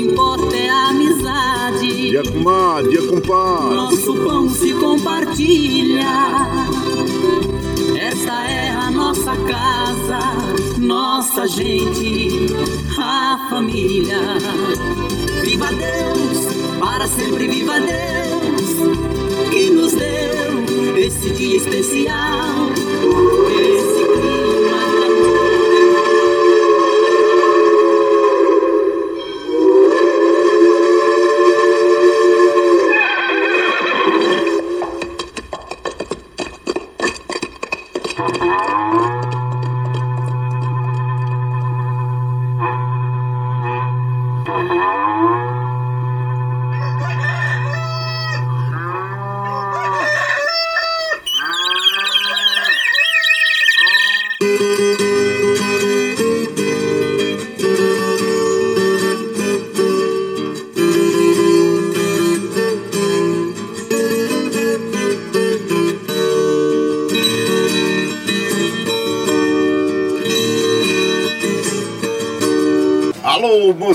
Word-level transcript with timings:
Importa 0.00 0.56
é 0.56 0.70
a 0.70 0.88
amizade. 0.88 2.08
Dia 2.08 2.22
com 2.22 2.88
dia 2.88 3.02
com 3.02 3.20
Nosso 3.74 4.14
pão 4.14 4.48
se 4.48 4.72
compartilha. 4.72 6.06
Essa 7.94 8.32
é 8.48 8.70
a 8.70 8.90
nossa 8.90 9.36
casa, 9.36 10.78
nossa 10.78 11.46
gente, 11.46 12.46
a 12.98 13.46
família. 13.50 14.16
Viva 15.44 15.66
Deus, 15.66 16.78
para 16.80 17.06
sempre 17.06 17.46
viva 17.46 17.74
Deus, 17.78 19.50
que 19.50 19.68
nos 19.68 19.92
deu 19.92 20.96
esse 20.96 21.28
dia 21.28 21.58
especial, 21.58 22.70
esse 23.50 23.99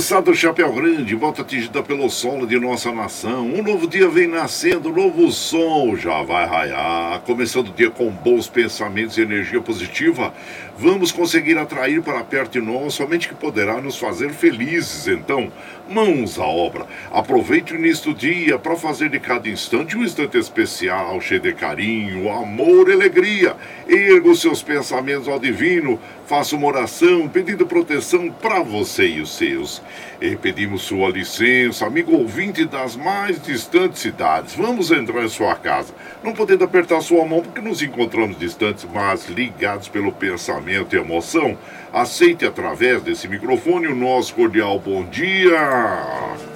Do 0.05 0.35
Chapéu 0.35 0.71
Grande, 0.71 1.15
volta 1.15 1.41
atingida 1.41 1.81
pelo 1.81 2.07
solo 2.11 2.45
de 2.45 2.59
nossa 2.59 2.91
nação. 2.91 3.47
Um 3.47 3.63
novo 3.63 3.87
dia 3.87 4.07
vem 4.07 4.27
nascendo, 4.27 4.89
um 4.89 4.93
novo 4.93 5.31
sol 5.31 5.97
já 5.97 6.21
vai 6.21 6.45
raiar. 6.45 7.21
Começando 7.21 7.69
o 7.69 7.73
dia 7.73 7.89
com 7.89 8.11
bons 8.11 8.47
pensamentos 8.47 9.17
e 9.17 9.21
energia 9.21 9.59
positiva, 9.59 10.31
vamos 10.77 11.11
conseguir 11.11 11.57
atrair 11.57 12.01
para 12.01 12.23
perto 12.23 12.53
de 12.53 12.61
nós 12.61 12.93
somente 12.93 13.27
que 13.27 13.35
poderá 13.35 13.81
nos 13.81 13.97
fazer 13.97 14.31
felizes. 14.31 15.07
Então, 15.07 15.51
mãos 15.89 16.37
à 16.37 16.45
obra. 16.45 16.85
Aproveite 17.11 17.73
o 17.73 17.77
início 17.77 18.13
do 18.13 18.19
dia 18.19 18.57
para 18.59 18.75
fazer 18.75 19.09
de 19.09 19.19
cada 19.19 19.47
instante 19.47 19.97
um 19.97 20.03
instante 20.03 20.37
especial, 20.37 21.19
cheio 21.21 21.39
de 21.39 21.53
carinho, 21.53 22.31
amor 22.31 22.89
e 22.89 22.93
alegria. 22.93 23.55
Erga 23.87 24.29
os 24.29 24.41
seus 24.41 24.61
pensamentos 24.61 25.27
ao 25.27 25.39
divino, 25.39 25.99
faça 26.25 26.55
uma 26.55 26.67
oração 26.67 27.27
pedindo 27.27 27.65
proteção 27.65 28.29
para 28.29 28.61
você 28.61 29.07
e 29.07 29.21
os 29.21 29.35
seus. 29.35 29.81
E 30.21 30.35
pedimos 30.35 30.83
sua 30.83 31.09
licença, 31.09 31.85
amigo 31.85 32.13
ouvinte 32.13 32.65
das 32.65 32.95
mais 32.95 33.41
distantes 33.41 33.99
cidades. 34.01 34.55
Vamos 34.55 34.89
entrar 34.89 35.23
em 35.23 35.29
sua 35.29 35.55
casa. 35.55 35.93
Não 36.23 36.33
podendo 36.33 36.63
apertar 36.63 37.01
sua 37.01 37.25
mão 37.25 37.41
porque 37.41 37.59
nos 37.59 37.81
encontramos 37.81 38.39
distantes, 38.39 38.87
mas 38.93 39.27
ligados 39.27 39.89
pelo 39.89 40.11
pensamento 40.11 40.95
e 40.95 40.99
emoção. 40.99 41.57
Aceite 41.91 42.45
através 42.45 43.01
desse 43.01 43.27
microfone 43.27 43.87
o 43.87 43.95
nosso 43.95 44.33
cordial 44.33 44.79
bom 44.79 45.03
dia. 45.05 46.54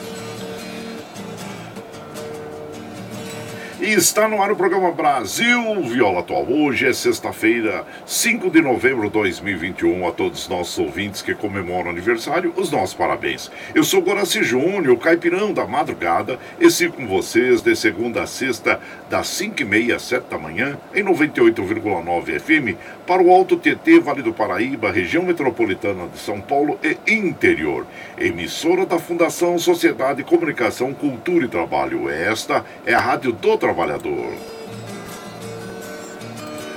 E 3.81 3.93
está 3.93 4.27
no 4.27 4.43
ar 4.43 4.51
o 4.51 4.57
programa 4.57 4.91
Brasil 4.91 5.81
Viola 5.83 6.19
Atual. 6.19 6.45
Hoje 6.49 6.85
é 6.85 6.91
sexta-feira, 6.91 7.85
5 8.05 8.49
de 8.49 8.61
novembro 8.61 9.03
de 9.03 9.13
2021. 9.13 10.05
A 10.05 10.11
todos 10.11 10.41
os 10.41 10.49
nossos 10.49 10.77
ouvintes 10.77 11.21
que 11.21 11.33
comemoram 11.33 11.85
o 11.85 11.89
aniversário, 11.89 12.53
os 12.57 12.69
nossos 12.69 12.93
parabéns. 12.93 13.49
Eu 13.73 13.85
sou 13.85 14.01
Goraci 14.01 14.43
Júnior, 14.43 14.97
caipirão 14.97 15.53
da 15.53 15.65
madrugada, 15.65 16.37
e 16.59 16.69
sigo 16.69 16.97
com 16.97 17.07
vocês 17.07 17.61
de 17.61 17.73
segunda 17.73 18.23
a 18.23 18.27
sexta, 18.27 18.81
das 19.09 19.27
5h30 19.27 19.95
às 19.95 20.01
7 20.01 20.25
da 20.29 20.37
manhã, 20.37 20.77
em 20.93 21.01
98,9 21.01 22.37
FM, 22.37 22.77
para 23.07 23.23
o 23.23 23.31
Alto 23.31 23.55
TT, 23.55 24.01
Vale 24.01 24.21
do 24.21 24.33
Paraíba, 24.33 24.91
região 24.91 25.23
metropolitana 25.23 26.05
de 26.07 26.19
São 26.19 26.41
Paulo 26.41 26.77
e 26.83 27.13
interior. 27.13 27.87
Emissora 28.17 28.85
da 28.85 28.99
Fundação 28.99 29.57
Sociedade, 29.57 30.23
Comunicação, 30.23 30.93
Cultura 30.93 31.45
e 31.45 31.47
Trabalho. 31.49 32.09
Esta 32.09 32.65
é 32.85 32.93
a 32.93 32.99
Rádio 32.99 33.31
do 33.31 33.57
Trabalhador. 33.69 34.33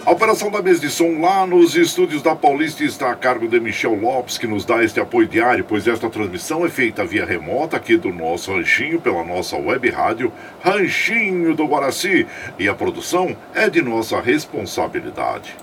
A 0.05 0.11
operação 0.11 0.51
da 0.51 0.61
mesa 0.61 0.79
de 0.79 0.91
som 0.91 1.23
lá 1.23 1.47
nos 1.47 1.75
estúdios 1.75 2.21
da 2.21 2.37
Paulista 2.37 2.85
está 2.85 3.11
a 3.11 3.15
cargo 3.15 3.49
de 3.49 3.59
Michel 3.59 3.95
Lopes, 3.95 4.37
que 4.37 4.47
nos 4.47 4.67
dá 4.67 4.85
este 4.85 5.01
apoio 5.01 5.27
diário, 5.27 5.65
pois 5.65 5.89
esta 5.89 6.11
transmissão 6.11 6.67
é 6.67 6.69
feita 6.69 7.03
via 7.03 7.25
remota 7.25 7.79
aqui 7.79 7.97
do 7.97 8.13
nosso 8.13 8.53
ranchinho, 8.53 9.01
pela 9.01 9.25
nossa 9.25 9.57
web 9.57 9.89
rádio 9.89 10.31
Ranchinho 10.63 11.55
do 11.57 11.65
Guaraci, 11.65 12.27
e 12.59 12.69
a 12.69 12.75
produção 12.75 13.35
é 13.55 13.71
de 13.71 13.81
nossa 13.81 14.21
responsabilidade. 14.21 15.57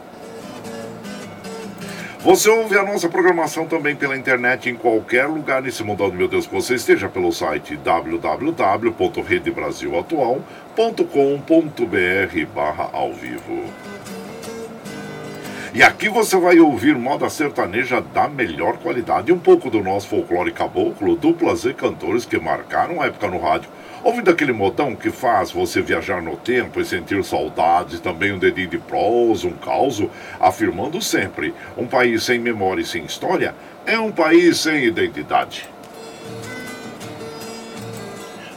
Você 2.22 2.50
ouve 2.50 2.78
a 2.78 2.84
nossa 2.84 3.08
programação 3.08 3.66
também 3.66 3.96
pela 3.96 4.18
internet 4.18 4.70
em 4.70 4.76
qualquer 4.76 5.26
lugar 5.26 5.62
nesse 5.62 5.82
mundão, 5.86 6.12
meu 6.12 6.28
Deus, 6.28 6.46
que 6.46 6.54
você 6.54 6.76
esteja 6.76 7.08
pelo 7.08 7.32
site 7.32 7.80
www.redebrasilatual.com.br 10.80 12.54
barra 12.56 12.90
ao 12.94 13.14
vivo. 13.14 13.66
E 15.74 15.84
aqui 15.84 16.08
você 16.08 16.38
vai 16.38 16.58
ouvir 16.60 16.96
moda 16.96 17.30
sertaneja 17.30 18.00
da 18.02 18.30
melhor 18.30 18.78
qualidade 18.78 19.30
e 19.30 19.34
um 19.34 19.40
pouco 19.40 19.70
do 19.70 19.84
nosso 19.84 20.08
folclore 20.08 20.54
caboclo, 20.54 21.18
duplas 21.18 21.66
e 21.66 21.74
cantores 21.74 22.26
que 22.26 22.40
marcaram 22.40 23.02
a 23.02 23.08
época 23.08 23.28
no 23.28 23.40
rádio. 23.40 23.70
Ouvindo 24.02 24.32
aquele 24.32 24.54
modão 24.54 24.96
que 24.96 25.12
faz 25.12 25.52
você 25.52 25.82
viajar 25.82 26.22
no 26.22 26.38
tempo 26.38 26.80
e 26.80 26.86
sentir 26.86 27.22
saudades, 27.26 28.00
também 28.00 28.32
um 28.32 28.40
dedinho 28.40 28.70
de 28.70 28.78
prosa, 28.78 29.48
um 29.48 29.54
caos, 29.54 30.02
afirmando 30.40 31.02
sempre: 31.02 31.54
um 31.78 31.86
país 31.86 32.24
sem 32.24 32.40
memória 32.40 32.82
e 32.82 32.86
sem 32.86 33.04
história 33.04 33.54
é 33.86 34.00
um 34.00 34.14
país 34.14 34.58
sem 34.60 34.86
identidade. 34.86 35.70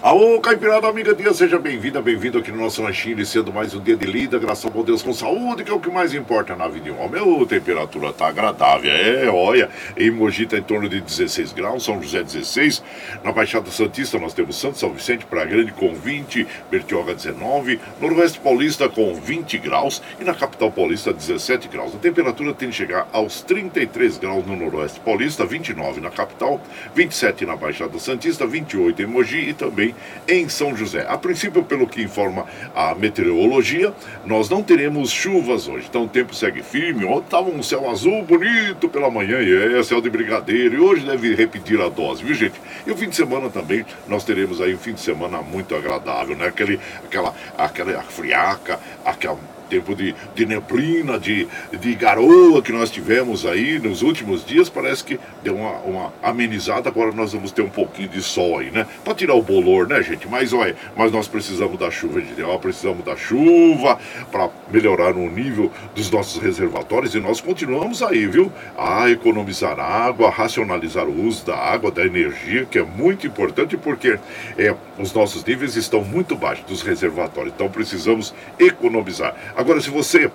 Alô, 0.02 0.40
Caipirada 0.40 0.88
Amiga 0.88 1.14
Dia, 1.14 1.32
seja 1.32 1.60
bem-vinda, 1.60 2.02
bem-vindo 2.02 2.36
aqui 2.36 2.50
no 2.50 2.58
nosso 2.58 2.82
lanchinho, 2.82 3.12
iniciando 3.12 3.52
mais 3.52 3.72
um 3.72 3.80
dia 3.80 3.96
de 3.96 4.04
lida, 4.04 4.36
graças 4.36 4.64
ao 4.64 4.70
bom 4.72 4.82
Deus 4.82 5.00
com 5.00 5.12
saúde, 5.12 5.62
que 5.62 5.70
é 5.70 5.72
o 5.72 5.78
que 5.78 5.88
mais 5.92 6.12
importa 6.12 6.56
na 6.56 6.66
vida 6.66 6.86
de 6.86 6.90
um 6.90 7.00
homem. 7.00 7.46
Temperatura 7.46 8.12
tá 8.12 8.26
agradável, 8.26 8.90
é, 8.90 9.28
olha, 9.30 9.70
em 9.96 10.10
Mogi 10.10 10.44
tá 10.44 10.58
em 10.58 10.62
torno 10.62 10.88
de 10.88 11.00
16 11.00 11.52
graus, 11.52 11.84
São 11.84 12.02
José 12.02 12.20
16, 12.20 12.82
na 13.22 13.30
Baixada 13.30 13.70
Santista 13.70 14.18
nós 14.18 14.34
temos 14.34 14.56
Santo 14.56 14.76
São 14.76 14.92
Vicente, 14.92 15.24
Praia 15.24 15.46
Grande 15.46 15.70
com 15.70 15.94
20, 15.94 16.48
Bertioga 16.68 17.14
19, 17.14 17.78
Noroeste 18.00 18.40
Paulista 18.40 18.88
com 18.88 19.14
20 19.14 19.56
graus 19.58 20.02
e 20.20 20.24
na 20.24 20.34
Capital 20.34 20.72
Paulista 20.72 21.12
17 21.12 21.68
graus. 21.68 21.94
A 21.94 21.98
temperatura 21.98 22.52
tem 22.52 22.70
de 22.70 22.74
chegar 22.74 23.06
aos 23.12 23.40
33 23.42 24.18
graus 24.18 24.44
no 24.44 24.56
Noroeste 24.56 24.98
Paulista, 24.98 25.46
29 25.46 26.00
na 26.00 26.10
Capital, 26.10 26.60
27 26.92 27.46
na 27.46 27.54
Baixada 27.54 27.96
Santista, 28.00 28.44
28 28.44 29.00
em 29.00 29.06
Mogi 29.06 29.48
e 29.50 29.54
também 29.54 29.91
em 30.28 30.48
São 30.48 30.76
José. 30.76 31.06
A 31.08 31.16
princípio, 31.18 31.62
pelo 31.62 31.86
que 31.86 32.02
informa 32.02 32.46
a 32.74 32.94
meteorologia, 32.94 33.92
nós 34.24 34.48
não 34.48 34.62
teremos 34.62 35.10
chuvas 35.10 35.68
hoje. 35.68 35.86
Então 35.88 36.04
o 36.04 36.08
tempo 36.08 36.34
segue 36.34 36.62
firme. 36.62 37.04
Ontem 37.04 37.24
estava 37.24 37.50
um 37.50 37.62
céu 37.62 37.88
azul 37.90 38.22
bonito 38.22 38.88
pela 38.88 39.10
manhã 39.10 39.40
e 39.40 39.78
é 39.78 39.82
céu 39.82 40.00
de 40.00 40.10
brigadeiro. 40.10 40.76
E 40.76 40.78
hoje 40.78 41.06
deve 41.06 41.34
repetir 41.34 41.80
a 41.80 41.88
dose, 41.88 42.24
viu 42.24 42.34
gente? 42.34 42.60
E 42.86 42.90
o 42.90 42.96
fim 42.96 43.08
de 43.08 43.16
semana 43.16 43.48
também 43.48 43.84
nós 44.08 44.24
teremos 44.24 44.60
aí 44.60 44.74
um 44.74 44.78
fim 44.78 44.92
de 44.92 45.00
semana 45.00 45.42
muito 45.42 45.74
agradável, 45.74 46.36
né? 46.36 46.46
Aquele, 46.46 46.78
aquela, 47.04 47.34
aquela 47.56 48.02
friaca, 48.02 48.78
aquela 49.04 49.38
tempo 49.72 49.94
de, 49.94 50.14
de 50.34 50.44
neblina, 50.44 51.18
de, 51.18 51.48
de 51.72 51.94
garoa 51.94 52.60
que 52.60 52.70
nós 52.70 52.90
tivemos 52.90 53.46
aí 53.46 53.78
nos 53.78 54.02
últimos 54.02 54.44
dias, 54.44 54.68
parece 54.68 55.02
que 55.02 55.18
deu 55.42 55.56
uma, 55.56 55.72
uma 55.78 56.12
amenizada, 56.22 56.90
agora 56.90 57.10
nós 57.12 57.32
vamos 57.32 57.52
ter 57.52 57.62
um 57.62 57.70
pouquinho 57.70 58.08
de 58.08 58.20
sol 58.20 58.58
aí, 58.58 58.70
né? 58.70 58.86
Para 59.02 59.14
tirar 59.14 59.34
o 59.34 59.42
bolor, 59.42 59.88
né, 59.88 60.02
gente? 60.02 60.28
Mas 60.28 60.52
olha, 60.52 60.76
mas 60.94 61.10
nós 61.10 61.26
precisamos 61.26 61.78
da 61.78 61.90
chuva, 61.90 62.20
gente. 62.20 62.38
Nós 62.40 62.60
precisamos 62.60 63.02
da 63.02 63.16
chuva 63.16 63.98
para 64.30 64.50
melhorar 64.70 65.16
o 65.16 65.30
nível 65.30 65.72
dos 65.94 66.10
nossos 66.10 66.42
reservatórios 66.42 67.14
e 67.14 67.20
nós 67.20 67.40
continuamos 67.40 68.02
aí, 68.02 68.26
viu? 68.26 68.52
A 68.76 69.08
economizar 69.08 69.80
água, 69.80 70.28
racionalizar 70.28 71.06
o 71.06 71.26
uso 71.26 71.46
da 71.46 71.56
água, 71.56 71.90
da 71.90 72.04
energia, 72.04 72.66
que 72.66 72.78
é 72.78 72.82
muito 72.82 73.26
importante 73.26 73.76
porque 73.78 74.18
é, 74.58 74.74
os 74.98 75.14
nossos 75.14 75.42
níveis 75.44 75.76
estão 75.76 76.04
muito 76.04 76.36
baixos 76.36 76.66
dos 76.66 76.82
reservatórios, 76.82 77.54
então 77.54 77.70
precisamos 77.70 78.34
economizar. 78.58 79.34
Agora, 79.62 79.80
se 79.80 79.90
você 79.90 80.28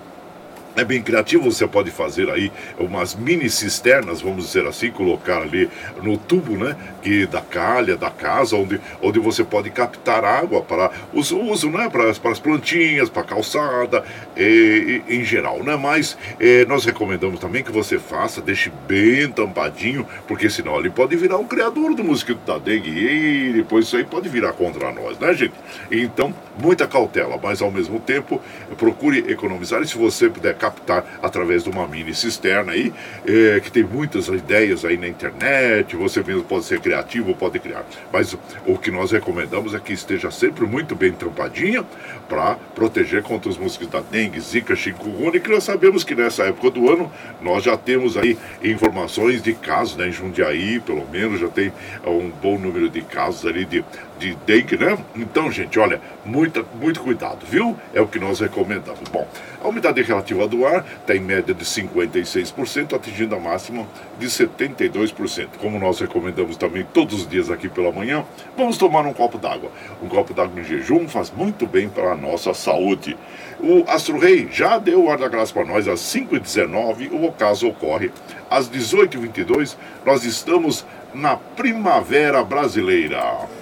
é 0.80 0.84
bem 0.84 1.02
criativo, 1.02 1.50
você 1.50 1.66
pode 1.66 1.90
fazer 1.90 2.30
aí 2.30 2.52
umas 2.78 3.14
mini 3.14 3.48
cisternas, 3.50 4.20
vamos 4.20 4.46
dizer 4.46 4.66
assim, 4.66 4.90
colocar 4.90 5.42
ali 5.42 5.68
no 6.02 6.16
tubo, 6.16 6.56
né, 6.56 6.76
que 7.02 7.26
da 7.26 7.40
calha, 7.40 7.96
da 7.96 8.10
casa, 8.10 8.56
onde, 8.56 8.80
onde 9.02 9.18
você 9.18 9.44
pode 9.44 9.70
captar 9.70 10.24
água 10.24 10.62
para 10.62 10.90
os 11.12 11.30
uso, 11.30 11.70
né, 11.70 11.88
para, 11.88 12.12
para 12.14 12.30
as 12.30 12.38
plantinhas, 12.38 13.08
para 13.08 13.22
a 13.22 13.24
calçada, 13.24 14.04
e, 14.36 15.02
e, 15.08 15.16
em 15.16 15.24
geral, 15.24 15.62
né, 15.62 15.76
mas 15.76 16.16
eh, 16.40 16.64
nós 16.66 16.84
recomendamos 16.84 17.40
também 17.40 17.62
que 17.62 17.72
você 17.72 17.98
faça, 17.98 18.40
deixe 18.40 18.70
bem 18.86 19.28
tampadinho, 19.30 20.06
porque 20.26 20.48
senão 20.48 20.78
ele 20.78 20.90
pode 20.90 21.16
virar 21.16 21.38
um 21.38 21.46
criador 21.46 21.94
do 21.94 22.04
mosquito 22.04 22.40
da 22.46 22.58
dengue 22.58 22.90
e 22.90 23.52
depois 23.52 23.86
isso 23.86 23.96
aí 23.96 24.04
pode 24.04 24.28
virar 24.28 24.52
contra 24.52 24.92
nós, 24.92 25.18
né, 25.18 25.32
gente? 25.34 25.54
Então, 25.90 26.34
muita 26.60 26.86
cautela, 26.86 27.38
mas 27.42 27.62
ao 27.62 27.70
mesmo 27.70 27.98
tempo, 28.00 28.40
procure 28.76 29.24
economizar 29.30 29.82
e 29.82 29.86
se 29.86 29.96
você 29.96 30.28
puder 30.28 30.54
captar 30.68 31.04
através 31.22 31.64
de 31.64 31.70
uma 31.70 31.86
mini 31.86 32.14
cisterna 32.14 32.72
aí, 32.72 32.92
é, 33.26 33.60
que 33.60 33.72
tem 33.72 33.82
muitas 33.82 34.28
ideias 34.28 34.84
aí 34.84 34.96
na 34.96 35.08
internet, 35.08 35.96
você 35.96 36.22
mesmo 36.22 36.44
pode 36.44 36.64
ser 36.64 36.80
criativo, 36.80 37.34
pode 37.34 37.58
criar. 37.58 37.84
Mas 38.12 38.36
o 38.66 38.78
que 38.78 38.90
nós 38.90 39.10
recomendamos 39.10 39.74
é 39.74 39.78
que 39.78 39.92
esteja 39.92 40.30
sempre 40.30 40.66
muito 40.66 40.94
bem 40.94 41.12
tampadinha 41.12 41.84
para 42.28 42.56
proteger 42.74 43.22
contra 43.22 43.50
os 43.50 43.56
mosquitos 43.56 43.92
da 43.92 44.00
dengue, 44.00 44.40
zika, 44.40 44.76
chikungunya, 44.76 45.40
que 45.40 45.50
nós 45.50 45.64
sabemos 45.64 46.04
que 46.04 46.14
nessa 46.14 46.44
época 46.44 46.70
do 46.70 46.90
ano 46.90 47.10
nós 47.40 47.64
já 47.64 47.76
temos 47.76 48.16
aí 48.16 48.36
informações 48.62 49.42
de 49.42 49.54
casos, 49.54 49.96
né, 49.96 50.08
em 50.08 50.12
Jundiaí, 50.12 50.80
pelo 50.80 51.08
menos, 51.08 51.40
já 51.40 51.48
tem 51.48 51.72
um 52.06 52.30
bom 52.30 52.58
número 52.58 52.90
de 52.90 53.00
casos 53.00 53.46
ali 53.46 53.64
de 53.64 53.84
de 54.18 54.34
dengue, 54.46 54.76
né? 54.76 54.98
Então, 55.14 55.50
gente, 55.50 55.78
olha, 55.78 56.00
muita, 56.24 56.64
muito 56.80 57.00
cuidado, 57.00 57.46
viu? 57.46 57.76
É 57.94 58.00
o 58.00 58.06
que 58.06 58.18
nós 58.18 58.40
recomendamos. 58.40 59.08
Bom, 59.10 59.26
a 59.62 59.68
umidade 59.68 60.02
relativa 60.02 60.46
do 60.46 60.66
ar 60.66 60.84
está 61.00 61.14
em 61.14 61.20
média 61.20 61.54
de 61.54 61.64
56%, 61.64 62.94
atingindo 62.94 63.34
a 63.34 63.40
máxima 63.40 63.86
de 64.18 64.26
72%. 64.26 65.48
Como 65.58 65.78
nós 65.78 66.00
recomendamos 66.00 66.56
também 66.56 66.86
todos 66.92 67.20
os 67.20 67.28
dias 67.28 67.50
aqui 67.50 67.68
pela 67.68 67.92
manhã, 67.92 68.24
vamos 68.56 68.76
tomar 68.76 69.06
um 69.06 69.12
copo 69.12 69.38
d'água. 69.38 69.70
Um 70.02 70.08
copo 70.08 70.34
d'água 70.34 70.60
em 70.60 70.64
jejum 70.64 71.08
faz 71.08 71.30
muito 71.30 71.66
bem 71.66 71.88
para 71.88 72.12
a 72.12 72.16
nossa 72.16 72.52
saúde. 72.52 73.16
O 73.60 73.84
Astro 73.88 74.18
Rei 74.18 74.48
já 74.52 74.78
deu 74.78 75.04
o 75.04 75.10
ar 75.10 75.18
da 75.18 75.28
graça 75.28 75.52
para 75.52 75.64
nós 75.64 75.88
às 75.88 76.00
5h19, 76.00 77.10
o 77.10 77.24
ocaso 77.24 77.68
ocorre 77.68 78.10
às 78.50 78.68
18h22. 78.68 79.76
Nós 80.04 80.24
estamos 80.24 80.86
na 81.12 81.36
primavera 81.36 82.44
brasileira. 82.44 83.57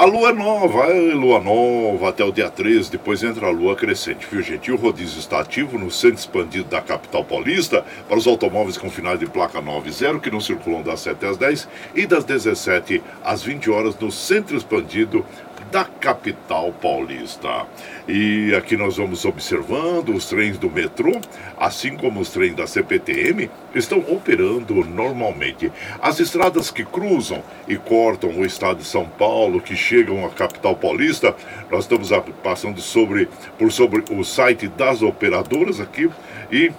A 0.00 0.06
lua 0.06 0.30
é 0.30 0.32
nova, 0.32 0.86
é 0.86 1.12
lua 1.12 1.38
nova 1.38 2.08
até 2.08 2.24
o 2.24 2.32
dia 2.32 2.48
13, 2.48 2.90
depois 2.90 3.22
entra 3.22 3.48
a 3.48 3.50
lua 3.50 3.76
crescente, 3.76 4.26
viu 4.30 4.40
gente? 4.40 4.68
E 4.68 4.72
o 4.72 4.76
rodízio 4.76 5.18
está 5.18 5.40
ativo 5.40 5.78
no 5.78 5.90
centro 5.90 6.18
expandido 6.18 6.70
da 6.70 6.80
capital 6.80 7.22
paulista 7.22 7.84
para 8.08 8.16
os 8.16 8.26
automóveis 8.26 8.78
com 8.78 8.88
finais 8.88 9.18
de 9.18 9.26
placa 9.26 9.60
90 9.60 10.18
que 10.20 10.30
não 10.30 10.40
circulam 10.40 10.80
das 10.80 11.00
7 11.00 11.26
às 11.26 11.36
10 11.36 11.68
e 11.94 12.06
das 12.06 12.24
17 12.24 13.02
às 13.22 13.42
20 13.42 13.70
horas 13.70 13.94
no 13.98 14.10
centro 14.10 14.56
expandido 14.56 15.22
da 15.70 15.84
capital 15.84 16.72
paulista. 16.72 17.66
E 18.12 18.52
aqui 18.56 18.76
nós 18.76 18.96
vamos 18.96 19.24
observando 19.24 20.08
os 20.08 20.24
trens 20.24 20.58
do 20.58 20.68
metrô, 20.68 21.12
assim 21.56 21.96
como 21.96 22.18
os 22.18 22.30
trens 22.30 22.56
da 22.56 22.66
CPTM, 22.66 23.48
estão 23.72 24.00
operando 24.00 24.74
normalmente. 24.84 25.70
As 26.02 26.18
estradas 26.18 26.72
que 26.72 26.84
cruzam 26.84 27.40
e 27.68 27.76
cortam 27.76 28.30
o 28.30 28.44
estado 28.44 28.78
de 28.78 28.84
São 28.84 29.06
Paulo, 29.06 29.60
que 29.60 29.76
chegam 29.76 30.26
à 30.26 30.30
capital 30.30 30.74
paulista, 30.74 31.36
nós 31.70 31.84
estamos 31.84 32.10
passando 32.42 32.80
sobre, 32.80 33.28
por 33.56 33.70
sobre 33.70 34.02
o 34.12 34.24
site 34.24 34.66
das 34.66 35.02
operadoras 35.02 35.78
aqui 35.78 36.10
e 36.50 36.72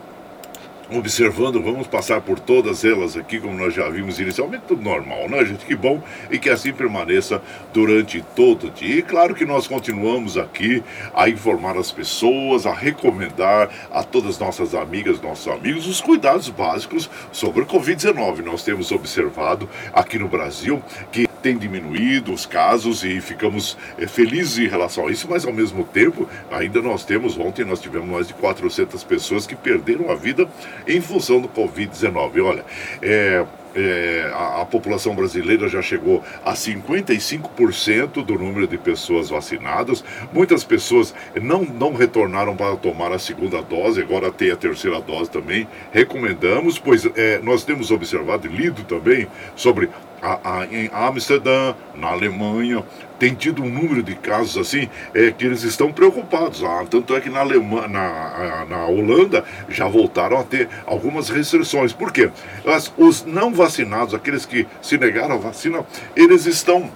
observando, 0.91 1.61
vamos 1.61 1.87
passar 1.87 2.21
por 2.21 2.39
todas 2.39 2.83
elas 2.83 3.15
aqui, 3.15 3.39
como 3.39 3.57
nós 3.57 3.73
já 3.73 3.89
vimos 3.89 4.19
inicialmente, 4.19 4.65
tudo 4.67 4.81
normal, 4.81 5.29
né, 5.29 5.45
gente? 5.45 5.65
Que 5.65 5.75
bom 5.75 6.01
e 6.29 6.37
que 6.37 6.49
assim 6.49 6.73
permaneça 6.73 7.41
durante 7.73 8.21
todo 8.35 8.67
o 8.67 8.71
dia. 8.71 8.97
E 8.97 9.01
claro 9.01 9.33
que 9.33 9.45
nós 9.45 9.67
continuamos 9.67 10.37
aqui 10.37 10.83
a 11.13 11.29
informar 11.29 11.77
as 11.77 11.91
pessoas, 11.91 12.65
a 12.65 12.73
recomendar 12.73 13.69
a 13.91 14.03
todas 14.03 14.37
nossas 14.37 14.75
amigas, 14.75 15.21
nossos 15.21 15.47
amigos, 15.47 15.87
os 15.87 16.01
cuidados 16.01 16.49
básicos 16.49 17.09
sobre 17.31 17.63
o 17.63 17.65
Covid-19. 17.65 18.43
Nós 18.43 18.63
temos 18.63 18.91
observado 18.91 19.69
aqui 19.93 20.19
no 20.19 20.27
Brasil 20.27 20.81
que 21.11 21.30
tem 21.41 21.57
diminuído 21.57 22.33
os 22.33 22.45
casos 22.45 23.03
e 23.03 23.19
ficamos 23.19 23.77
é, 23.97 24.07
felizes 24.07 24.59
em 24.59 24.67
relação 24.67 25.07
a 25.07 25.11
isso, 25.11 25.27
mas 25.29 25.45
ao 25.45 25.53
mesmo 25.53 25.83
tempo, 25.83 26.27
ainda 26.51 26.81
nós 26.81 27.03
temos, 27.03 27.37
ontem 27.37 27.65
nós 27.65 27.79
tivemos 27.79 28.07
mais 28.07 28.27
de 28.27 28.33
400 28.33 29.03
pessoas 29.03 29.47
que 29.47 29.55
perderam 29.55 30.11
a 30.11 30.15
vida 30.15 30.47
em 30.87 31.01
função 31.01 31.41
do 31.41 31.47
Covid-19. 31.47 32.43
Olha, 32.43 32.65
é, 33.01 33.45
é, 33.75 34.29
a, 34.33 34.61
a, 34.61 34.65
população 34.65 35.15
brasileira 35.15 35.67
já 35.67 35.81
chegou 35.81 36.23
a 36.43 36.53
55% 36.53 38.23
do 38.23 38.37
número 38.37 38.67
de 38.67 38.77
pessoas 38.77 39.29
vacinadas. 39.29 40.03
Muitas 40.33 40.63
pessoas 40.63 41.13
não, 41.41 41.63
não 41.63 41.93
retornaram 41.93 42.55
para 42.55 42.75
tomar 42.75 43.11
a 43.11 43.19
segunda 43.19 43.61
dose, 43.61 44.01
agora 44.01 44.31
tem 44.31 44.51
a 44.51 44.57
terceira 44.57 44.99
dose 44.99 45.29
também. 45.29 45.67
Recomendamos, 45.91 46.77
pois 46.77 47.05
é, 47.15 47.39
nós 47.39 47.63
temos 47.63 47.91
observado 47.91 48.47
e 48.47 48.49
lido 48.49 48.83
também 48.83 49.27
sobre 49.55 49.89
a, 50.21 50.59
a, 50.59 50.65
em 50.65 50.89
Amsterdã, 50.93 51.73
na 51.95 52.09
Alemanha, 52.09 52.83
tem 53.17 53.33
tido 53.35 53.63
um 53.63 53.69
número 53.69 54.01
de 54.01 54.15
casos 54.15 54.57
assim 54.57 54.89
é, 55.13 55.31
que 55.31 55.45
eles 55.45 55.63
estão 55.63 55.91
preocupados. 55.91 56.63
Ah, 56.63 56.85
tanto 56.89 57.15
é 57.15 57.21
que 57.21 57.29
na, 57.29 57.39
Alemanha, 57.39 57.87
na, 57.87 58.65
na 58.69 58.85
Holanda 58.85 59.43
já 59.69 59.87
voltaram 59.87 60.39
a 60.39 60.43
ter 60.43 60.67
algumas 60.85 61.29
restrições. 61.29 61.93
Por 61.93 62.11
quê? 62.11 62.29
As, 62.65 62.91
os 62.97 63.25
não 63.25 63.53
vacinados, 63.53 64.13
aqueles 64.13 64.45
que 64.45 64.67
se 64.81 64.97
negaram 64.97 65.35
a 65.35 65.37
vacina, 65.37 65.85
eles 66.15 66.45
estão 66.45 66.89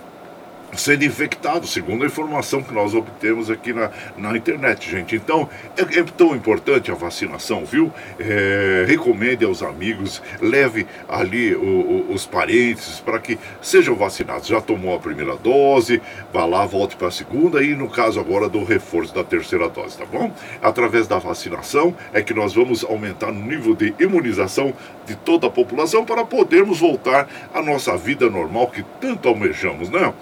sendo 0.78 1.06
infectado, 1.06 1.68
segundo 1.68 2.04
a 2.04 2.08
informação 2.08 2.62
que 2.62 2.74
nós 2.74 2.94
obtemos 2.94 3.50
aqui 3.50 3.74
na, 3.74 3.92
na 4.18 4.36
internet, 4.36 4.90
gente. 4.90 5.16
Então, 5.16 5.50
é, 5.78 6.00
é 6.00 6.04
tão 6.04 6.36
importante 6.36 6.92
a 6.92 6.96
vacinação, 6.96 7.66
viu? 7.66 7.92
É, 8.20 8.86
recomende 8.88 9.46
aos 9.46 9.62
amigos, 9.62 10.22
leve 10.42 10.86
ali 11.08 11.56
o, 11.56 11.62
o, 11.62 12.14
os 12.14 12.26
parentes 12.26 13.00
para 13.00 13.20
que 13.20 13.38
sejam 13.62 13.96
vacinados. 13.96 14.48
Já 14.48 14.62
tomou 14.62 14.96
a 14.96 15.00
primeira 15.00 15.36
dose, 15.36 16.02
vá 16.34 16.46
lá, 16.46 16.66
volte 16.66 16.96
para 16.96 17.08
a 17.08 17.12
segunda 17.12 17.64
e, 17.64 17.76
no 17.76 17.90
caso 17.90 18.20
agora, 18.20 18.50
do 18.50 18.64
reforço 18.64 19.14
da 19.14 19.24
terceira 19.24 19.70
dose, 19.70 19.98
tá 19.98 20.06
bom? 20.06 20.32
Através 20.62 21.08
da 21.08 21.18
vacinação 21.18 21.96
é 22.14 22.22
que 22.22 22.34
nós 22.34 22.54
vamos 22.54 22.84
aumentar 22.84 23.30
o 23.30 23.34
nível 23.34 23.76
de 23.76 23.94
imunização 24.00 24.74
de 25.06 25.16
toda 25.16 25.48
a 25.48 25.50
população 25.50 26.06
para 26.06 26.26
podermos 26.26 26.80
voltar 26.80 27.28
à 27.54 27.62
nossa 27.62 27.96
vida 27.96 28.30
normal 28.30 28.68
que 28.68 28.84
tanto 29.00 29.28
almejamos, 29.28 29.90
né? 29.90 30.14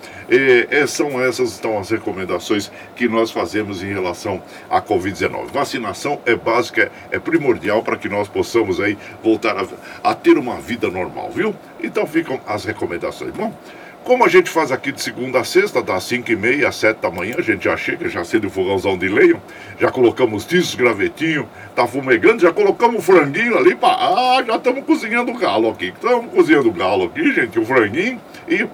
É, 0.70 0.88
são 0.88 1.22
essas 1.22 1.58
então 1.58 1.78
as 1.78 1.90
recomendações 1.90 2.72
que 2.96 3.08
nós 3.08 3.32
fazemos 3.32 3.84
em 3.84 3.94
relação 3.94 4.42
à 4.70 4.82
Covid-19. 4.82 5.48
Vacinação 5.52 6.20
é 6.26 6.36
básica, 6.36 6.92
é 7.12 7.20
primordial 7.20 7.84
para 7.84 7.98
que 7.98 8.10
nós 8.10 8.28
possamos 8.28 8.80
aí 8.80 8.98
voltar 9.24 9.58
a, 9.58 10.12
a 10.12 10.16
ter 10.16 10.38
uma 10.38 10.60
vida 10.60 10.90
normal, 10.90 11.30
viu? 11.32 11.56
Então 11.82 12.06
ficam 12.06 12.40
as 12.46 12.66
recomendações. 12.66 13.32
Bom, 13.34 13.54
como 14.04 14.26
a 14.26 14.28
gente 14.28 14.50
faz 14.50 14.70
aqui 14.70 14.92
de 14.92 15.02
segunda 15.02 15.40
a 15.40 15.44
sexta, 15.46 15.82
das 15.82 16.04
5 16.04 16.30
e 16.30 16.36
meia 16.36 16.68
às 16.68 16.76
7 16.76 16.98
da 16.98 17.10
manhã, 17.10 17.36
a 17.38 17.42
gente 17.42 17.64
já 17.64 17.78
chega, 17.78 18.10
já 18.10 18.20
acende 18.20 18.46
o 18.46 18.50
fogãozão 18.50 18.98
de 18.98 19.08
leio, 19.08 19.42
já 19.80 19.90
colocamos 19.90 20.44
tiços, 20.44 20.76
gravetinho, 20.76 21.48
tá 21.74 21.88
fumegando, 21.88 22.42
já 22.42 22.52
colocamos 22.52 22.98
o 22.98 23.02
franguinho 23.02 23.58
ali, 23.58 23.76
pra... 23.76 23.92
ah, 23.92 24.44
já 24.46 24.58
estamos 24.58 24.84
cozinhando 24.84 25.32
o 25.32 25.38
galo 25.38 25.70
aqui, 25.70 25.94
estamos 25.96 26.34
cozinhando 26.34 26.68
o 26.68 26.74
galo 26.74 27.06
aqui, 27.06 27.32
gente, 27.34 27.58
o 27.58 27.66
franguinho, 27.66 28.20
e 28.46 28.68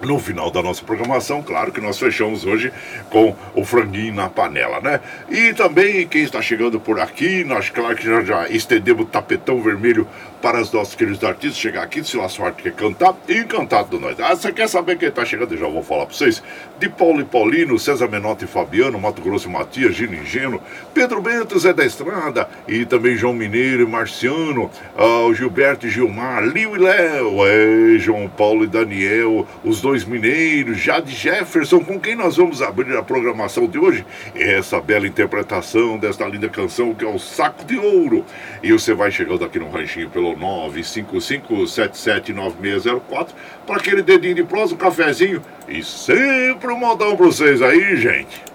no 0.00 0.18
final 0.18 0.50
da 0.50 0.62
nossa 0.62 0.84
programação, 0.84 1.42
claro 1.42 1.72
que 1.72 1.80
nós 1.80 1.98
fechamos 1.98 2.44
hoje 2.44 2.72
com 3.10 3.34
o 3.54 3.64
franguinho 3.64 4.14
na 4.14 4.28
panela, 4.28 4.80
né? 4.80 5.00
E 5.28 5.52
também 5.54 6.06
quem 6.06 6.22
está 6.22 6.40
chegando 6.40 6.78
por 6.78 7.00
aqui, 7.00 7.44
nós 7.44 7.70
claro 7.70 7.96
que 7.96 8.04
já, 8.04 8.22
já 8.22 8.48
estendemos 8.48 9.04
o 9.04 9.06
tapetão 9.06 9.60
vermelho 9.60 10.06
para 10.40 10.60
os 10.60 10.72
nossos 10.72 10.94
queridos 10.94 11.22
artistas 11.24 11.58
chegar 11.58 11.82
aqui, 11.82 12.02
se 12.04 12.18
a 12.20 12.28
sorte 12.28 12.62
quer 12.62 12.72
cantar, 12.72 13.16
e 13.28 13.38
encantado 13.38 13.90
do 13.90 14.00
nós. 14.00 14.18
Ah, 14.20 14.34
você 14.34 14.52
quer 14.52 14.68
saber 14.68 14.96
quem 14.96 15.08
está 15.08 15.24
chegando? 15.24 15.52
Eu 15.54 15.58
já 15.58 15.68
vou 15.68 15.82
falar 15.82 16.06
para 16.06 16.14
vocês. 16.14 16.42
De 16.78 16.88
Paulo 16.88 17.20
e 17.20 17.24
Paulino, 17.24 17.78
César 17.78 18.08
Menotti 18.08 18.44
e 18.44 18.48
Fabiano, 18.48 18.98
Mato 19.00 19.20
Grosso 19.20 19.48
e 19.48 19.52
Matias, 19.52 19.96
Gino 19.96 20.14
Ingênuo, 20.14 20.60
Pedro 20.94 21.20
Bento, 21.20 21.58
Zé 21.58 21.72
da 21.72 21.84
Estrada, 21.84 22.48
e 22.68 22.84
também 22.84 23.16
João 23.16 23.34
Mineiro 23.34 23.82
e 23.82 23.86
Marciano, 23.86 24.70
ah, 24.96 25.22
o 25.26 25.34
Gilberto 25.34 25.86
e 25.86 25.90
Gilmar, 25.90 26.44
Lio 26.44 26.76
e 26.76 26.78
Léo, 26.78 27.46
é, 27.46 27.98
João 27.98 28.28
Paulo 28.28 28.64
e 28.64 28.68
Daniel, 28.68 29.46
os 29.64 29.80
dois 29.80 29.87
mineiros, 30.04 30.78
Jade 30.78 31.14
Jefferson, 31.14 31.80
com 31.80 31.98
quem 31.98 32.14
nós 32.14 32.36
vamos 32.36 32.60
abrir 32.62 32.96
a 32.96 33.02
programação 33.02 33.66
de 33.66 33.78
hoje. 33.78 34.06
Essa 34.34 34.80
bela 34.80 35.06
interpretação 35.06 35.98
desta 35.98 36.26
linda 36.26 36.48
canção 36.48 36.94
que 36.94 37.04
é 37.04 37.08
o 37.08 37.18
Saco 37.18 37.64
de 37.64 37.76
Ouro. 37.78 38.24
E 38.62 38.72
você 38.72 38.94
vai 38.94 39.10
chegando 39.10 39.44
aqui 39.44 39.58
no 39.58 39.68
ranchinho 39.70 40.08
pelo 40.10 40.36
955779604 40.36 43.28
para 43.66 43.76
aquele 43.76 44.02
dedinho 44.02 44.34
de 44.34 44.44
prosa, 44.44 44.74
um 44.74 44.78
cafezinho 44.78 45.42
e 45.68 45.82
sempre 45.82 46.72
um 46.72 46.78
modão 46.78 47.16
para 47.16 47.26
vocês 47.26 47.60
aí, 47.62 47.96
gente. 47.96 48.47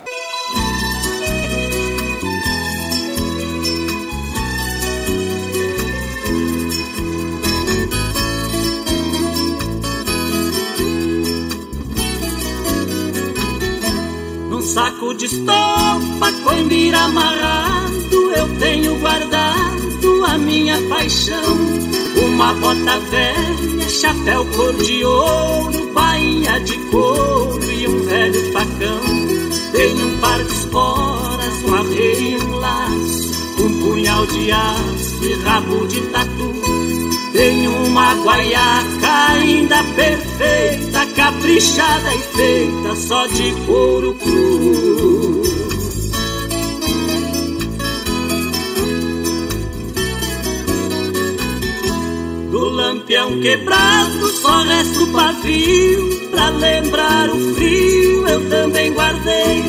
Saco 14.73 15.13
de 15.13 15.25
estopa 15.25 16.31
com 16.43 16.53
embiira 16.53 17.01
amarrado 17.01 18.33
eu 18.35 18.57
tenho 18.57 18.97
guardado 18.99 20.25
a 20.25 20.37
minha 20.37 20.81
paixão. 20.89 21.57
Uma 22.25 22.53
bota 22.55 22.99
velha, 23.11 23.87
chapéu 23.87 24.43
cor 24.55 24.73
de 24.77 25.05
ouro, 25.05 25.93
bainha 25.93 26.59
de 26.61 26.75
couro 26.89 27.71
e 27.71 27.87
um 27.87 28.03
velho 28.03 28.51
facão. 28.51 29.01
Tenho 29.71 30.07
um 30.07 30.17
par 30.17 30.43
de 30.43 30.53
esporas, 30.53 31.63
um 31.67 31.75
arreio 31.75 32.39
e 32.39 32.43
um 32.43 32.55
laço, 32.55 33.31
um 33.59 33.79
punhal 33.79 34.25
de 34.25 34.51
aço 34.51 35.23
e 35.23 35.33
rabo 35.43 35.87
de 35.87 36.01
tatu. 36.01 36.82
Tenho 37.33 37.71
uma 37.87 38.13
guaiaca 38.23 39.31
ainda 39.31 39.83
perfeita, 39.95 41.03
caprichada 41.15 42.13
e 42.13 42.19
feita 42.19 42.95
só 42.95 43.25
de 43.25 43.51
couro 43.65 44.13
cru. 44.13 45.41
Do 52.51 52.69
lampião 52.69 53.41
quebrado 53.41 54.29
só 54.33 54.61
resta 54.61 54.99
o 54.99 55.07
pavio 55.07 56.29
Pra 56.29 56.49
lembrar 56.49 57.31
o 57.31 57.55
frio 57.55 58.27
eu 58.27 58.47
também 58.47 58.93
guardei 58.93 59.63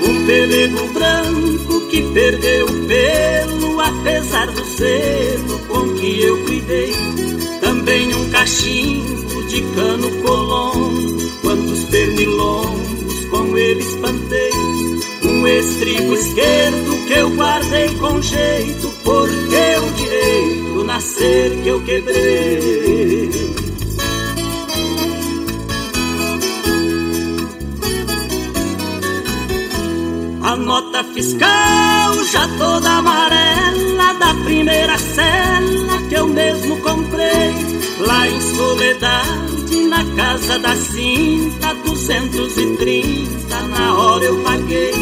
Um 0.00 0.24
pelego 0.24 0.88
branco 0.94 1.86
que 1.90 2.00
perdeu 2.14 2.64
o 2.64 2.86
pelo 2.86 3.78
Apesar 3.78 4.46
do 4.46 4.64
selo 4.64 5.59
com 5.80 5.94
que 5.94 6.22
eu 6.22 6.44
cuidei. 6.44 6.92
Também 7.60 8.14
um 8.14 8.30
cachimbo 8.30 9.42
de 9.44 9.62
cano 9.74 10.10
colombo 10.22 11.30
Quantos 11.40 11.84
pernilongos 11.84 13.24
com 13.30 13.56
ele 13.56 13.80
espantei. 13.80 14.52
Um 15.22 15.46
estribo 15.46 16.14
esquerdo 16.14 17.06
que 17.06 17.12
eu 17.14 17.30
guardei 17.30 17.94
com 17.96 18.20
jeito 18.20 18.92
Porque 19.02 19.76
o 19.82 19.92
direito 19.94 20.84
nascer 20.84 21.62
que 21.62 21.68
eu 21.68 21.82
quebrei. 21.82 23.49
Nota 30.80 31.04
fiscal 31.12 32.24
já 32.32 32.48
toda 32.56 32.90
amarela 32.90 34.14
da 34.14 34.34
primeira 34.44 34.96
cela 34.98 36.00
que 36.08 36.14
eu 36.14 36.26
mesmo 36.26 36.80
comprei 36.80 37.52
lá 37.98 38.26
em 38.26 38.40
Soledade, 38.40 39.76
na 39.88 40.04
casa 40.16 40.58
da 40.58 40.74
cinta, 40.74 41.74
230 41.84 43.62
na 43.68 43.94
hora 43.94 44.24
eu 44.24 44.42
paguei. 44.42 44.94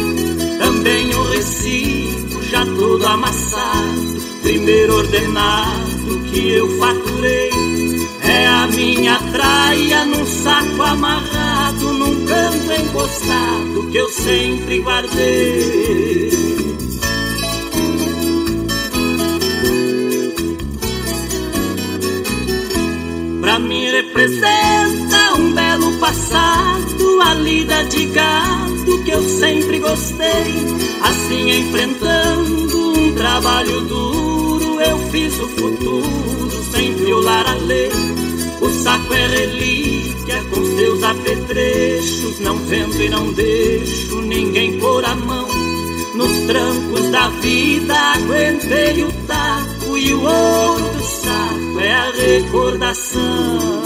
Também 0.57 1.13
o 1.15 1.23
recibo 1.29 2.43
já 2.43 2.65
todo 2.65 3.05
amassado 3.05 4.19
primeiro 4.41 4.95
ordenado 4.95 6.19
que 6.29 6.49
eu 6.49 6.77
faturei 6.77 7.51
é 8.21 8.47
a 8.47 8.67
minha 8.67 9.17
traia 9.31 10.05
num 10.05 10.25
saco 10.25 10.81
amarrado, 10.81 11.38
encostado 12.89 13.87
que 13.91 13.97
eu 13.97 14.09
sempre 14.09 14.79
guardei. 14.79 16.29
Pra 23.41 23.59
mim 23.59 23.85
representa 23.91 25.35
um 25.37 25.53
belo 25.53 25.97
passado, 25.99 27.21
a 27.21 27.33
lida 27.35 27.83
de 27.85 28.05
gado 28.07 29.03
que 29.03 29.11
eu 29.11 29.23
sempre 29.39 29.79
gostei, 29.79 30.55
assim 31.01 31.59
enfrentando 31.59 32.99
um 32.99 33.13
trabalho 33.13 33.81
duro, 33.81 34.81
eu 34.81 34.97
fiz 35.09 35.39
o 35.39 35.47
futuro 35.47 36.63
sem 36.71 36.95
violar 36.95 37.47
a 37.47 37.53
lei. 37.55 37.91
O 38.61 38.69
saco 38.69 39.13
é 39.13 39.27
relíquia 39.27 39.98
com 40.79 40.85
seus 40.85 41.03
apetrechos, 41.03 42.39
não 42.39 42.57
vendo 42.57 43.01
e 43.01 43.09
não 43.09 43.33
deixo 43.33 44.21
ninguém 44.21 44.79
pôr 44.79 45.03
a 45.03 45.15
mão. 45.15 45.47
Nos 46.15 46.31
trancos 46.47 47.09
da 47.11 47.29
vida 47.29 47.95
aguentei 47.95 49.03
o 49.03 49.11
taco 49.27 49.97
e 49.97 50.13
o 50.13 50.21
ouro 50.21 50.89
do 50.89 51.03
saco 51.03 51.79
é 51.79 51.91
a 51.91 52.11
recordação. 52.11 53.78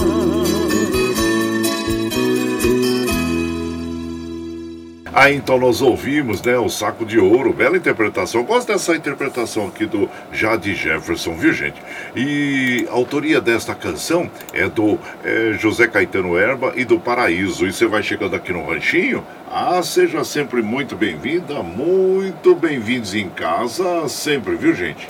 Ah, 5.16 5.32
então 5.32 5.60
nós 5.60 5.80
ouvimos, 5.80 6.42
né, 6.42 6.58
o 6.58 6.68
Saco 6.68 7.06
de 7.06 7.20
Ouro, 7.20 7.54
bela 7.54 7.78
interpretação. 7.78 8.42
Eu 8.42 8.48
gosto 8.48 8.70
dessa 8.70 8.96
interpretação 8.96 9.68
aqui 9.68 9.86
do 9.86 10.10
Jade 10.32 10.74
Jefferson, 10.74 11.36
viu, 11.36 11.54
gente? 11.54 11.80
E 12.16 12.88
a 12.90 12.94
autoria 12.94 13.40
desta 13.40 13.76
canção 13.76 14.28
é 14.52 14.68
do 14.68 14.98
é, 15.24 15.54
José 15.54 15.88
Caetano 15.88 16.36
Erba 16.36 16.74
e 16.76 16.84
do 16.84 17.00
Paraíso. 17.00 17.68
E 17.68 17.72
você 17.72 17.86
vai 17.86 18.02
chegando 18.02 18.36
aqui 18.36 18.52
no 18.52 18.66
Ranchinho? 18.66 19.24
Ah, 19.52 19.84
seja 19.84 20.24
sempre 20.24 20.64
muito 20.64 20.96
bem-vinda, 20.96 21.62
muito 21.62 22.56
bem-vindos 22.56 23.14
em 23.14 23.30
casa, 23.30 24.10
sempre, 24.10 24.56
viu, 24.56 24.74
gente? 24.74 25.08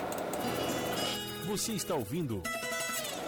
Você 1.47 1.71
está 1.71 1.95
ouvindo 1.95 2.41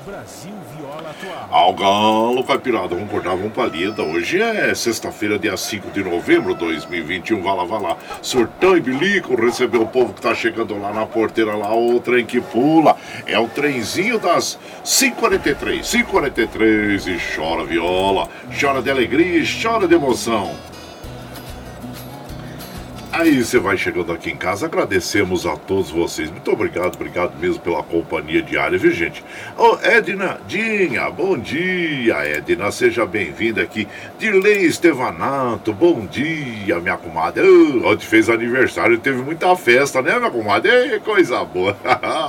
Brasil 0.06 0.54
Viola 0.78 1.10
Atual. 1.10 1.48
Ao 1.50 1.74
galo, 1.74 2.44
caipirada, 2.44 2.90
vamos 2.90 3.10
cortar, 3.10 3.36
vamos 3.36 3.54
pra. 3.54 3.66
Hoje 4.04 4.40
é 4.40 4.76
sexta-feira, 4.76 5.40
dia 5.40 5.58
5 5.58 5.90
de 5.90 6.04
novembro 6.04 6.54
de 6.54 6.60
2021. 6.60 7.42
Vai 7.42 7.56
lá, 7.56 7.64
vai 7.66 7.82
lá. 7.82 7.98
Surtão 8.22 8.78
e 8.78 8.82
bilico, 8.82 9.36
receber 9.36 9.80
o 9.80 9.88
povo 9.88 10.14
que 10.14 10.22
tá 10.22 10.36
chegando 10.36 10.80
lá 10.80 10.94
na 10.94 11.08
porteira, 11.08 11.56
lá, 11.56 11.76
o 11.76 12.00
trem 12.00 12.24
que 12.24 12.40
pula. 12.40 12.96
É 13.26 13.40
o 13.40 13.48
trenzinho 13.48 14.20
das 14.20 14.60
5h43. 14.84 15.82
5h43 15.82 17.08
e 17.08 17.36
chora 17.36 17.66
viola, 17.66 18.30
chora 18.62 18.84
de 18.84 18.92
alegria 18.92 19.40
e 19.40 19.64
chora 19.64 19.88
de 19.88 19.96
emoção. 19.96 20.56
Aí 23.18 23.42
você 23.42 23.58
vai 23.58 23.78
chegando 23.78 24.12
aqui 24.12 24.30
em 24.30 24.36
casa, 24.36 24.66
agradecemos 24.66 25.46
a 25.46 25.56
todos 25.56 25.90
vocês. 25.90 26.30
Muito 26.30 26.52
obrigado, 26.52 26.96
obrigado 26.96 27.40
mesmo 27.40 27.62
pela 27.62 27.82
companhia 27.82 28.42
diária, 28.42 28.78
viu 28.78 28.92
gente? 28.92 29.24
Ô 29.58 29.78
Edna 29.82 30.38
Dinha, 30.46 31.10
bom 31.10 31.38
dia, 31.38 32.18
Edna, 32.26 32.70
seja 32.74 33.06
bem-vinda 33.06 33.62
aqui. 33.62 33.88
Dirley 34.20 34.66
Estevanato, 34.66 35.72
bom 35.72 36.06
dia, 36.06 36.78
minha 36.82 36.98
comadre. 36.98 37.48
Uh, 37.48 37.88
ontem 37.88 38.06
fez 38.06 38.30
aniversário, 38.30 38.98
teve 38.98 39.22
muita 39.22 39.56
festa, 39.56 40.02
né, 40.02 40.20
minha 40.20 40.30
comadre? 40.30 40.70
Ei, 40.70 41.00
coisa 41.00 41.42
boa. 41.46 41.78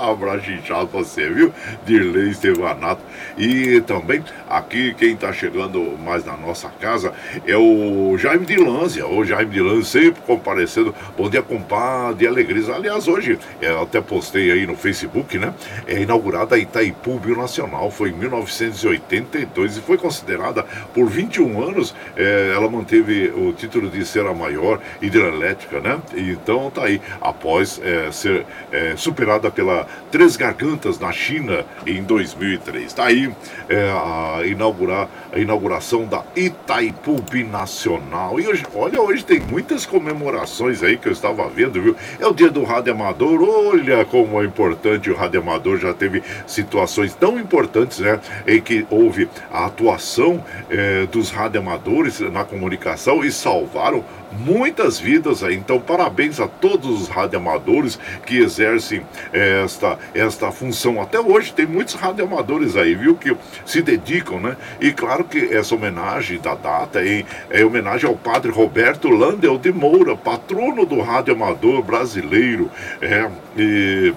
Abraço 0.09 0.53
inchado 0.53 0.87
pra 0.87 1.01
você, 1.01 1.29
viu? 1.29 1.53
Dirley 1.85 2.31
Estevanato. 2.31 3.03
E 3.37 3.81
também 3.81 4.23
aqui 4.49 4.95
quem 4.95 5.17
tá 5.17 5.33
chegando 5.33 5.99
mais 5.99 6.25
na 6.25 6.37
nossa 6.37 6.69
casa 6.69 7.13
é 7.45 7.57
o 7.57 8.17
Jaime 8.17 8.47
de 8.47 8.57
Lânzia. 8.57 9.05
O 9.05 9.25
Jaime 9.25 9.51
de 9.51 9.61
Lânzia 9.61 10.03
sempre 10.03 10.23
comparecendo 10.25 10.76
cedo. 10.77 10.95
Bom 11.17 11.31
dia, 11.31 11.43
compadre, 11.43 12.27
alegria. 12.27 12.75
Aliás, 12.75 13.09
hoje, 13.09 13.39
é, 13.61 13.69
até 13.83 14.01
postei 14.01 14.51
aí 14.51 14.67
no 14.67 14.77
Facebook, 14.77 15.39
né? 15.39 15.55
É 15.87 16.01
inaugurada 16.01 16.55
a 16.55 16.59
Itaipu 16.59 17.19
Bionacional, 17.19 17.91
foi 17.91 18.11
em 18.11 18.13
1982 18.13 19.79
e 19.79 19.81
foi 19.81 19.97
considerada 19.97 20.65
por 20.95 21.07
21 21.09 21.63
anos, 21.63 21.95
é, 22.17 22.53
ela 22.55 22.69
manteve 22.69 23.29
o 23.29 23.53
título 23.53 23.89
de 23.89 24.05
ser 24.05 24.27
a 24.27 24.35
maior 24.35 24.81
hidrelétrica, 25.01 25.81
né? 25.81 25.99
Então 26.15 26.71
tá 26.71 26.85
aí, 26.85 27.01
após 27.21 27.81
é, 27.83 28.11
ser 28.11 28.45
é, 28.71 28.95
superada 28.97 29.51
pela 29.51 29.87
Três 30.11 30.37
Gargantas 30.37 30.99
na 30.99 31.13
China 31.13 31.65
em 31.87 32.03
2003. 32.03 32.93
Tá 32.93 33.07
aí 33.07 33.33
é, 33.69 33.91
a, 33.91 34.47
inaugurar, 34.47 35.09
a 35.33 35.39
inauguração 35.39 36.05
da 36.05 36.23
Itaipu 36.35 37.23
Binacional. 37.31 38.39
E 38.41 38.47
hoje, 38.47 38.65
olha, 38.75 39.01
hoje 39.01 39.25
tem 39.25 39.41
muitas 39.41 39.87
comemorações 39.87 40.66
aí 40.83 40.97
que 40.97 41.09
eu 41.09 41.13
estava 41.13 41.49
vendo, 41.49 41.81
viu? 41.81 41.97
É 42.19 42.27
o 42.27 42.35
dia 42.35 42.51
do 42.51 42.65
rádio 42.65 42.93
amador, 42.93 43.43
olha 43.43 44.05
como 44.05 44.43
é 44.43 44.45
importante 44.45 45.11
o 45.11 45.17
rádio 45.17 45.41
amador, 45.41 45.79
já 45.79 45.95
teve 45.95 46.23
situações 46.47 47.15
tão 47.15 47.39
importantes, 47.39 47.99
né? 47.99 48.21
Em 48.47 48.61
que 48.61 48.87
houve 48.91 49.29
a 49.53 49.67
atuação 49.67 50.45
é, 50.69 51.07
dos 51.07 51.31
radioamadores 51.31 52.21
na 52.21 52.45
comunicação 52.45 53.25
e 53.25 53.31
salvaram 53.31 54.05
muitas 54.39 54.99
vidas 54.99 55.43
aí. 55.43 55.55
Então, 55.55 55.81
parabéns 55.81 56.41
a 56.41 56.49
todos 56.49 57.03
os 57.03 57.09
radioamadores 57.09 57.99
que 58.25 58.39
exercem 58.39 59.03
é, 59.33 59.63
esta, 59.65 59.99
esta 60.15 60.51
função. 60.51 61.01
Até 61.01 61.19
hoje 61.21 61.53
tem 61.53 61.67
muitos 61.67 61.95
radioamadores 61.95 62.77
aí, 62.77 62.95
viu, 62.95 63.15
que 63.17 63.37
se 63.65 63.83
dedicam, 63.83 64.41
né? 64.41 64.57
E 64.81 64.93
claro 64.93 65.25
que 65.25 65.55
essa 65.55 65.75
homenagem 65.75 66.39
da 66.39 66.55
data 66.55 67.05
é, 67.05 67.25
é 67.51 67.65
homenagem 67.65 68.09
ao 68.09 68.17
padre 68.17 68.51
Roberto 68.51 69.09
Landel 69.09 69.59
de 69.59 69.73
Moura, 69.73 70.17
patrono 70.17 70.85
do 70.85 71.01
radioamador 71.01 71.83
brasileiro. 71.83 72.71
É, 73.01 73.31
e 73.57 74.15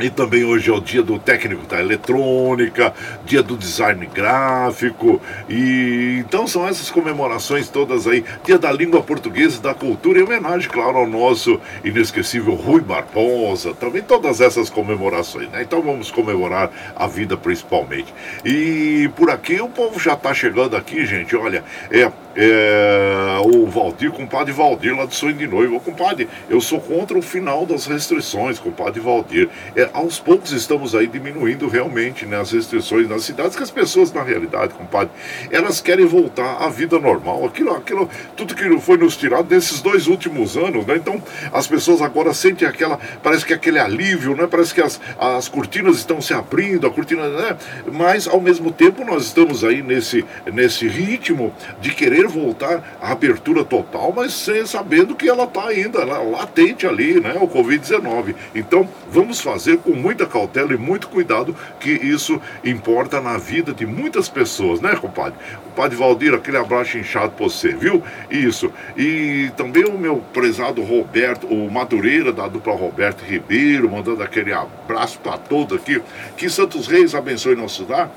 e 0.00 0.10
também 0.10 0.44
hoje 0.44 0.70
é 0.70 0.72
o 0.72 0.80
dia 0.80 1.02
do 1.02 1.18
técnico 1.18 1.66
da 1.66 1.80
eletrônica, 1.80 2.92
dia 3.24 3.42
do 3.42 3.56
design 3.56 4.06
gráfico. 4.06 5.20
E 5.48 6.16
então 6.20 6.46
são 6.46 6.66
essas 6.66 6.90
comemorações 6.90 7.68
todas 7.68 8.06
aí. 8.06 8.24
Dia 8.44 8.58
da 8.58 8.72
língua 8.72 9.02
portuguesa, 9.02 9.60
da 9.60 9.74
cultura 9.74 10.18
e 10.18 10.22
homenagem, 10.22 10.68
claro, 10.70 10.98
ao 10.98 11.06
nosso 11.06 11.60
inesquecível 11.84 12.54
Rui 12.54 12.80
Barbosa. 12.80 13.74
Também 13.74 14.02
todas 14.02 14.40
essas 14.40 14.70
comemorações, 14.70 15.48
né? 15.50 15.62
Então 15.62 15.82
vamos 15.82 16.10
comemorar 16.10 16.70
a 16.96 17.06
vida 17.06 17.36
principalmente. 17.36 18.12
E 18.44 19.10
por 19.16 19.30
aqui 19.30 19.60
o 19.60 19.68
povo 19.68 19.98
já 19.98 20.14
está 20.14 20.32
chegando 20.32 20.76
aqui, 20.76 21.04
gente. 21.04 21.36
Olha, 21.36 21.64
é, 21.90 22.10
é 22.36 23.40
o 23.44 23.66
Valdir, 23.66 24.10
compadre 24.10 24.52
Valdir 24.52 24.96
lá 24.96 25.04
do 25.04 25.14
Sonho 25.14 25.34
de 25.34 25.46
Noivo. 25.46 25.80
Compadre, 25.80 26.28
eu 26.48 26.60
sou 26.60 26.80
contra 26.80 27.18
o 27.18 27.22
final 27.22 27.66
das 27.66 27.86
restrições, 27.86 28.58
compadre 28.58 29.00
Valdir. 29.00 29.48
É, 29.74 29.88
aos 29.92 30.18
poucos 30.18 30.52
estamos 30.52 30.94
aí 30.94 31.06
diminuindo 31.06 31.68
realmente 31.68 32.26
né, 32.26 32.40
as 32.40 32.52
restrições 32.52 33.08
nas 33.08 33.24
cidades, 33.24 33.56
que 33.56 33.62
as 33.62 33.70
pessoas, 33.70 34.12
na 34.12 34.22
realidade, 34.22 34.74
compadre, 34.74 35.10
elas 35.50 35.80
querem 35.80 36.06
voltar 36.06 36.62
à 36.62 36.68
vida 36.68 36.98
normal. 36.98 37.44
Aquilo, 37.44 37.74
aquilo, 37.74 38.08
tudo 38.36 38.54
que 38.54 38.78
foi 38.80 38.96
nos 38.96 39.16
tirado 39.16 39.52
nesses 39.52 39.80
dois 39.80 40.06
últimos 40.06 40.56
anos, 40.56 40.86
né? 40.86 40.96
Então, 40.96 41.22
as 41.52 41.66
pessoas 41.66 42.02
agora 42.02 42.32
sentem 42.34 42.66
aquela, 42.66 42.98
parece 43.22 43.44
que 43.44 43.52
aquele 43.52 43.78
alívio, 43.78 44.36
né? 44.36 44.46
Parece 44.46 44.74
que 44.74 44.80
as, 44.80 45.00
as 45.18 45.48
cortinas 45.48 45.96
estão 45.96 46.20
se 46.20 46.34
abrindo, 46.34 46.86
a 46.86 46.90
cortina, 46.90 47.28
né? 47.28 47.56
Mas, 47.92 48.28
ao 48.28 48.40
mesmo 48.40 48.70
tempo, 48.70 49.04
nós 49.04 49.24
estamos 49.24 49.64
aí 49.64 49.82
nesse, 49.82 50.24
nesse 50.52 50.86
ritmo 50.86 51.52
de 51.80 51.90
querer 51.90 52.19
voltar 52.26 52.82
à 53.00 53.12
abertura 53.12 53.64
total, 53.64 54.12
mas 54.14 54.32
sem, 54.32 54.66
sabendo 54.66 55.14
que 55.14 55.28
ela 55.28 55.44
está 55.44 55.68
ainda 55.68 56.04
latente 56.04 56.86
ali, 56.86 57.20
né? 57.20 57.36
O 57.40 57.48
Covid-19. 57.48 58.34
Então, 58.54 58.88
vamos 59.10 59.40
fazer 59.40 59.78
com 59.78 59.92
muita 59.92 60.26
cautela 60.26 60.72
e 60.72 60.76
muito 60.76 61.08
cuidado, 61.08 61.54
que 61.78 61.90
isso 61.90 62.40
importa 62.64 63.20
na 63.20 63.38
vida 63.38 63.72
de 63.72 63.86
muitas 63.86 64.28
pessoas, 64.28 64.80
né, 64.80 64.96
compadre? 64.96 65.38
O 65.66 65.70
padre 65.70 65.96
Valdir, 65.96 66.34
aquele 66.34 66.56
abraço 66.56 66.98
inchado 66.98 67.32
pra 67.32 67.46
você, 67.46 67.68
viu? 67.68 68.02
Isso. 68.30 68.72
E 68.96 69.50
também 69.56 69.84
o 69.84 69.98
meu 69.98 70.22
prezado 70.32 70.82
Roberto, 70.82 71.46
o 71.46 71.70
Madureira 71.70 72.32
da 72.32 72.48
dupla 72.48 72.74
Roberto 72.74 73.22
Ribeiro, 73.22 73.90
mandando 73.90 74.22
aquele 74.22 74.52
abraço 74.52 75.18
para 75.20 75.38
todos 75.38 75.78
aqui. 75.78 76.02
Que 76.36 76.48
Santos 76.48 76.86
Reis 76.86 77.14
abençoe 77.14 77.54
nosso 77.54 77.86
lar 77.88 78.10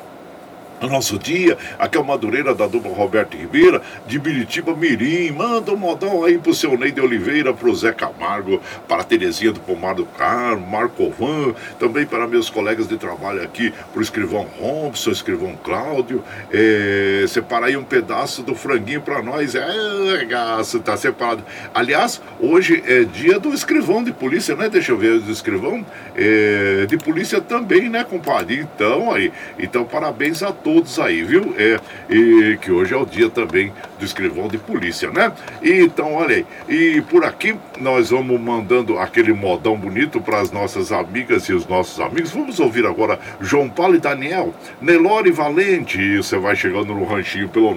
no 0.84 0.90
nosso 0.90 1.18
dia. 1.18 1.58
Aqui 1.80 1.98
é 1.98 2.02
o 2.02 2.04
Madureira 2.04 2.54
da 2.54 2.68
dupla 2.68 2.94
Roberto 2.94 3.38
Ribeira, 3.38 3.82
de 4.06 4.20
Biritiba 4.20 4.76
Mirim. 4.76 5.32
Manda 5.32 5.72
um 5.72 5.78
modão 5.78 6.26
aí 6.26 6.38
pro 6.38 6.54
seu 6.54 6.78
Neide 6.78 7.00
Oliveira, 7.00 7.54
pro 7.54 7.74
Zé 7.74 7.94
Camargo, 7.94 8.62
para 8.88 9.04
Terezinha 9.04 9.54
do 9.54 9.62
Pomar 9.62 9.96
do 9.96 10.06
Carmo, 10.06 10.68
Marcovan, 10.68 11.56
também 11.80 12.06
para 12.06 12.28
meus 12.28 12.50
colegas 12.50 12.88
de 12.88 12.98
trabalho 12.98 13.42
aqui, 13.42 13.74
pro 13.94 14.02
escrivão 14.02 14.46
Robson, 14.60 15.12
escrivão 15.12 15.56
Cláudio. 15.64 16.22
É, 16.52 17.26
separa 17.30 17.68
aí 17.68 17.78
um 17.78 17.84
pedaço 17.84 18.44
do 18.44 18.54
franguinho 18.54 19.02
para 19.02 19.22
nós. 19.22 19.56
É, 19.56 20.26
gasto, 20.26 20.82
tá 20.82 20.98
separado. 20.98 21.44
Aliás, 21.74 22.22
hoje 22.42 22.84
é 22.86 23.06
dia 23.06 23.40
do 23.40 23.54
escrivão 23.54 24.04
de 24.04 24.12
polícia, 24.12 24.54
né? 24.56 24.68
Deixa 24.68 24.92
eu 24.92 24.98
ver, 24.98 25.20
do 25.20 25.32
escrivão 25.32 25.86
é, 26.14 26.86
de 26.86 26.98
polícia 26.98 27.40
também, 27.40 27.88
né, 27.88 28.04
compadre? 28.04 28.60
Então, 28.60 29.14
aí, 29.14 29.32
então 29.58 29.86
parabéns 29.86 30.44
a 30.44 30.52
todos 30.52 30.73
todos 30.74 31.00
aí, 31.00 31.24
viu? 31.24 31.54
É, 31.56 31.80
e 32.10 32.58
que 32.58 32.72
hoje 32.72 32.96
é 32.96 32.98
o 32.98 33.06
dia 33.06 33.30
também 33.30 33.72
do 34.00 34.06
escrivão 34.06 34.48
de 34.48 34.58
polícia, 34.58 35.12
né? 35.12 35.32
E, 35.62 35.82
então, 35.82 36.16
olha 36.16 36.38
aí, 36.38 36.46
e 36.68 37.00
por 37.02 37.24
aqui 37.24 37.56
nós 37.80 38.10
vamos 38.10 38.42
mandando 38.42 38.98
aquele 38.98 39.34
modão 39.34 39.78
bonito 39.78 40.20
para 40.20 40.40
as 40.40 40.52
nossas 40.52 40.92
amigas 40.92 41.48
e 41.48 41.54
os 41.54 41.68
nossos 41.68 42.00
amigos. 42.00 42.32
Vamos 42.32 42.60
ouvir 42.60 42.88
agora 42.88 43.20
João 43.40 43.70
Paulo 43.70 43.94
e 43.96 44.00
Daniel, 44.00 44.52
Nelore 44.82 45.30
Valente, 45.32 46.02
e 46.02 46.18
você 46.18 46.38
vai 46.38 46.56
chegando 46.56 46.96
no 46.96 47.06
ranchinho 47.06 47.50
pelo 47.50 47.76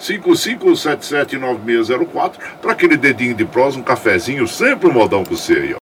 955779604 0.00 2.32
para 2.62 2.72
aquele 2.72 2.96
dedinho 2.96 3.34
de 3.34 3.44
prosa, 3.44 3.78
um 3.78 3.82
cafezinho, 3.82 4.48
sempre 4.48 4.88
um 4.88 4.92
modão 4.92 5.22
para 5.22 5.36
você 5.36 5.52
aí, 5.52 5.74
ó. 5.74 5.83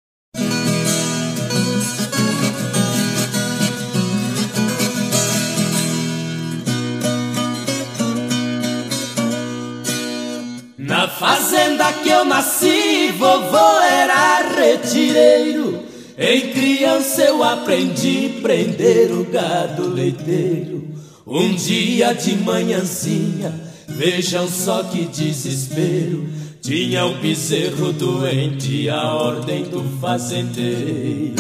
Eu 12.17 12.25
nasci, 12.25 13.13
vovô 13.17 13.80
era 13.82 14.41
retireiro. 14.56 15.84
Em 16.17 16.51
criança 16.51 17.21
eu 17.21 17.43
aprendi 17.43 18.39
prender 18.41 19.12
o 19.12 19.23
gado 19.25 19.88
leiteiro. 19.88 20.88
Um 21.25 21.53
dia 21.53 22.13
de 22.13 22.36
manhãzinha, 22.38 23.53
vejam 23.88 24.47
só 24.47 24.84
que 24.84 25.06
desespero. 25.06 26.27
Tinha 26.62 27.06
um 27.06 27.19
bezerro 27.19 27.93
doente, 27.93 28.89
a 28.89 29.13
ordem 29.13 29.63
do 29.65 29.84
fazendeiro. 30.01 31.36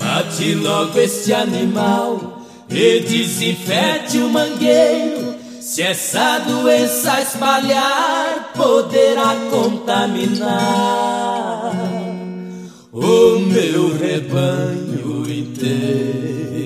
Mate 0.00 0.54
logo 0.54 0.98
este 0.98 1.32
animal 1.32 2.42
e 2.68 3.00
desinfete 3.00 4.18
o 4.18 4.28
mangueiro 4.28 5.25
se 5.66 5.82
essa 5.82 6.38
doença 6.38 7.20
espalhar, 7.20 8.52
poderá 8.54 9.34
contaminar 9.50 10.46
o 12.92 13.40
meu 13.40 13.98
rebanho 13.98 15.28
inteiro. 15.28 16.62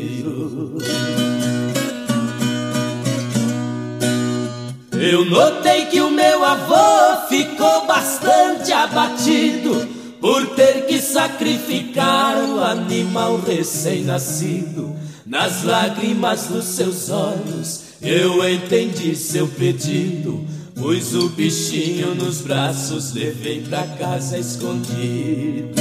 Eu 4.93 5.25
notei 5.25 5.87
que 5.87 6.03
o 6.03 6.11
meu 6.11 6.45
avô 6.45 7.27
ficou 7.31 7.87
bastante 7.87 8.71
abatido 8.71 9.89
por 10.21 10.47
ter 10.49 10.85
que 10.85 11.01
sacrificar 11.01 12.37
o 12.37 12.63
animal 12.63 13.41
recém-nascido. 13.41 14.95
Nas 15.25 15.65
lágrimas 15.65 16.49
dos 16.49 16.65
seus 16.65 17.09
olhos, 17.09 17.90
eu 18.03 18.49
entendi 18.49 19.15
seu 19.15 19.47
pedido, 19.47 20.45
pus 20.75 21.15
o 21.15 21.29
bichinho 21.29 22.15
nos 22.15 22.41
braços, 22.41 23.13
levei 23.13 23.61
pra 23.61 23.83
casa 23.87 24.39
escondido. 24.39 25.81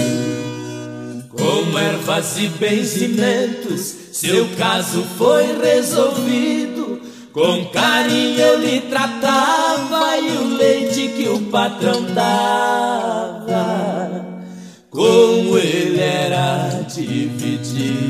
Com 1.29 1.79
ervas 1.79 2.37
e 2.37 2.47
benzimentos, 2.47 3.95
seu 4.11 4.47
caso 4.57 5.03
foi 5.17 5.57
resolvido. 5.57 6.99
Com 7.31 7.65
carinho 7.67 8.39
eu 8.39 8.59
lhe 8.59 8.81
tratava 8.81 10.17
e 10.17 10.31
o 10.37 10.57
leite 10.57 11.07
que 11.15 11.29
o 11.29 11.39
patrão 11.43 12.03
dava, 12.13 13.55
com 14.89 15.57
ele 15.57 16.01
era 16.01 16.83
dividido. 16.93 18.09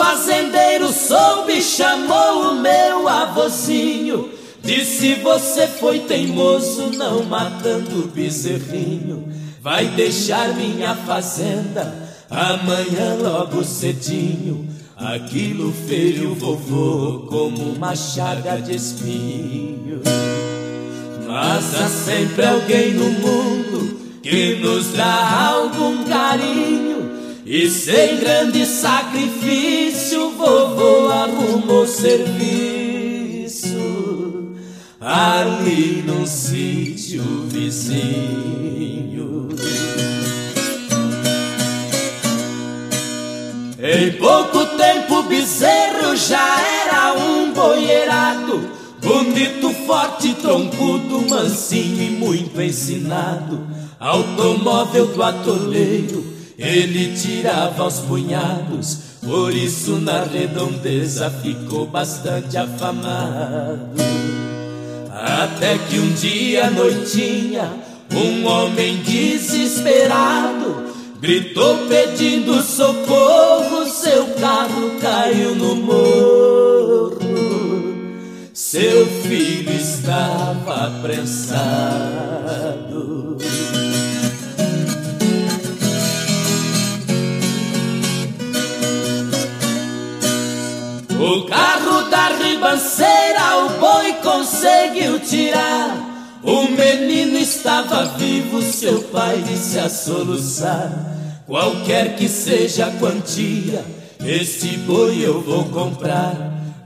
Fazendeiro 0.00 0.90
soube 0.90 1.60
chamou 1.60 2.52
o 2.52 2.54
meu 2.54 3.06
avozinho. 3.06 4.30
Disse 4.62 5.14
você 5.16 5.66
foi 5.66 6.00
teimoso, 6.00 6.90
não 6.96 7.22
matando 7.24 8.04
o 8.04 8.08
bezerrinho. 8.08 9.30
Vai 9.60 9.88
deixar 9.88 10.54
minha 10.54 10.94
fazenda 10.94 11.92
amanhã 12.30 13.14
logo 13.20 13.62
cedinho. 13.62 14.66
Aquilo 14.96 15.70
feriu 15.86 16.34
vovô 16.34 17.26
como 17.28 17.72
uma 17.72 17.94
chaga 17.94 18.56
de 18.56 18.76
espinho. 18.76 20.00
Mas 21.26 21.74
há 21.74 21.88
sempre 21.88 22.46
alguém 22.46 22.94
no 22.94 23.10
mundo 23.10 24.00
que 24.22 24.56
nos 24.56 24.92
dá 24.94 25.50
algum 25.50 26.04
carinho. 26.04 26.99
E 27.52 27.68
sem 27.68 28.18
grande 28.18 28.64
sacrifício, 28.64 30.30
vovô 30.36 31.10
arrumou 31.10 31.84
serviço 31.84 33.66
ali 35.00 36.04
no 36.06 36.24
sítio 36.28 37.24
vizinho. 37.48 39.48
Em 43.82 44.12
pouco 44.12 44.64
tempo, 44.76 45.24
bezerro 45.24 46.14
já 46.14 46.60
era 46.84 47.14
um 47.14 47.52
boieirado 47.52 48.78
Bonito, 49.02 49.72
forte, 49.86 50.34
troncudo, 50.34 51.28
mansinho 51.28 52.00
e 52.00 52.10
muito 52.10 52.60
ensinado. 52.60 53.66
Automóvel 53.98 55.06
do 55.06 55.22
atoleiro, 55.22 56.39
ele 56.60 57.16
tirava 57.16 57.82
aos 57.84 58.00
punhados. 58.00 58.98
Por 59.22 59.54
isso 59.54 59.92
na 59.98 60.24
redondeza 60.24 61.30
ficou 61.42 61.86
bastante 61.86 62.56
afamado. 62.56 63.96
Até 65.10 65.78
que 65.78 65.98
um 65.98 66.12
dia 66.12 66.66
à 66.66 66.70
noitinha, 66.70 67.72
um 68.12 68.46
homem 68.46 68.98
desesperado 68.98 70.90
gritou 71.20 71.86
pedindo 71.88 72.62
socorro. 72.62 73.86
Seu 73.86 74.26
carro 74.34 74.92
caiu 75.00 75.54
no 75.54 75.76
morro. 75.76 77.18
Seu 78.52 79.06
filho 79.06 79.72
estava 79.72 80.86
apressado. 80.86 82.50
O 91.20 91.42
carro 91.42 92.08
da 92.08 92.28
ribanceira 92.28 93.66
o 93.66 93.78
boi 93.78 94.14
conseguiu 94.22 95.20
tirar. 95.20 96.40
O 96.42 96.62
menino 96.62 97.36
estava 97.36 98.06
vivo, 98.16 98.62
seu 98.62 99.02
pai 99.02 99.44
disse 99.46 99.78
a 99.78 99.90
soluçar. 99.90 100.90
Qualquer 101.46 102.16
que 102.16 102.26
seja 102.26 102.86
a 102.86 102.90
quantia, 102.92 103.84
este 104.24 104.78
boi 104.78 105.20
eu 105.22 105.42
vou 105.42 105.64
comprar. 105.64 106.34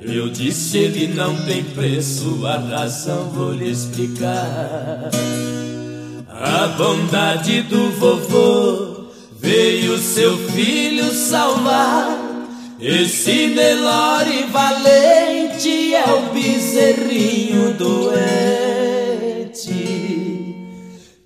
Eu 0.01 0.29
disse 0.29 0.79
ele 0.79 1.15
não 1.15 1.37
tem 1.47 1.63
preço, 1.63 2.45
a 2.45 2.59
razão 2.59 3.31
vou 3.31 3.53
lhe 3.53 3.71
explicar. 3.71 5.11
A 6.29 6.67
bondade 6.77 7.63
do 7.63 7.89
vovô 7.93 9.11
veio 9.39 9.97
seu 9.97 10.37
filho 10.49 11.09
salvar. 11.13 12.24
Esse 12.87 13.47
Nelore 13.47 14.45
valente 14.53 15.95
é 15.95 16.05
o 16.05 16.35
bezerrinho 16.35 17.73
doente 17.73 18.05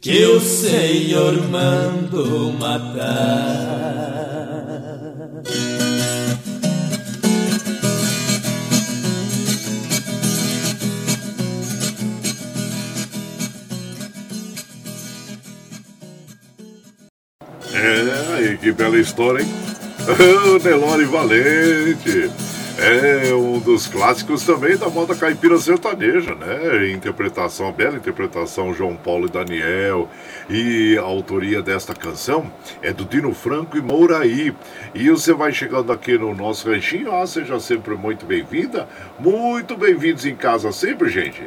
que 0.00 0.24
o 0.24 0.40
Senhor 0.40 1.36
mandou 1.48 2.52
matar. 2.52 3.08
É, 17.74 18.56
que 18.58 18.70
bela 18.70 18.96
história, 18.96 19.42
hein? 19.42 19.67
O 20.08 20.58
Nelore 20.64 21.04
Valente. 21.04 22.30
É 22.78 23.34
um 23.34 23.58
dos 23.58 23.86
clássicos 23.86 24.42
também 24.42 24.74
da 24.74 24.88
moda 24.88 25.14
caipira 25.14 25.58
sertaneja, 25.58 26.34
né? 26.34 26.90
Interpretação, 26.90 27.70
bela 27.72 27.96
interpretação, 27.98 28.72
João 28.72 28.96
Paulo 28.96 29.26
e 29.26 29.30
Daniel. 29.30 30.08
E 30.48 30.96
a 30.96 31.02
autoria 31.02 31.60
desta 31.60 31.94
canção 31.94 32.50
é 32.80 32.90
do 32.90 33.04
Dino 33.04 33.34
Franco 33.34 33.76
e 33.76 33.82
Mouraí. 33.82 34.54
E 34.94 35.10
você 35.10 35.34
vai 35.34 35.52
chegando 35.52 35.92
aqui 35.92 36.16
no 36.16 36.34
nosso 36.34 36.70
ranchinho, 36.70 37.14
ah, 37.14 37.26
seja 37.26 37.60
sempre 37.60 37.94
muito 37.94 38.24
bem-vinda. 38.24 38.88
Muito 39.18 39.76
bem-vindos 39.76 40.24
em 40.24 40.34
casa 40.34 40.72
sempre, 40.72 41.10
gente. 41.10 41.42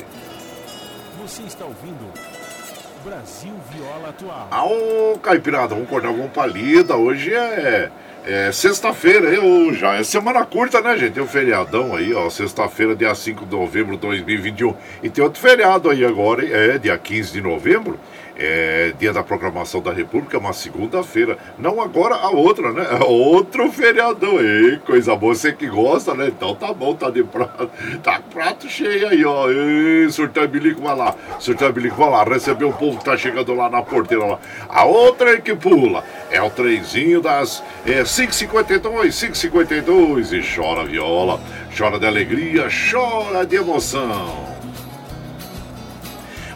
Você 1.20 1.42
está 1.44 1.66
ouvindo 1.66 2.12
Brasil 3.04 3.54
Viola 3.72 4.10
Atual. 4.10 4.48
Ah, 4.52 4.66
ô 4.66 5.18
Caipirada, 5.18 5.70
vamos 5.70 5.86
acordar 5.86 6.14
com 6.14 6.30
palida. 6.30 6.96
Hoje 6.96 7.34
é, 7.34 7.90
é 8.26 8.52
sexta-feira, 8.52 9.34
hein? 9.34 9.74
Já 9.74 9.96
é 9.96 10.04
semana 10.04 10.46
curta, 10.46 10.82
né, 10.82 10.98
gente? 10.98 11.14
Tem 11.14 11.24
um 11.24 11.28
feriadão 11.28 11.96
aí, 11.96 12.14
ó. 12.14 12.30
Sexta-feira, 12.30 12.96
dia 12.96 13.14
5 13.14 13.46
de 13.46 13.52
novembro 13.52 13.96
de 13.96 14.02
2021. 14.02 14.76
E 15.02 15.10
tem 15.10 15.24
outro 15.24 15.42
feriado 15.42 15.90
aí 15.90 16.06
agora? 16.06 16.46
É, 16.46 16.78
dia 16.78 16.98
15 16.98 17.34
de 17.34 17.42
novembro 17.42 18.00
é, 18.38 18.94
dia 18.98 19.14
da 19.14 19.24
proclamação 19.24 19.82
da 19.82 19.92
República, 19.92 20.38
uma 20.38 20.54
segunda-feira. 20.54 21.38
Não 21.58 21.82
agora 21.82 22.16
a 22.16 22.30
outra, 22.30 22.72
né? 22.72 22.86
É 22.92 23.04
outro 23.04 23.72
feriadão. 23.72 24.40
Ei, 24.40 24.78
coisa 24.78 25.16
boa, 25.16 25.36
você 25.36 25.54
que 25.54 25.68
gosta, 25.68 26.14
né? 26.14 26.28
Então 26.28 26.56
tá 26.56 26.74
bom, 26.74 26.96
tá 26.96 27.10
de 27.10 27.24
prato. 27.24 27.70
Tá 28.04 28.22
prato 28.34 28.68
cheio 28.70 29.08
aí, 29.08 29.24
ó. 29.26 29.50
Ei, 29.50 30.10
surtão 30.10 30.48
bilico, 30.48 30.82
vai 30.82 30.96
lá. 30.96 31.16
Surtão 31.40 31.72
bilico, 31.72 31.96
vai 31.96 32.10
lá. 32.10 32.24
Receber 32.24 32.66
o 32.66 32.74
povo 32.74 32.98
que 32.98 33.06
tá 33.06 33.18
chegando 33.18 33.54
lá 33.54 33.70
na 33.70 33.82
porteira 33.82 34.26
lá. 34.26 34.40
A 34.70 34.86
outra 34.86 35.32
é 35.32 35.42
que 35.42 35.56
pula 35.56 36.04
é 36.30 36.42
o 36.42 36.50
trenzinho 36.50 37.22
das 37.22 37.64
é, 37.86 38.04
5h52, 38.04 38.82
5h52. 39.08 40.32
E 40.32 40.56
chora 40.56 40.86
viola, 40.86 41.40
chora 41.78 42.00
de 42.00 42.08
alegria, 42.08 42.68
chora 42.70 43.46
de 43.46 43.56
emoção. 43.58 44.51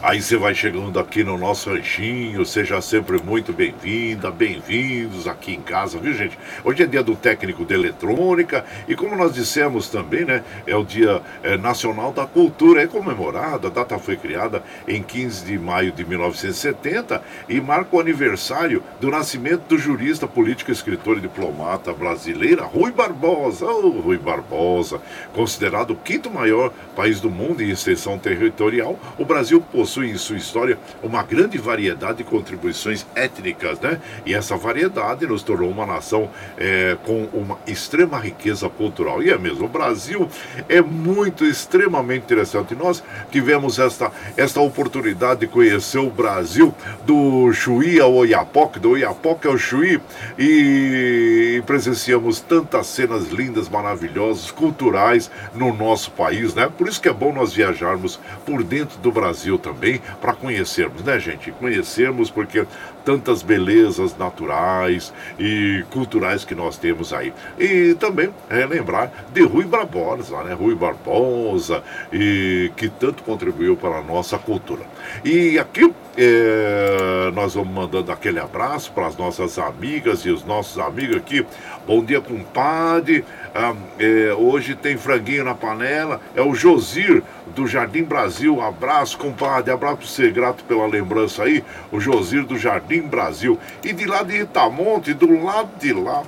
Aí 0.06 0.22
você 0.22 0.38
vai 0.38 0.54
chegando 0.54 1.00
aqui 1.00 1.24
no 1.24 1.36
nosso 1.36 1.68
ranchinho, 1.72 2.46
seja 2.46 2.80
sempre 2.80 3.20
muito 3.24 3.52
bem-vinda, 3.52 4.30
bem-vindos 4.30 5.28
aqui 5.28 5.56
em 5.56 5.62
casa, 5.64 5.98
viu 5.98 6.14
gente? 6.14 6.38
Hoje 6.64 6.84
é 6.84 6.86
dia 6.86 7.02
do 7.02 7.16
técnico 7.16 7.66
de 7.66 7.74
eletrônica 7.74 8.64
e 8.88 8.96
como 8.96 9.16
nós 9.16 9.34
dissemos 9.34 9.90
também, 9.90 10.24
né, 10.24 10.44
é 10.68 10.76
o 10.76 10.84
dia 10.84 11.24
é, 11.42 11.58
nacional 11.58 12.12
da 12.12 12.24
cultura, 12.24 12.84
é 12.84 12.86
comemorado, 12.86 13.66
a 13.66 13.70
data 13.72 13.98
foi 13.98 14.16
criada 14.16 14.62
em 14.88 15.02
15 15.02 15.44
de 15.44 15.58
maio 15.58 15.92
de 15.92 16.06
1970 16.06 17.24
e 17.50 17.60
marca 17.60 17.96
o 17.96 18.00
aniversário 18.00 18.84
do 19.02 19.10
nascimento 19.10 19.64
do 19.70 19.76
jurista, 19.80 20.28
político, 20.28 20.72
escritor 20.72 21.18
e 21.18 21.22
diplomata 21.22 21.92
brasileira 21.92 22.64
Rui 22.64 22.92
Barbosa, 22.92 23.66
oh, 23.66 23.90
Rui 24.02 24.20
Barbosa, 24.20 25.02
considerado 25.34 25.94
o 25.94 25.96
quinto 25.96 26.30
maior 26.30 26.72
país 26.96 27.20
do 27.20 27.32
mundo 27.32 27.64
em 27.64 27.72
extensão 27.72 28.20
territorial, 28.20 29.00
o 29.18 29.26
Brasil 29.26 29.60
possui 29.60 29.95
possui 29.96 30.12
em 30.12 30.18
sua 30.18 30.36
história 30.36 30.78
uma 31.02 31.24
grande 31.24 31.58
variedade 31.58 32.18
de 32.18 32.24
contribuições 32.26 33.06
étnicas, 33.16 33.80
né? 33.80 34.00
E 34.26 34.34
essa 34.34 34.58
variedade 34.58 35.26
nos 35.26 35.42
tornou 35.42 35.70
uma 35.70 35.86
nação 35.86 36.30
é, 36.58 36.98
com 37.06 37.30
uma 37.34 37.58
extrema 37.66 38.20
riqueza 38.20 38.68
cultural. 38.68 39.24
E 39.24 39.30
é 39.30 39.38
mesmo, 39.38 39.66
o 39.66 39.70
Brasil 39.70 40.28
é 40.68 40.82
muito, 40.82 41.46
extremamente 41.46 42.24
interessante. 42.24 42.76
Nós 42.76 43.02
tivemos 43.32 43.80
esta, 43.80 44.12
esta 44.36 44.60
oportunidade 44.60 45.42
de 45.42 45.48
conhecer 45.48 46.00
o 46.00 46.10
Brasil 46.10 46.74
do 47.06 47.54
Chuí 47.54 48.00
ao 48.00 48.14
Oiapoque, 48.14 48.80
do 48.80 48.92
Oiapoque 48.92 49.48
ao 49.48 49.58
Chuí, 49.58 50.02
e 50.38 51.64
presenciamos 51.66 52.42
tantas 52.42 52.88
cenas 52.88 53.30
lindas, 53.30 53.70
maravilhosas, 53.70 54.52
culturais 54.52 55.32
no 55.54 55.74
nosso 55.74 56.12
país, 56.12 56.54
né? 56.54 56.70
Por 56.78 56.90
isso 56.90 57.02
que 57.02 57.08
é 57.08 57.14
bom 57.14 57.32
nós 57.32 57.54
viajarmos 57.54 58.20
por 58.46 58.62
dentro 58.62 58.98
do 59.00 59.12
Brasil 59.12 59.58
também 59.58 59.85
também 59.86 60.02
para 60.20 60.34
conhecermos, 60.34 61.04
né, 61.04 61.20
gente? 61.20 61.52
Conhecermos 61.52 62.32
porque 62.32 62.66
tantas 63.04 63.44
belezas 63.44 64.18
naturais 64.18 65.14
e 65.38 65.86
culturais 65.92 66.44
que 66.44 66.56
nós 66.56 66.78
temos 66.78 67.14
aí. 67.14 67.32
E 67.60 67.94
também 68.00 68.34
lembrar 68.68 69.28
de 69.32 69.44
Rui 69.44 69.66
Barbosa, 69.66 70.44
né? 70.44 70.54
Rui 70.54 70.74
Barbosa, 70.74 71.84
e 72.12 72.72
que 72.76 72.90
tanto 72.90 73.24
contribuiu 73.24 73.78
para 73.78 74.00
a 74.00 74.02
nossa 74.02 74.40
cultura. 74.40 74.82
E 75.24 75.60
aqui 75.60 75.94
é, 76.18 77.32
nós 77.34 77.54
vamos 77.54 77.74
mandando 77.74 78.12
aquele 78.12 78.40
abraço 78.40 78.92
para 78.92 79.06
as 79.06 79.16
nossas 79.16 79.60
amigas 79.60 80.22
e 80.22 80.30
os 80.30 80.44
nossos 80.44 80.80
amigos 80.80 81.18
aqui. 81.18 81.46
Bom 81.88 82.04
dia, 82.04 82.20
compadre. 82.20 83.24
Ah, 83.54 83.76
é, 84.00 84.34
hoje 84.34 84.74
tem 84.74 84.98
franguinho 84.98 85.44
na 85.44 85.54
panela. 85.54 86.20
É 86.36 86.42
o 86.42 86.56
Josir 86.56 87.22
do 87.56 87.68
Jardim 87.68 88.04
Brasil. 88.04 88.60
Abraço, 88.60 89.20
compadre. 89.20 89.72
Abraço 89.72 89.98
para 89.98 90.08
você, 90.08 90.32
grato 90.32 90.64
pela 90.64 90.88
lembrança 90.88 91.44
aí. 91.44 91.64
O 91.92 92.00
Josir 92.00 92.44
do 92.44 92.58
Jardim 92.58 93.02
Brasil. 93.02 93.60
E 93.84 93.94
de 93.94 94.06
lá 94.06 94.24
de 94.24 94.42
Itamonte, 94.42 95.14
do 95.14 95.44
lado 95.44 95.70
de 95.80 95.94
lá 95.94 96.24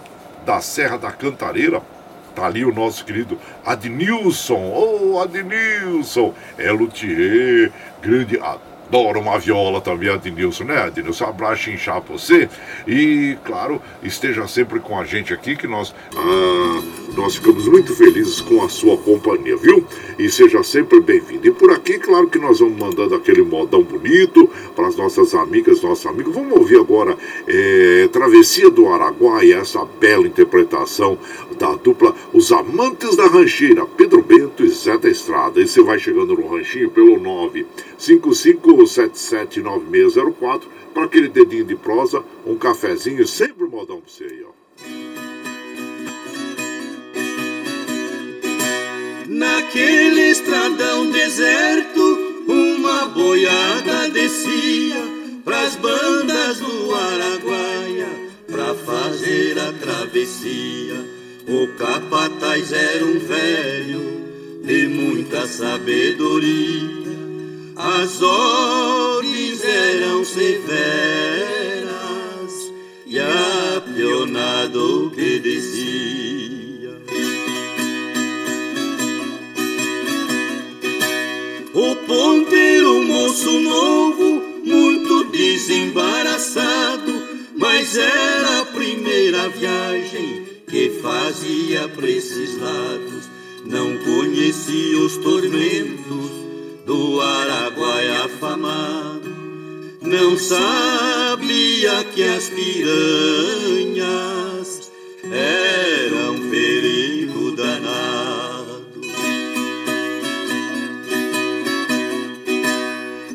da 0.45 0.61
Serra 0.61 0.95
da 0.95 1.11
Cantareira, 1.11 1.81
tá 2.35 2.45
ali 2.45 2.63
o 2.63 2.71
nosso 2.71 3.03
querido 3.03 3.39
Adnilson. 3.65 4.61
Ô, 4.61 5.13
oh, 5.15 5.19
Adnilson! 5.19 6.35
É 6.59 6.71
luthier, 6.71 7.71
grande 7.99 8.39
adora 8.87 9.19
uma 9.19 9.37
viola 9.37 9.81
também, 9.81 10.09
Adnilson, 10.09 10.63
né, 10.63 10.77
Adnilson? 10.77 11.25
Abraço 11.25 11.69
inchar 11.69 12.01
você. 12.01 12.49
E, 12.87 13.37
claro, 13.43 13.81
esteja 14.01 14.47
sempre 14.47 14.79
com 14.79 14.97
a 14.97 15.03
gente 15.03 15.33
aqui, 15.33 15.55
que 15.55 15.67
nós, 15.67 15.93
ah, 16.15 16.81
nós 17.15 17.35
ficamos 17.35 17.67
muito 17.67 17.93
felizes 17.95 18.39
com 18.39 18.63
a 18.63 18.69
sua 18.69 18.97
companhia, 18.97 19.57
viu? 19.57 19.85
E 20.17 20.29
seja 20.29 20.63
sempre 20.63 21.01
bem-vindo. 21.01 21.45
E 21.47 21.51
por 21.51 21.71
aqui, 21.71 21.99
claro 21.99 22.29
que 22.29 22.39
nós 22.39 22.59
vamos 22.59 22.79
mandando 22.79 23.15
aquele 23.15 23.41
modão 23.41 23.83
bonito 23.83 24.49
para 24.75 24.87
as 24.87 24.95
nossas 24.95 25.33
amigas, 25.33 25.81
nossos 25.81 26.05
amigos. 26.05 26.33
Vamos 26.33 26.57
ouvir 26.57 26.79
agora 26.79 27.17
é, 27.47 28.07
Travessia 28.11 28.69
do 28.69 28.87
Araguaia, 28.87 29.57
essa 29.57 29.83
bela 29.99 30.25
interpretação 30.25 31.17
da 31.57 31.75
dupla 31.75 32.15
Os 32.33 32.51
Amantes 32.51 33.15
da 33.15 33.27
Rancheira, 33.27 33.85
Pedro 33.85 34.21
Bento 34.21 34.63
e 34.63 34.69
Zé 34.69 34.95
da 34.97 35.09
Estrada. 35.09 35.59
E 35.59 35.67
você 35.67 35.81
vai 35.81 35.97
chegando 35.99 36.35
no 36.35 36.47
ranchinho 36.47 36.91
pelo 36.91 37.19
955779604 37.97 40.61
para 40.93 41.05
aquele 41.05 41.27
dedinho 41.27 41.65
de 41.65 41.75
prosa, 41.75 42.23
um 42.45 42.55
cafezinho, 42.55 43.25
sempre 43.27 43.65
modão 43.65 43.99
para 44.01 44.11
você 44.11 44.23
aí, 44.23 44.43
ó. 44.43 44.51
Naquele 49.27 50.31
estradão 50.31 51.11
deserto, 51.11 51.99
uma 52.47 53.09
boiada 53.09 54.07
descia 54.09 55.03
pras 55.43 55.75
bandas 55.75 56.59
do 56.59 56.95
Araguaia 56.95 58.07
pra 58.47 58.73
fazer 58.73 59.59
a 59.59 59.73
travessia 59.73 61.16
o 61.47 61.67
capataz 61.77 62.73
era 62.73 63.05
um 63.05 63.19
velho 63.19 64.27
de 64.65 64.87
muita 64.87 65.47
sabedoria, 65.47 67.07
as 67.73 68.21
ordens 68.21 69.63
eram 69.63 70.25
severas 70.25 70.67
e 73.05 73.17
a 73.17 73.81
pionada 73.81 74.77
obedecia. 74.77 76.17
O 81.73 81.95
ponteiro, 82.07 83.03
moço 83.03 83.57
novo, 83.61 84.43
muito 84.65 85.23
desembaraçado, 85.31 87.13
mas 87.55 87.95
era 87.95 88.59
a 88.61 88.65
primeira 88.65 89.47
viagem 89.47 90.46
que 90.69 90.99
fazia 91.01 91.87
pra 91.87 92.09
esses 92.09 92.59
lados, 92.59 93.29
não 93.65 93.97
conhecia 93.99 94.99
os 94.99 95.15
tormentos 95.17 96.29
do 96.85 97.21
Araguaia 97.21 98.25
afamado, 98.25 99.33
não 100.01 100.37
sabia 100.37 102.03
que 102.13 102.21
as 102.21 102.49
piranhas 102.49 104.07
eram 105.31 106.49
perigo 106.49 107.51
danado. 107.51 108.87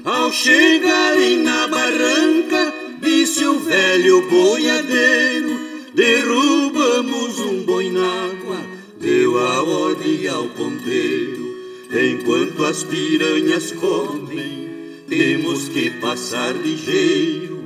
Ao 0.04 0.30
chegarem 0.30 1.38
na 1.38 1.66
barranca, 1.66 2.74
disse 3.00 3.42
o 3.46 3.58
velho 3.58 4.28
boiadeiro, 4.28 5.51
Derrubamos 5.94 7.38
um 7.38 7.64
boi 7.64 7.90
na 7.90 8.24
água, 8.24 8.56
deu 8.98 9.38
a 9.38 9.62
ordem 9.62 10.26
ao 10.26 10.44
ponteiro. 10.48 11.54
Enquanto 11.92 12.64
as 12.64 12.82
piranhas 12.82 13.72
comem, 13.72 14.70
temos 15.06 15.68
que 15.68 15.90
passar 15.90 16.54
ligeiro. 16.56 17.62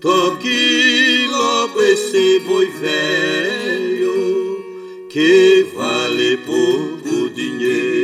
Toque 0.00 1.26
logo 1.30 1.82
esse 1.82 2.38
boi 2.46 2.66
velho, 2.80 4.64
que 5.10 5.66
vale 5.74 6.38
pouco 6.38 7.28
dinheiro. 7.28 7.95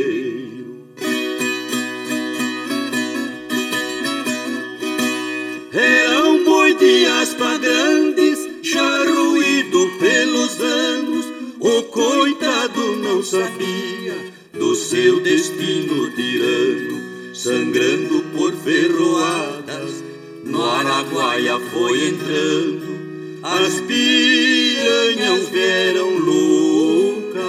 Coitado 11.93 12.95
não 12.95 13.21
sabia 13.21 14.33
do 14.51 14.73
seu 14.73 15.19
destino 15.19 16.09
tirano, 16.15 17.35
sangrando 17.35 18.23
por 18.35 18.51
ferroadas, 18.51 20.03
no 20.43 20.63
Araguaia 20.63 21.59
foi 21.71 22.07
entrando, 22.07 23.39
as 23.43 23.79
piranhas 23.81 25.49
vieram 25.49 26.17
loucas 26.17 27.43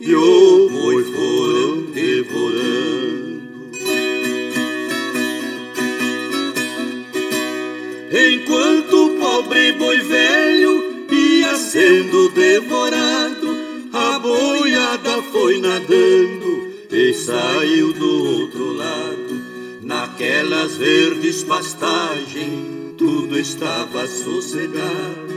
e 0.00 0.14
o 0.14 0.70
boi 0.70 1.04
foram 1.04 1.82
devorando. 1.92 2.56
Enquanto 8.10 9.06
o 9.06 9.10
pobre 9.18 9.72
boi 9.72 10.00
velho 10.00 10.86
ia 11.46 11.54
sendo 11.56 12.30
devorado, 12.30 13.15
foi 15.38 15.60
nadando 15.60 16.72
e 16.90 17.12
saiu 17.12 17.92
do 17.92 18.40
outro 18.40 18.72
lado. 18.72 19.44
Naquelas 19.82 20.76
verdes 20.76 21.42
pastagens, 21.42 22.94
tudo 22.96 23.38
estava 23.38 24.06
sossegado. 24.06 25.36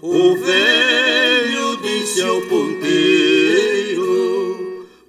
O 0.00 0.34
velho 0.36 1.76
disse 1.82 2.22
ao 2.22 2.40
ponteiro: 2.40 4.06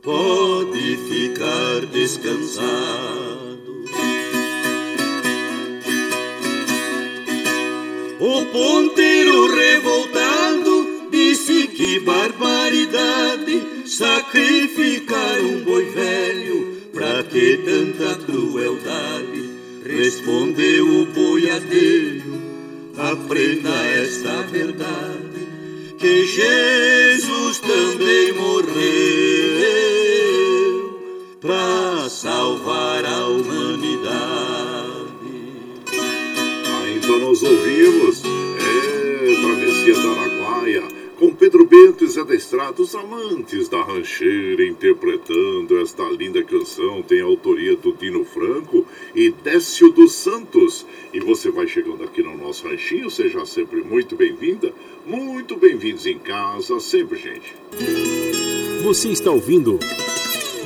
Pode 0.04 0.98
ficar 1.08 1.86
descansado. 1.86 2.66
O 8.20 8.46
ponteiro 8.48 9.56
sakın 13.98 14.65
você 51.46 51.52
vai 51.52 51.68
chegando 51.68 52.04
aqui 52.04 52.24
no 52.24 52.36
nosso 52.36 52.68
ranchinho, 52.68 53.08
seja 53.12 53.46
sempre 53.46 53.84
muito 53.84 54.16
bem-vinda, 54.16 54.74
muito 55.06 55.56
bem-vindos 55.56 56.08
em 56.08 56.18
casa, 56.18 56.80
sempre, 56.80 57.20
gente. 57.20 57.56
Você 58.84 59.10
está 59.10 59.30
ouvindo 59.30 59.78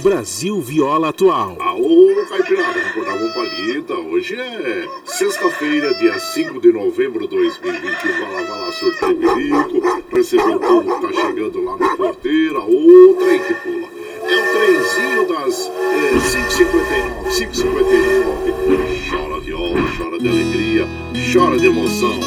Brasil 0.02 0.62
Viola 0.62 1.10
Atual. 1.10 1.58
Aô, 1.60 2.26
Caipirada, 2.30 2.80
recordava 2.80 3.22
um 3.22 3.34
palhita. 3.34 3.94
Hoje 3.96 4.36
é 4.36 4.88
sexta-feira, 5.04 5.94
dia 5.96 6.18
5 6.18 6.62
de 6.62 6.72
novembro 6.72 7.28
de 7.28 7.36
2021. 7.36 8.12
Vai 8.12 8.34
lá, 8.34 8.42
vai 8.44 8.60
lá, 8.62 8.72
surtar 8.72 9.12
o 9.12 10.16
Recebeu 10.16 10.56
o 10.56 10.60
povo 10.62 10.96
que 10.96 11.08
tá 11.08 11.22
chegando 11.22 11.62
lá 11.62 11.76
na 11.76 11.98
porteira. 11.98 12.60
Ô, 12.60 13.16
trem 13.16 13.40
que 13.40 13.54
pula. 13.54 13.90
É 14.24 14.36
o 14.36 14.54
trenzinho 14.54 15.28
das 15.28 15.68
é, 15.68 16.14
5h59, 16.16 17.50
5h59. 17.52 18.19
Chora 21.32 21.60
de 21.60 21.68
emoção. 21.68 22.20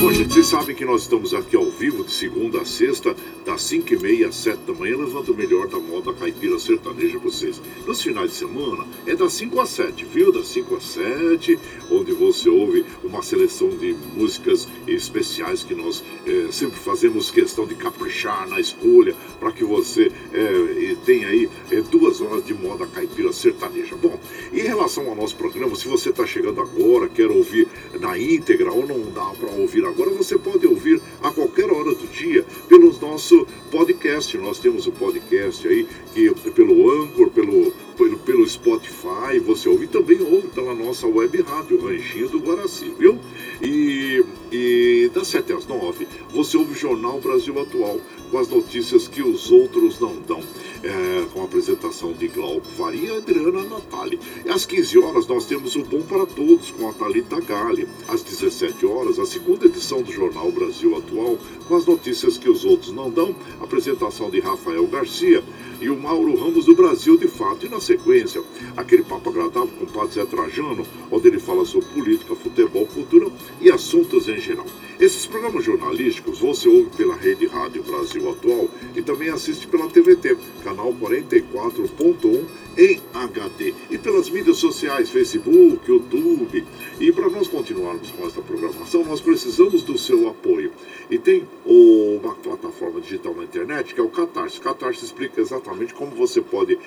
Bom, 0.00 0.12
gente, 0.12 0.32
vocês 0.32 0.46
sabem 0.46 0.76
que 0.76 0.84
nós 0.84 1.02
estamos 1.02 1.34
aqui 1.34 1.56
ao 1.56 1.68
vivo 1.68 2.04
de 2.04 2.12
segunda 2.12 2.60
a 2.60 2.64
sexta, 2.64 3.16
das 3.50 3.62
5 3.62 3.94
e 3.94 3.98
meia 3.98 4.28
às 4.28 4.36
7 4.36 4.58
da 4.64 4.72
manhã, 4.72 4.96
levando 4.96 5.30
o 5.30 5.34
melhor 5.34 5.66
da 5.66 5.78
moda 5.80 6.12
caipira 6.12 6.56
sertaneja 6.56 7.18
para 7.18 7.30
vocês. 7.30 7.60
Nos 7.84 8.00
finais 8.00 8.30
de 8.30 8.36
semana 8.36 8.86
é 9.04 9.16
das 9.16 9.32
5 9.32 9.60
às 9.60 9.70
7, 9.70 10.04
viu? 10.04 10.30
Das 10.30 10.46
5 10.46 10.76
às 10.76 10.84
7, 10.84 11.58
onde 11.90 12.12
você 12.12 12.48
ouve 12.48 12.86
uma 13.02 13.22
seleção 13.22 13.68
de 13.70 13.96
músicas 14.14 14.68
especiais 14.86 15.64
que 15.64 15.74
nós 15.74 16.04
é, 16.24 16.52
sempre 16.52 16.78
fazemos 16.78 17.32
questão 17.32 17.66
de 17.66 17.74
caprichar 17.74 18.48
na 18.48 18.60
escolha, 18.60 19.16
para 19.40 19.50
que 19.50 19.64
você 19.64 20.12
é, 20.32 20.96
tenha 21.04 21.26
aí 21.26 21.50
é, 21.72 21.80
duas 21.80 22.20
horas 22.20 22.44
de 22.44 22.54
moda 22.54 22.86
caipira 22.86 23.32
sertaneja. 23.32 23.96
Bom, 23.96 24.20
em 24.52 24.62
relação 24.62 25.08
ao 25.08 25.16
nosso 25.16 25.34
programa, 25.34 25.74
se 25.74 25.88
você 25.88 26.10
está 26.10 26.24
chegando 26.24 26.60
agora, 26.60 27.08
quer 27.08 27.28
ouvir 27.28 27.66
na 27.98 28.16
íntegra 28.16 28.70
ou 28.70 28.86
não 28.86 29.10
dá 29.10 29.26
para 29.36 29.50
ouvir 29.50 29.84
agora, 29.84 30.10
você 30.10 30.38
pode 30.38 30.68
ouvir 30.68 31.02
a 31.20 31.32
qualquer 31.60 31.70
hora 31.72 31.94
do 31.94 32.06
dia 32.06 32.44
pelo 32.68 32.92
nosso 33.00 33.46
podcast. 33.70 34.36
Nós 34.38 34.58
temos 34.58 34.86
o 34.86 34.92
podcast 34.92 35.66
aí, 35.68 35.86
que 36.14 36.30
pelo 36.50 36.90
Anchor, 36.90 37.30
pelo, 37.30 37.72
pelo, 37.96 38.18
pelo 38.18 38.48
Spotify, 38.48 39.38
você 39.44 39.68
ouve 39.68 39.86
também 39.86 40.20
ouve 40.22 40.48
pela 40.48 40.74
nossa 40.74 41.06
web 41.06 41.42
rádio, 41.42 41.80
Ranchinho 41.84 42.28
do 42.28 42.38
Guaraci, 42.38 42.92
viu? 42.98 43.18
E, 43.62 44.24
e 44.50 45.10
das 45.12 45.28
7 45.28 45.52
às 45.52 45.66
9, 45.66 46.06
você 46.32 46.56
ouve 46.56 46.72
o 46.72 46.76
Jornal 46.76 47.20
Brasil 47.20 47.58
Atual 47.60 48.00
com 48.30 48.38
as 48.38 48.48
notícias 48.48 49.08
que 49.08 49.22
os 49.22 49.50
outros 49.50 49.98
não 49.98 50.16
dão. 50.20 50.40
É, 50.82 51.26
com 51.34 51.42
a 51.42 51.44
apresentação 51.44 52.14
de 52.14 52.26
Glauco 52.28 52.66
Faria 52.66 53.12
e 53.12 53.16
Adriana 53.18 53.62
Natali. 53.64 54.18
Às 54.48 54.64
15 54.64 54.98
horas 54.98 55.26
nós 55.26 55.44
temos 55.44 55.76
o 55.76 55.84
Bom 55.84 56.00
para 56.00 56.24
Todos 56.24 56.70
com 56.70 56.88
a 56.88 56.92
Thalita 56.94 57.38
Galli. 57.40 57.86
Às 58.08 58.22
17 58.22 58.86
horas, 58.86 59.18
a 59.18 59.26
segunda 59.26 59.66
edição 59.66 60.00
do 60.00 60.10
Jornal 60.10 60.50
Brasil 60.50 60.96
Atual 60.96 61.36
com 61.68 61.76
as 61.76 61.84
notícias 61.84 62.38
que 62.38 62.48
os 62.48 62.64
outros 62.64 62.92
não 62.92 63.10
dão. 63.10 63.34
Apresentação 63.60 64.30
de 64.30 64.40
Rafael 64.40 64.86
Garcia 64.86 65.44
e 65.80 65.90
o 65.90 65.96
Mauro 65.96 66.34
Ramos 66.34 66.64
do 66.64 66.74
Brasil 66.74 67.16
de 67.18 67.28
Fato. 67.28 67.66
E 67.66 67.68
na 67.68 67.80
sequência, 67.80 68.42
aquele 68.76 69.02
papo 69.02 69.28
agradável 69.28 69.68
com 69.78 69.84
o 69.84 69.88
Padre 69.88 70.14
Zé 70.14 70.24
Trajano, 70.24 70.86
onde 71.10 71.28
ele 71.28 71.38
fala 71.38 71.64
sobre 71.66 71.88
política, 71.88 72.34
futebol, 72.34 72.86
cultura 72.86 73.30
e 73.60 73.70
assuntos 73.70 74.28
em 74.28 74.40
geral. 74.40 74.66
Esses 75.00 75.24
programas 75.24 75.64
jornalísticos 75.64 76.40
você 76.40 76.68
ouve 76.68 76.90
pela 76.94 77.16
Rede 77.16 77.46
Rádio 77.46 77.82
Brasil 77.82 78.28
Atual 78.28 78.68
e 78.94 79.00
também 79.00 79.30
assiste 79.30 79.66
pela 79.66 79.88
TVT, 79.88 80.36
canal 80.62 80.92
44.1 80.92 82.44
em 82.76 83.00
HD. 83.12 83.74
E 83.90 83.96
pelas 83.96 84.28
mídias 84.28 84.58
sociais, 84.58 85.08
Facebook, 85.08 85.90
YouTube. 85.90 86.66
E 87.00 87.10
para 87.12 87.30
nós 87.30 87.48
continuarmos 87.48 88.10
com 88.10 88.26
essa 88.26 88.42
programação, 88.42 89.02
nós 89.04 89.20
precisamos 89.22 89.82
do 89.82 89.96
seu 89.96 90.28
apoio. 90.28 90.70
E 91.10 91.18
tem 91.18 91.48
uma 91.64 92.34
plataforma 92.34 93.00
digital 93.00 93.34
na 93.34 93.44
internet 93.44 93.94
que 93.94 94.00
é 94.00 94.02
o 94.02 94.08
Catarse. 94.08 94.60
Catarse 94.60 95.04
explica 95.04 95.40
exatamente 95.40 95.94
como 95.94 96.10
você 96.10 96.40
pode 96.40 96.78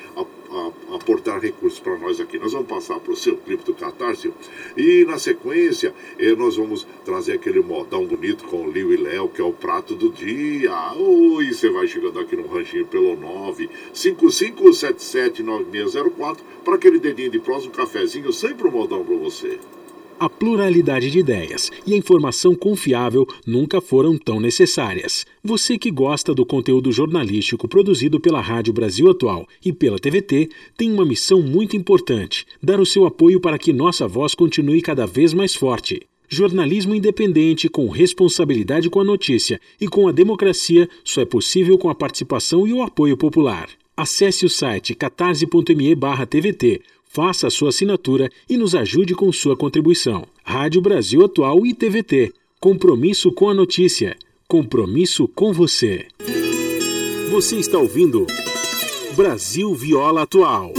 aportar 0.93 1.39
recursos 1.39 1.79
para 1.79 1.97
nós 1.97 2.19
aqui. 2.19 2.37
Nós 2.37 2.53
vamos 2.53 2.67
passar 2.67 2.99
para 2.99 3.11
o 3.11 3.17
seu 3.17 3.37
clipe 3.37 3.63
do 3.63 3.73
Catarse 3.73 4.31
e 4.77 5.03
na 5.05 5.17
sequência 5.17 5.93
eh, 6.19 6.35
nós 6.35 6.55
vamos 6.55 6.87
trazer 7.03 7.33
aquele 7.33 7.59
modão 7.59 8.02
bonito 8.05 8.43
com 8.45 8.65
o 8.65 8.71
Liu 8.71 8.93
e 8.93 8.97
Léo, 8.97 9.29
que 9.29 9.41
é 9.41 9.43
o 9.43 9.51
prato 9.51 9.95
do 9.95 10.09
dia. 10.09 10.93
Oi, 10.93 11.53
você 11.53 11.69
vai 11.69 11.87
chegando 11.87 12.19
aqui 12.19 12.35
no 12.35 12.47
ranchinho 12.47 12.85
pelo 12.85 13.15
955779604 13.93 16.37
para 16.63 16.75
aquele 16.75 16.99
dedinho 16.99 17.31
de 17.31 17.39
prós, 17.39 17.65
um 17.65 17.71
cafezinho, 17.71 18.31
sempre 18.31 18.67
um 18.67 18.71
modão 18.71 19.03
para 19.03 19.15
você. 19.15 19.57
A 20.19 20.29
pluralidade 20.29 21.09
de 21.11 21.19
ideias 21.19 21.69
e 21.85 21.93
a 21.93 21.97
informação 21.97 22.55
confiável 22.55 23.27
nunca 23.45 23.81
foram 23.81 24.17
tão 24.17 24.39
necessárias. 24.39 25.25
Você 25.43 25.77
que 25.77 25.91
gosta 25.91 26.33
do 26.33 26.45
conteúdo 26.45 26.91
jornalístico 26.91 27.67
produzido 27.67 28.19
pela 28.19 28.39
Rádio 28.39 28.71
Brasil 28.71 29.09
Atual 29.09 29.47
e 29.65 29.73
pela 29.73 29.99
TVT 29.99 30.49
tem 30.77 30.91
uma 30.91 31.05
missão 31.05 31.41
muito 31.41 31.75
importante: 31.75 32.45
dar 32.61 32.79
o 32.79 32.85
seu 32.85 33.05
apoio 33.05 33.41
para 33.41 33.57
que 33.57 33.73
nossa 33.73 34.07
voz 34.07 34.33
continue 34.33 34.81
cada 34.81 35.05
vez 35.05 35.33
mais 35.33 35.55
forte. 35.55 36.07
Jornalismo 36.33 36.93
independente, 36.95 37.69
com 37.69 37.87
responsabilidade 37.87 38.89
com 38.89 38.99
a 38.99 39.03
notícia 39.03 39.59
e 39.79 39.87
com 39.87 40.07
a 40.07 40.11
democracia, 40.11 40.89
só 41.03 41.21
é 41.21 41.25
possível 41.25 41.77
com 41.77 41.89
a 41.89 41.95
participação 41.95 42.67
e 42.67 42.73
o 42.73 42.81
apoio 42.81 43.15
popular. 43.15 43.69
Acesse 43.95 44.45
o 44.45 44.49
site 44.49 44.95
catarse.me/tvt 44.95 46.81
Faça 47.13 47.45
a 47.45 47.51
sua 47.51 47.69
assinatura 47.69 48.27
e 48.49 48.57
nos 48.57 48.73
ajude 48.73 49.13
com 49.13 49.31
sua 49.31 49.55
contribuição. 49.55 50.25
Rádio 50.43 50.81
Brasil 50.81 51.23
Atual 51.23 51.63
e 51.63 51.71
TVT. 51.71 52.33
Compromisso 52.59 53.31
com 53.31 53.49
a 53.49 53.53
notícia. 53.53 54.17
Compromisso 54.47 55.27
com 55.27 55.53
você. 55.53 56.07
Você 57.29 57.57
está 57.57 57.77
ouvindo 57.77 58.25
Brasil 59.15 59.75
Viola 59.75 60.23
Atual. 60.23 60.73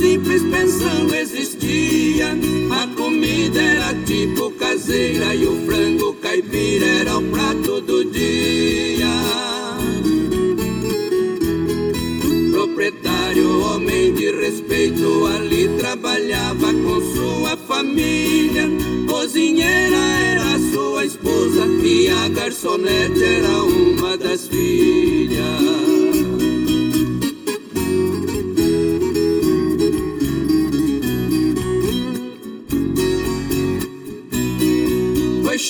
Simples 0.00 0.42
pensão 0.42 1.14
existia. 1.14 2.28
A 2.70 2.86
comida 2.96 3.60
era 3.60 3.94
tipo 4.04 4.50
caseira 4.52 5.34
e 5.34 5.46
o 5.46 5.66
frango 5.66 6.14
caipira 6.14 6.86
era 6.86 7.18
o 7.18 7.22
prato 7.24 7.80
do 7.82 8.04
dia. 8.06 9.06
Proprietário, 12.50 13.60
homem 13.62 14.14
de 14.14 14.30
respeito, 14.32 15.26
ali 15.26 15.68
trabalhava 15.78 16.72
com 16.72 17.00
sua 17.14 17.56
família. 17.68 18.68
Cozinheira 19.06 20.02
era 20.32 20.58
sua 20.72 21.04
esposa 21.04 21.66
e 21.84 22.08
a 22.08 22.28
garçonete 22.28 23.22
era 23.22 23.62
uma 23.64 24.16
das 24.16 24.48
filhas. 24.48 25.79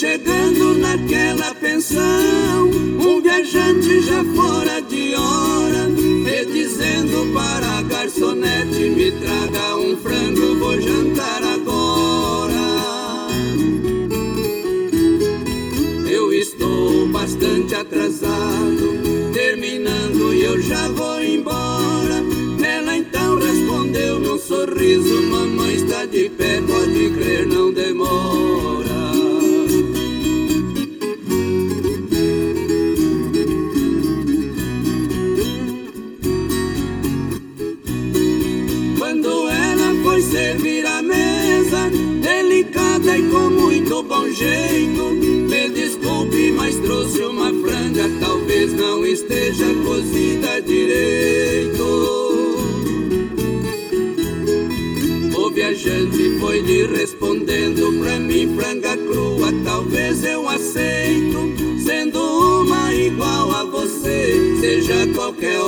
Chegando 0.01 0.79
naquela 0.79 1.55
pensão, 1.57 2.71
um 2.71 3.21
viajante 3.21 4.01
já 4.01 4.25
fora 4.35 4.81
de 4.81 5.15
hora, 5.15 5.89
me 5.89 6.45
dizendo 6.47 7.31
para 7.35 7.81
a 7.81 7.83
garçonete: 7.83 8.89
me 8.97 9.13
traga 9.13 9.77
um 9.77 9.95
frango, 9.99 10.59
vou 10.59 10.81
jantar 10.81 11.43
agora. 11.43 12.55
Eu 16.11 16.33
estou 16.33 17.07
bastante 17.09 17.75
atrasado, 17.75 19.03
terminando 19.35 20.33
e 20.33 20.45
eu 20.45 20.63
já 20.63 20.89
vou 20.89 21.23
embora. 21.23 22.25
Ela 22.65 22.97
então 22.97 23.39
respondeu 23.39 24.19
num 24.19 24.39
sorriso: 24.39 25.23
Mamãe 25.25 25.75
está 25.75 26.07
de 26.07 26.31
pé, 26.31 26.63
pode 26.63 27.11
crer, 27.11 27.47
não 27.47 27.71
demora. 27.71 28.90
Bom 44.11 44.29
jeito. 44.29 45.05
Me 45.49 45.69
desculpe, 45.71 46.51
mas 46.53 46.77
trouxe 46.79 47.23
uma 47.23 47.53
franga, 47.63 48.11
talvez 48.21 48.73
não 48.73 49.07
esteja 49.07 49.67
cozida 49.85 50.61
direito. 50.61 51.85
O 55.37 55.51
viajante 55.51 56.39
foi 56.41 56.61
lhe 56.61 56.87
respondendo 56.87 58.01
pra 58.01 58.19
mim, 58.19 58.57
franga 58.57 58.97
crua, 58.97 59.53
talvez 59.65 60.25
eu 60.25 60.49
aceito. 60.49 61.55
Sendo 61.85 62.21
uma 62.21 62.93
igual 62.95 63.51
a 63.53 63.65
você, 63.65 64.57
seja 64.61 65.07
qualquer 65.15 65.61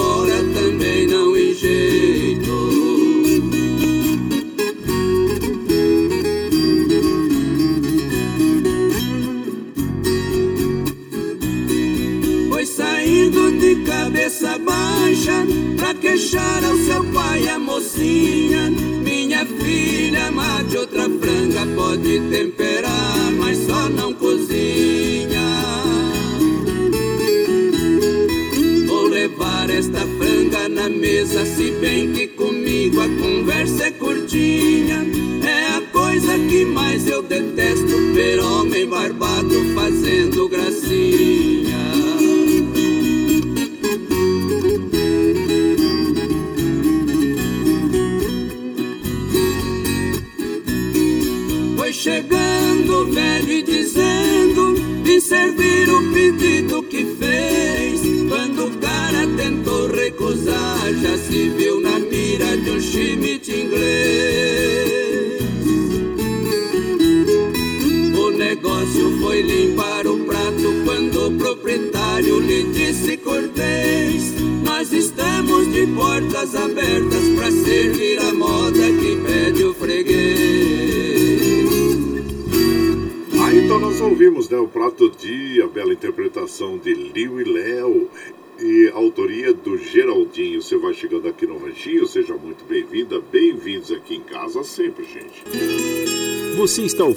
homem 39.23 39.71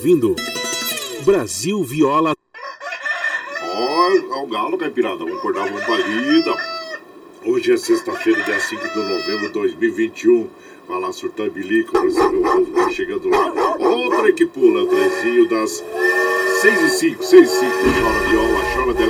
ouvindo 0.06 0.36
Brasil 1.26 1.84
Viola. 1.84 2.36
Ó, 3.64 4.36
ó 4.36 4.44
o 4.44 4.48
galo, 4.48 4.78
caipirada, 4.78 5.18
vamos 5.18 5.40
acordar 5.40 5.68
uma 5.68 5.82
balida. 5.82 6.56
Hoje 7.44 7.74
é 7.74 7.78
sexta-feira, 7.78 8.44
dia 8.44 8.60
5 8.60 8.88
de 8.88 8.98
novembro 9.00 9.48
de 9.48 9.54
2021. 9.54 10.48
Vai 10.88 11.00
lá 11.02 11.12
surtar 11.12 11.50
bilico, 11.50 12.00
receber 12.00 12.38
o 12.38 12.42
povo 12.44 12.72
tá 12.72 12.90
chegando 12.92 13.30
lá. 13.30 13.52
Outra 13.80 14.32
que 14.32 14.46
pula, 14.46 14.86
trezinho 14.86 15.50
das 15.50 15.84
6 16.62 16.82
e 16.82 16.90
5, 16.90 17.24
6 17.24 17.52
e 17.52 17.56
5. 17.56 17.72
Chora 17.72 18.30
viola, 18.30 18.64
chora 18.76 18.94
de 18.94 19.06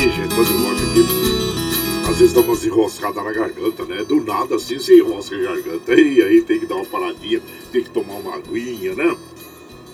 Gente, 0.00 0.18
eu 0.18 0.28
volto 0.28 0.82
aqui, 0.82 2.08
às 2.08 2.16
vezes 2.16 2.32
dá 2.32 2.40
umas 2.40 2.64
enroscadas 2.64 3.22
na 3.22 3.32
garganta, 3.32 3.84
né? 3.84 4.02
Do 4.02 4.24
nada 4.24 4.56
assim 4.56 4.78
você 4.78 4.96
enrosca 4.96 5.36
a 5.36 5.38
garganta. 5.38 5.92
E 5.92 6.22
aí 6.22 6.40
tem 6.40 6.58
que 6.58 6.64
dar 6.64 6.76
uma 6.76 6.86
paradinha, 6.86 7.42
tem 7.70 7.82
que 7.82 7.90
tomar 7.90 8.14
uma 8.14 8.36
aguinha, 8.36 8.94
né? 8.94 9.14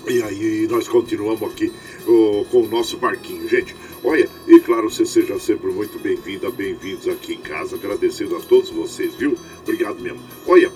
E 0.06 0.22
aí 0.22 0.68
nós 0.70 0.86
continuamos 0.86 1.50
aqui 1.50 1.72
ó, 2.06 2.44
com 2.44 2.62
o 2.62 2.68
nosso 2.68 2.96
barquinho, 2.98 3.48
gente. 3.48 3.74
Olha, 4.04 4.30
e 4.46 4.60
claro, 4.60 4.88
você 4.88 5.04
seja 5.04 5.40
sempre 5.40 5.72
muito 5.72 5.98
bem-vinda, 5.98 6.52
bem-vindos 6.52 7.08
aqui 7.08 7.32
em 7.32 7.40
casa, 7.40 7.74
agradecendo 7.74 8.36
a 8.36 8.40
todos 8.40 8.70
vocês, 8.70 9.12
viu? 9.16 9.36
Obrigado 9.64 10.00
mesmo. 10.00 10.20
Olha, 10.46 10.70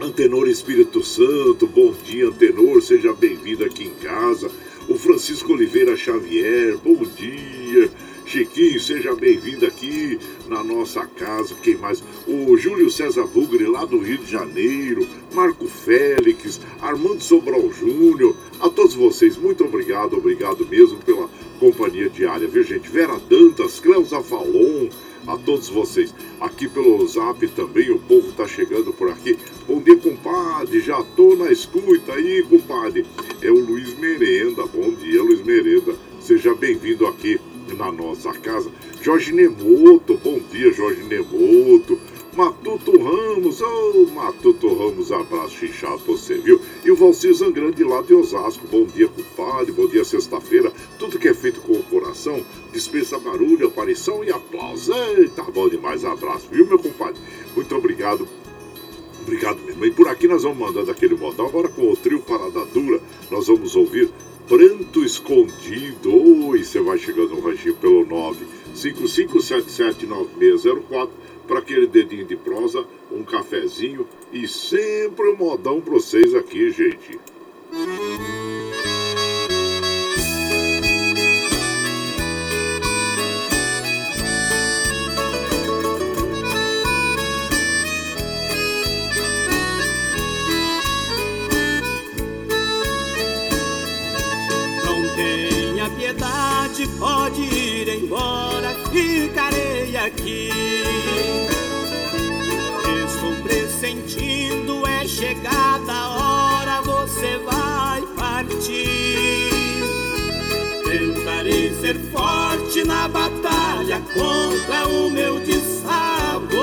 Antenor 0.00 0.48
Espírito 0.48 1.04
Santo, 1.04 1.68
bom 1.68 1.94
dia, 2.04 2.26
Antenor, 2.26 2.82
seja 2.82 3.12
bem-vindo 3.12 3.64
aqui 3.64 3.84
em 3.84 3.94
casa. 4.04 4.50
O 4.88 4.96
Francisco 4.96 5.52
Oliveira 5.52 5.96
Xavier, 5.96 6.76
bom 6.78 7.04
dia. 7.16 7.88
Chiquinho, 8.30 8.78
seja 8.78 9.12
bem-vindo 9.12 9.66
aqui 9.66 10.16
na 10.46 10.62
nossa 10.62 11.04
casa. 11.04 11.52
Quem 11.60 11.74
mais? 11.74 12.00
O 12.28 12.56
Júlio 12.56 12.88
César 12.88 13.26
Bugre, 13.26 13.66
lá 13.66 13.84
do 13.84 13.98
Rio 13.98 14.18
de 14.18 14.30
Janeiro. 14.30 15.04
Marco 15.34 15.66
Félix, 15.66 16.60
Armando 16.80 17.20
Sobral 17.20 17.68
Júnior. 17.72 18.36
A 18.60 18.68
todos 18.68 18.94
vocês, 18.94 19.36
muito 19.36 19.64
obrigado, 19.64 20.16
obrigado 20.16 20.64
mesmo 20.64 20.98
pela 20.98 21.28
companhia 21.58 22.08
diária, 22.08 22.46
viu 22.46 22.62
gente? 22.62 22.88
Vera 22.88 23.18
Dantas, 23.28 23.80
Cleusa 23.80 24.22
Falon, 24.22 24.88
a 25.26 25.36
todos 25.36 25.68
vocês. 25.68 26.14
Aqui 26.40 26.68
pelo 26.68 27.04
zap 27.08 27.44
também, 27.48 27.90
o 27.90 27.98
povo 27.98 28.30
tá 28.30 28.46
chegando 28.46 28.92
por 28.92 29.10
aqui. 29.10 29.36
Bom 29.66 29.80
dia, 29.80 29.96
compadre. 29.96 30.78
Já 30.78 31.02
tô 31.16 31.34
na 31.34 31.50
escuta 31.50 32.12
aí, 32.12 32.44
compadre. 32.44 33.04
É 33.42 33.50
o 33.50 33.58
Luiz 33.58 33.98
Merenda. 33.98 34.64
Bom 34.66 34.94
dia, 34.94 35.20
Luiz 35.20 35.44
Merenda. 35.44 35.96
Seja 36.20 36.54
bem-vindo 36.54 37.08
aqui 37.08 37.40
na 37.74 37.90
nossa 37.90 38.32
casa. 38.32 38.70
Jorge 39.02 39.32
Nemoto, 39.32 40.16
bom 40.22 40.40
dia, 40.50 40.72
Jorge 40.72 41.02
Nemoto. 41.02 41.98
Matuto 42.32 42.92
Ramos, 42.96 43.60
ô 43.60 44.06
Matuto 44.14 44.72
Ramos, 44.72 45.10
abraço 45.10 45.56
chinchado 45.56 45.98
você, 46.06 46.38
viu? 46.38 46.60
E 46.84 46.90
o 46.90 46.94
Valcir 46.94 47.34
Zangrande 47.34 47.82
lá 47.82 48.02
de 48.02 48.14
Osasco, 48.14 48.68
bom 48.70 48.84
dia, 48.84 49.08
compadre, 49.08 49.72
bom 49.72 49.88
dia, 49.88 50.04
sexta-feira. 50.04 50.72
Tudo 50.96 51.18
que 51.18 51.26
é 51.26 51.34
feito 51.34 51.60
com 51.60 51.72
o 51.72 51.82
coração, 51.82 52.40
dispensa 52.72 53.18
barulho, 53.18 53.66
aparição 53.66 54.22
e 54.22 54.30
aplauso. 54.30 54.92
Eita, 54.94 55.42
bom 55.42 55.68
demais, 55.68 56.04
abraço, 56.04 56.46
viu, 56.52 56.66
meu 56.66 56.78
compadre? 56.78 57.20
Muito 57.54 57.74
obrigado 57.74 58.28
Obrigado 59.22 59.60
mesmo. 59.60 59.84
E 59.84 59.90
por 59.90 60.08
aqui 60.08 60.26
nós 60.26 60.42
vamos 60.42 60.58
mandando 60.58 60.90
aquele 60.90 61.14
modal. 61.14 61.46
Agora 61.46 61.68
com 61.68 61.92
o 61.92 61.96
trio 61.96 62.20
Parada 62.20 62.64
Dura, 62.66 63.00
nós 63.30 63.46
vamos 63.46 63.76
ouvir 63.76 64.10
Pranto 64.50 65.04
Escondido. 65.04 66.10
Oi, 66.48 66.64
você 66.64 66.80
vai 66.80 66.98
chegando 66.98 67.36
no 67.36 67.40
ranchinho 67.40 67.76
pelo 67.76 68.04
955779604 68.74 71.10
para 71.46 71.60
aquele 71.60 71.86
dedinho 71.86 72.26
de 72.26 72.34
prosa, 72.34 72.84
um 73.12 73.22
cafezinho 73.22 74.08
e 74.32 74.48
sempre 74.48 75.28
um 75.28 75.36
modão 75.36 75.80
para 75.80 75.92
vocês 75.92 76.34
aqui, 76.34 76.68
gente. 76.72 77.20
Piedade, 96.80 96.86
pode 96.98 97.42
ir 97.42 97.88
embora, 97.88 98.74
ficarei 98.90 99.96
aqui. 99.96 100.50
Estou 103.06 103.34
pressentindo, 103.42 104.86
é 104.86 105.06
chegada 105.06 105.92
a 105.92 106.08
hora, 106.10 106.82
você 106.82 107.38
vai 107.38 108.02
partir. 108.16 109.50
Tentarei 110.84 111.74
ser 111.80 111.98
forte 112.12 112.84
na 112.84 113.08
batalha 113.08 114.00
contra 114.14 114.88
o 114.88 115.10
meu 115.10 115.40
dissabor. 115.40 116.60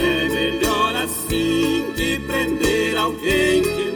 É 0.00 0.28
melhor 0.28 0.96
assim 0.96 1.92
que 1.94 2.18
prender 2.20 2.96
alguém 2.96 3.62
que 3.62 3.91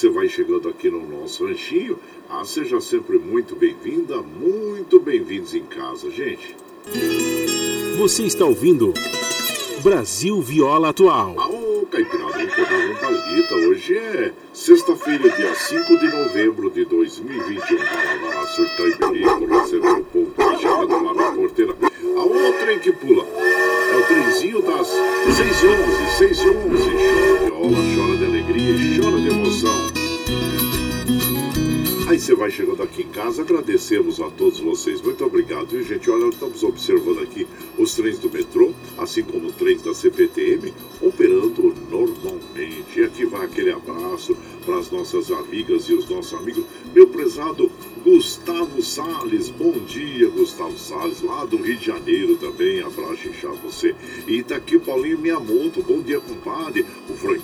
você 0.00 0.08
vai 0.08 0.28
chegando 0.30 0.66
aqui 0.66 0.88
no 0.88 1.06
nosso 1.06 1.46
ranchinho. 1.46 1.98
Ah, 2.30 2.42
seja 2.42 2.80
sempre 2.80 3.18
muito 3.18 3.54
bem-vinda, 3.54 4.22
muito 4.22 4.98
bem-vindos 4.98 5.54
em 5.54 5.62
casa, 5.64 6.10
gente. 6.10 6.56
Você 7.98 8.22
está 8.22 8.46
ouvindo 8.46 8.94
Brasil 9.82 10.40
Viola 10.40 10.88
Atual. 10.88 11.36
Ô, 11.36 11.84
Caipirada, 11.84 12.32
vamos 12.32 12.54
com 12.54 13.06
palhita. 13.06 13.54
Hoje 13.56 13.98
é 13.98 14.32
sexta-feira, 14.54 15.28
dia 15.36 15.54
5 15.54 15.98
de 15.98 16.06
novembro 16.06 16.70
de 16.70 16.86
2021. 16.86 17.76
Vai 17.76 18.34
lá, 18.34 18.46
surtar 18.46 18.88
e 18.88 18.96
perigo, 18.96 19.46
receber 19.46 19.99
você 32.30 32.34
vai 32.36 32.50
chegando 32.50 32.80
aqui 32.80 33.02
em 33.02 33.08
casa, 33.08 33.42
agradecemos 33.42 34.20
a 34.20 34.30
todos 34.30 34.60
vocês. 34.60 35.00
Muito 35.02 35.24
obrigado, 35.24 35.66
viu, 35.66 35.82
gente? 35.82 36.08
Olha, 36.08 36.28
estamos 36.28 36.62
observando 36.62 37.20
aqui 37.20 37.44
os 37.76 37.92
trens 37.94 38.20
do 38.20 38.30
metrô, 38.30 38.70
assim 38.98 39.24
como 39.24 39.48
os 39.48 39.54
trens 39.56 39.82
da 39.82 39.92
CPTM, 39.92 40.72
operando 41.00 41.74
normalmente. 41.90 43.00
E 43.00 43.04
aqui 43.04 43.24
vai 43.24 43.46
aquele 43.46 43.72
abraço 43.72 44.36
para 44.64 44.78
as 44.78 44.90
nossas 44.92 45.32
amigas 45.32 45.86
e 45.86 45.94
os 45.94 46.08
nossos 46.08 46.32
amigos. 46.34 46.64
Meu 46.94 47.08
prezado 47.08 47.68
Gustavo 48.04 48.80
Sales, 48.80 49.48
bom 49.48 49.72
dia, 49.72 50.28
Gustavo 50.28 50.78
Sales, 50.78 51.22
lá 51.22 51.44
do 51.44 51.56
Rio 51.56 51.76
de 51.76 51.86
Janeiro 51.86 52.36
também. 52.36 52.80
Abraço 52.80 53.26
inchar 53.26 53.52
você. 53.54 53.92
E 54.28 54.40
tá 54.44 54.54
aqui 54.54 54.78
Paulinho 54.78 55.18
Miyamoto, 55.18 55.82
bom 55.82 56.00
dia, 56.00 56.20
compadre. 56.20 56.86
O 57.08 57.14
bem 57.26 57.39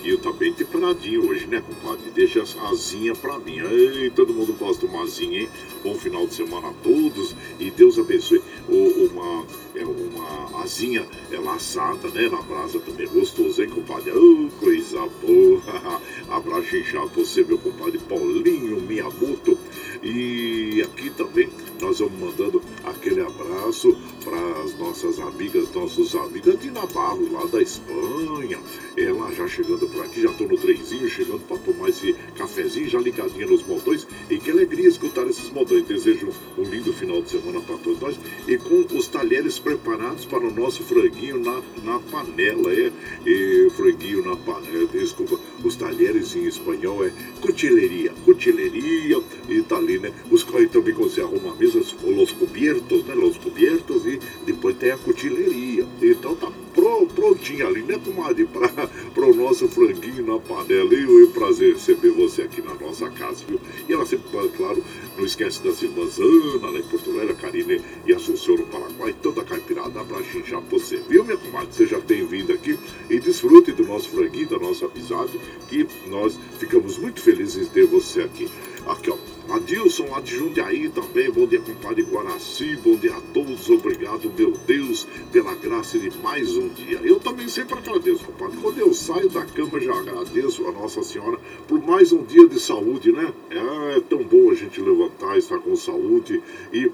temperadinho 0.81 1.29
hoje, 1.29 1.47
né, 1.47 1.62
compadre? 1.66 2.11
Deixa 2.11 2.43
as 2.43 2.57
asinha 2.59 3.14
pra 3.14 3.39
mim. 3.39 3.59
Ei, 3.59 4.11
todo 4.11 4.33
mundo 4.35 4.53
gosta 4.59 4.87
de 4.87 4.93
uma 4.93 5.05
asinha, 5.05 5.41
hein? 5.41 5.49
Bom 5.83 5.95
final 5.95 6.27
de 6.27 6.35
semana 6.35 6.68
a 6.68 6.72
todos 6.83 7.35
e 7.59 7.70
Deus 7.70 7.99
abençoe. 7.99 8.43
O- 8.68 9.07
uma, 9.07 9.45
é 9.74 9.85
uma 9.85 10.62
asinha 10.62 11.07
ela 11.31 11.55
assada, 11.55 12.09
né? 12.09 12.29
Na 12.29 12.43
brasa 12.43 12.79
também, 12.81 13.07
gostoso, 13.09 13.62
hein, 13.62 13.70
compadre? 13.70 14.12
Oh, 14.12 14.49
coisa 14.61 14.99
boa. 15.24 15.62
Abraço 16.29 16.77
inchado 16.77 17.09
você, 17.14 17.43
meu 17.43 17.59
compadre 17.59 17.99
Paulinho 17.99 18.81
Miyamoto. 18.83 19.59
E 20.03 20.83
aqui 20.83 21.11
também 21.11 21.49
nós 21.81 21.99
vamos 22.01 22.18
mandando 22.18 22.62
aquele 22.85 23.20
abraço 23.20 23.97
para 24.27 24.62
as 24.64 24.77
nossas 24.77 25.20
amigas, 25.20 25.72
nossos 25.72 26.16
amigos 26.16 26.59
de 26.59 26.68
Navarro, 26.72 27.33
lá 27.33 27.47
da 27.47 27.62
Espanha. 27.62 28.59
Ela 28.97 29.33
já 29.33 29.47
chegando 29.47 29.87
por 29.87 30.05
aqui, 30.05 30.22
já 30.22 30.31
estou 30.31 30.49
no 30.49 30.59
trenzinho, 30.59 31.09
chegando 31.09 31.47
para 31.47 31.59
tomar 31.59 31.91
esse 31.91 32.12
cafezinho, 32.35 32.89
já 32.89 32.99
ligadinha 32.99 33.47
nos 33.47 33.64
montões. 33.64 34.05
E 34.29 34.37
que 34.39 34.51
alegria 34.51 34.89
escutar 34.89 35.24
esses 35.29 35.49
montões. 35.51 35.87
Desejo 35.87 36.31
um 36.59 36.62
lindo 36.62 36.93
final 36.93 37.22
de 37.22 37.31
semana 37.31 37.61
para 37.61 37.77
todos 37.77 38.01
nós. 38.01 38.18
E 38.49 38.59
com 38.59 38.85
os 38.97 39.07
talheres 39.07 39.61
preparados 39.61 40.24
para 40.24 40.41
o 40.41 40.53
nosso 40.53 40.83
franguinho 40.83 41.39
na, 41.39 41.62
na 41.85 42.01
panela. 42.01 42.72
É, 42.72 42.91
e 43.24 43.70
franguinho 43.77 44.24
na 44.24 44.35
panela, 44.37 44.87
desculpa, 44.93 45.39
os 45.62 45.77
talheres 45.77 46.35
em 46.35 46.47
espanhol 46.47 47.07
é 47.07 47.12
cutileria, 47.41 48.12
cutileria. 48.24 49.22
E 49.49 49.62
tá 49.62 49.77
ali, 49.77 50.01
né? 50.01 50.12
Os 50.31 50.43
também 50.72 50.95
quando 50.95 51.11
você 51.11 51.20
arruma 51.20 51.53
a 51.53 51.55
mesa, 51.55 51.79
os, 51.79 51.95
os 52.03 52.33
cubiertos, 52.33 53.05
né? 53.05 53.14
Os 53.14 53.37
cubiertos 53.37 54.07
e 54.07 54.16
depois 54.45 54.77
tem 54.77 54.91
a 54.91 54.99
cutileria. 54.99 55.87
Então 56.03 56.35
tá 56.35 56.51
pro, 56.75 57.07
prontinho 57.07 57.67
ali, 57.67 57.83
né, 57.83 57.99
comadre? 58.05 58.47
Para 58.47 59.27
o 59.27 59.35
nosso 59.35 59.67
franguinho 59.69 60.27
na 60.27 60.39
panela. 60.39 60.95
E 60.95 61.07
um 61.07 61.31
prazer 61.31 61.75
receber 61.75 62.11
você 62.11 62.43
aqui 62.43 62.61
na 62.62 62.75
nossa 62.75 63.09
casa, 63.11 63.45
viu? 63.49 63.61
E 63.89 63.93
ela 63.93 64.05
sempre, 64.05 64.29
claro, 64.57 64.83
não 65.17 65.25
esquece 65.25 65.62
das 65.62 65.83
irmãs 65.83 66.19
Ana, 66.19 66.71
lá 66.71 66.79
em 66.79 66.83
Porto 66.83 67.11
a 67.21 67.35
Karine 67.35 67.81
e 68.07 68.12
Assunção 68.12 68.57
no 68.57 68.67
Paraguai, 68.67 69.14
toda 69.23 69.41
a 69.41 69.45
caipirada 69.45 70.05
pra 70.05 70.23
xinchar 70.23 70.61
você, 70.71 71.01
viu, 71.09 71.25
minha 71.25 71.37
comadre? 71.37 71.69
Seja 71.73 71.99
bem-vinda 71.99 72.55
aqui 72.55 72.79
e 73.09 73.19
desfrute 73.19 73.73
do 73.73 73.85
nosso 73.85 74.11
franguinho, 74.11 74.49
da 74.49 74.59
nossa 74.59 74.87
amizade, 74.87 75.41
que 75.69 75.87
nós 76.09 76.39
ficamos 76.59 76.99
muito 76.99 77.21
felizes 77.21 77.64
de 77.64 77.71
ter 77.71 77.87
você 77.87 78.23
aqui. 78.23 78.49
Aqui, 78.87 79.11
ó. 79.11 79.16
Adilson, 79.53 80.09
lá 80.11 80.20
de 80.20 80.37
Jundiaí 80.37 80.89
também, 80.89 81.28
bom 81.30 81.45
dia, 81.45 81.61
compadre 81.61 82.03
Guaraci, 82.03 82.76
bom 82.76 82.95
dia 82.97 83.16
a 83.16 83.20
todos, 83.32 83.68
obrigado, 83.68 84.32
meu 84.37 84.53
Deus, 84.53 85.07
pela 85.32 85.55
graça 85.55 85.99
de 85.99 86.16
mais 86.18 86.57
um 86.57 86.68
dia. 86.68 87.01
Eu 87.03 87.18
também 87.18 87.49
sempre 87.49 87.76
agradeço, 87.78 88.24
compadre. 88.24 88.57
Quando 88.62 88.78
eu 88.78 88.95
saio 88.95 89.28
da 89.28 89.45
cama, 89.45 89.80
já 89.80 89.93
agradeço 89.93 90.66
a 90.68 90.72
Nossa 90.72 91.03
Senhora 91.03 91.39
por 91.66 91.80
mais 91.84 92.12
um 92.12 92.22
dia 92.22 92.47
de 92.49 92.61
saúde, 92.61 93.11
né? 93.11 93.32
É, 93.51 93.97
é 93.97 94.01
tão 94.01 94.22
bom 94.22 94.51
a 94.51 94.55
gente 94.55 94.80
levantar, 94.80 95.37
estar 95.37 95.59
com 95.59 95.74
saúde 95.74 96.41
e 96.72 96.91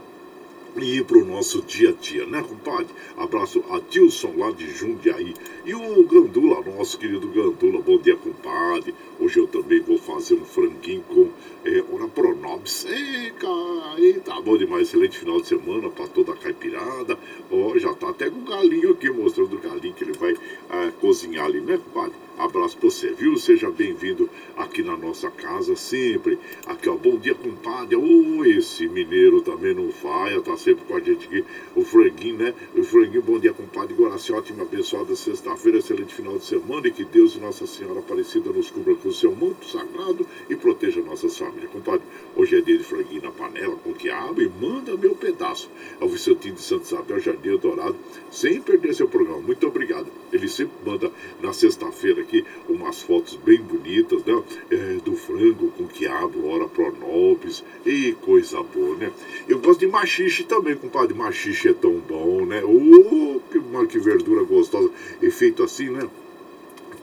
e 0.80 0.96
ir 0.96 1.04
para 1.04 1.18
o 1.18 1.24
nosso 1.24 1.60
dia 1.62 1.90
a 1.90 1.92
dia, 1.92 2.24
né, 2.26 2.42
compadre? 2.42 2.88
Abraço 3.16 3.62
a 3.70 3.78
Dilson 3.78 4.32
lá 4.36 4.50
de 4.52 4.70
Jundiaí. 4.70 5.34
E 5.64 5.74
o 5.74 6.04
Gandula, 6.04 6.62
nosso 6.62 6.98
querido 6.98 7.28
Gandula, 7.28 7.82
bom 7.82 7.98
dia, 7.98 8.16
compadre. 8.16 8.94
Hoje 9.20 9.38
eu 9.38 9.46
também 9.46 9.80
vou 9.80 9.98
fazer 9.98 10.34
um 10.34 10.44
franguinho 10.44 11.02
com 11.02 11.28
é, 11.64 11.84
ora 11.92 12.08
pronobis. 12.08 12.84
Ei, 12.86 13.30
cara, 13.32 13.94
ei, 13.98 14.14
tá 14.14 14.40
bom 14.40 14.56
demais. 14.56 14.88
Excelente 14.88 15.18
final 15.18 15.40
de 15.40 15.46
semana 15.46 15.88
para 15.90 16.08
toda 16.08 16.32
a 16.32 16.36
caipirada. 16.36 17.18
Ó, 17.50 17.78
já 17.78 17.94
tá 17.94 18.10
até 18.10 18.30
com 18.30 18.40
o 18.40 18.44
galinho 18.44 18.92
aqui, 18.92 19.10
mostrando 19.10 19.56
o 19.56 19.60
galinho 19.60 19.94
que 19.94 20.04
ele 20.04 20.12
vai 20.14 20.34
ah, 20.70 20.90
cozinhar 21.00 21.44
ali, 21.44 21.60
né, 21.60 21.78
compadre? 21.78 22.16
Abraço 22.42 22.76
pra 22.76 22.90
você, 22.90 23.12
viu? 23.12 23.36
Seja 23.36 23.70
bem-vindo 23.70 24.28
aqui 24.56 24.82
na 24.82 24.96
nossa 24.96 25.30
casa 25.30 25.76
sempre. 25.76 26.36
Aqui, 26.66 26.88
ó, 26.88 26.96
bom 26.96 27.16
dia, 27.16 27.36
compadre. 27.36 27.94
Ô, 27.94 28.44
esse 28.44 28.88
mineiro 28.88 29.40
também 29.42 29.72
não 29.72 29.92
falha, 29.92 30.40
tá 30.40 30.56
sempre 30.56 30.84
com 30.84 30.96
a 30.96 31.00
gente 31.00 31.26
aqui. 31.26 31.44
O 31.76 31.84
franguinho, 31.84 32.38
né? 32.38 32.52
O 32.74 32.82
franguinho, 32.82 33.22
bom 33.22 33.38
dia, 33.38 33.52
compadre. 33.52 33.94
Guaraci, 33.94 34.32
ótima, 34.32 34.62
abençoada 34.62 35.14
sexta-feira, 35.14 35.78
excelente 35.78 36.12
final 36.12 36.36
de 36.36 36.44
semana 36.44 36.88
e 36.88 36.90
que 36.90 37.04
Deus 37.04 37.36
e 37.36 37.38
Nossa 37.38 37.64
Senhora 37.64 38.00
Aparecida 38.00 38.50
nos 38.50 38.70
cubra 38.70 38.96
com 38.96 39.12
no 39.12 39.14
seu 39.14 39.36
manto 39.36 39.68
sagrado 39.68 40.26
e 40.48 40.56
proteja 40.56 41.02
nossas 41.02 41.36
famílias. 41.36 41.70
Compadre, 41.70 42.02
hoje 42.34 42.56
é 42.56 42.60
dia 42.62 42.78
de 42.78 42.84
franguinho 42.84 43.22
na 43.22 43.30
panela 43.30 43.76
com 43.76 43.92
quiabo 43.92 44.40
e 44.40 44.48
manda 44.48 44.96
meu 44.96 45.14
pedaço. 45.14 45.70
É 46.00 46.04
o 46.04 46.08
Vicentinho 46.08 46.54
de 46.54 46.62
Santa 46.62 46.84
Isabel, 46.84 47.20
Jardim 47.20 47.56
Dourado, 47.58 47.96
sem 48.30 48.60
perder 48.60 48.94
seu 48.94 49.06
programa. 49.06 49.40
Muito 49.40 49.66
obrigado. 49.66 50.06
Ele 50.32 50.48
sempre 50.48 50.72
manda 50.84 51.12
na 51.42 51.52
sexta-feira 51.52 52.22
aqui 52.22 52.31
umas 52.68 53.02
fotos 53.02 53.36
bem 53.36 53.60
bonitas, 53.60 54.24
né? 54.24 54.42
É, 54.70 54.76
do 55.04 55.16
frango 55.16 55.70
com 55.72 55.86
quiabo, 55.86 56.46
hora 56.48 56.68
pronobis 56.68 57.64
e 57.84 58.12
coisa 58.20 58.62
boa, 58.62 58.96
né? 58.96 59.12
Eu 59.48 59.58
gosto 59.58 59.80
de 59.80 59.86
machixe 59.86 60.44
também, 60.44 60.76
compadre. 60.76 61.14
Machixe 61.14 61.68
é 61.68 61.72
tão 61.72 61.98
bom, 61.98 62.46
né? 62.46 62.62
Oh, 62.64 63.40
que, 63.50 63.60
que 63.88 63.98
verdura 63.98 64.44
gostosa. 64.44 64.90
E 65.20 65.30
feito 65.30 65.62
assim, 65.62 65.90
né? 65.90 66.08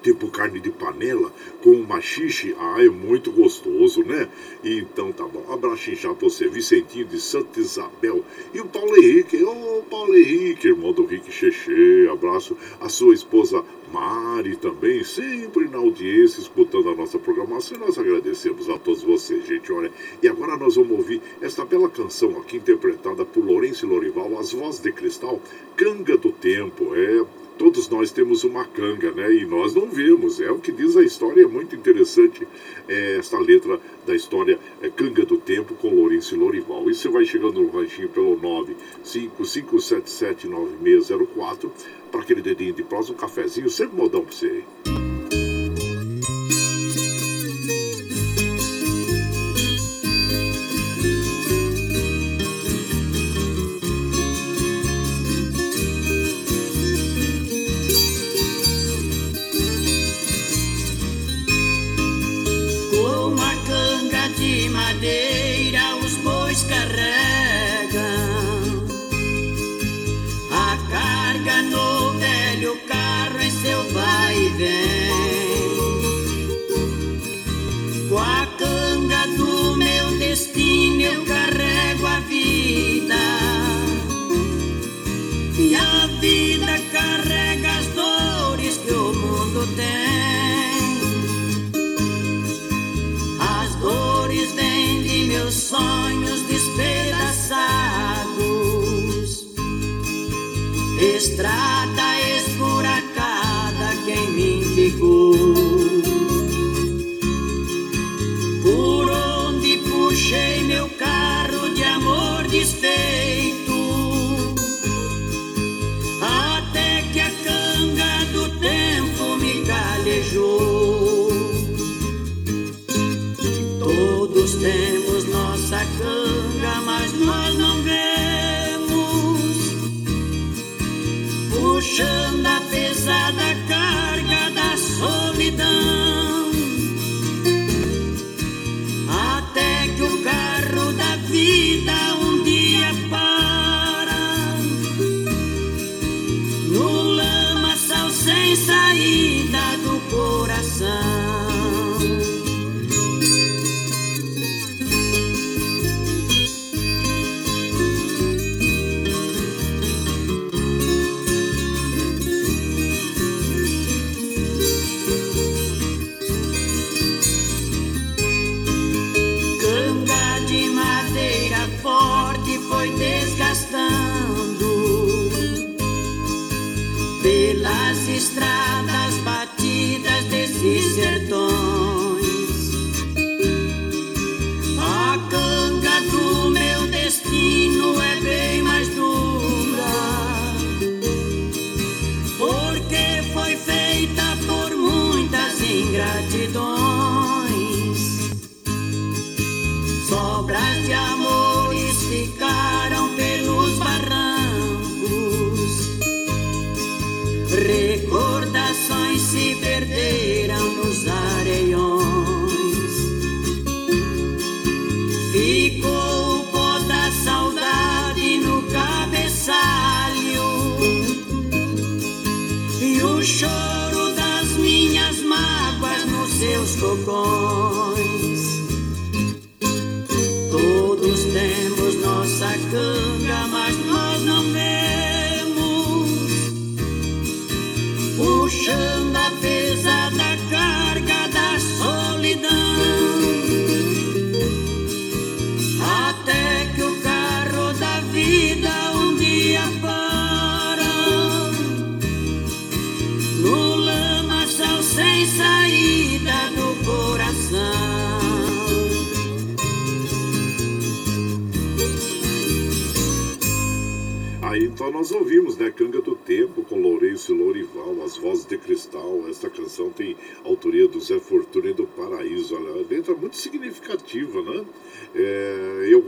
tipo 0.01 0.29
carne 0.29 0.59
de 0.59 0.69
panela 0.69 1.31
com 1.61 1.75
machixe, 1.83 2.55
ah, 2.57 2.77
é 2.79 2.89
muito 2.89 3.31
gostoso, 3.31 4.03
né? 4.03 4.29
Então 4.63 5.11
tá 5.11 5.25
bom. 5.25 5.45
Abraço 5.51 5.93
já 5.95 6.13
pra 6.13 6.29
você, 6.29 6.47
Vicentinho 6.47 7.05
de 7.05 7.19
Santa 7.19 7.59
Isabel. 7.59 8.23
E 8.53 8.61
o 8.61 8.65
Paulo 8.65 8.95
Henrique, 8.97 9.43
ô 9.43 9.79
oh, 9.79 9.83
Paulo 9.83 10.15
Henrique, 10.15 10.67
irmão 10.67 10.93
do 10.93 11.05
Rick 11.05 11.31
Cheche. 11.31 12.07
Abraço 12.11 12.57
a 12.79 12.89
sua 12.89 13.13
esposa 13.13 13.63
Mari 13.91 14.55
também, 14.55 15.03
sempre 15.03 15.67
na 15.67 15.77
audiência, 15.77 16.39
escutando 16.39 16.89
a 16.89 16.95
nossa 16.95 17.17
programação. 17.17 17.77
E 17.77 17.79
nós 17.79 17.97
agradecemos 17.97 18.69
a 18.69 18.77
todos 18.77 19.03
vocês, 19.03 19.45
gente. 19.47 19.71
Olha, 19.71 19.91
e 20.21 20.27
agora 20.27 20.57
nós 20.57 20.75
vamos 20.75 20.91
ouvir 20.91 21.21
esta 21.41 21.65
bela 21.65 21.89
canção 21.89 22.37
aqui, 22.39 22.57
interpretada 22.57 23.25
por 23.25 23.43
Lourenço 23.43 23.87
Lorival, 23.87 24.37
As 24.39 24.51
Vozes 24.51 24.81
de 24.81 24.91
Cristal, 24.91 25.41
Canga 25.75 26.17
do 26.17 26.31
Tempo. 26.31 26.95
É 26.95 27.25
todos 27.59 27.87
nós 27.89 28.09
temos 28.09 28.43
uma 28.45 28.65
canga, 28.65 29.11
né? 29.11 29.31
E 29.33 29.45
nós 29.45 29.75
não 29.75 29.85
vemos. 29.85 30.39
É 30.39 30.49
o 30.49 30.57
que 30.57 30.71
diz 30.71 30.95
a 30.95 31.03
história, 31.03 31.43
é 31.43 31.47
muito 31.47 31.75
interessante 31.75 32.47
é, 32.87 33.17
esta 33.17 33.37
letra 33.37 33.77
da 34.07 34.15
história 34.15 34.57
é, 34.81 34.89
Canga 34.89 35.25
do 35.25 35.37
Tempo 35.37 35.75
com 35.75 35.93
Lourenço 35.93 36.37
Lorival. 36.37 36.89
E 36.89 36.95
você 36.95 37.09
vai 37.09 37.25
chegando 37.25 37.61
no 37.61 37.69
ranchinho 37.69 38.07
pelo 38.07 38.39
955779604 39.03 41.69
para 42.09 42.21
aquele 42.21 42.41
dedinho 42.41 42.73
de 42.73 42.83
prosa, 42.83 43.11
um 43.11 43.15
cafezinho, 43.15 43.69
sempre 43.69 43.97
modão 43.97 44.23
para 44.23 44.33
você 44.33 44.63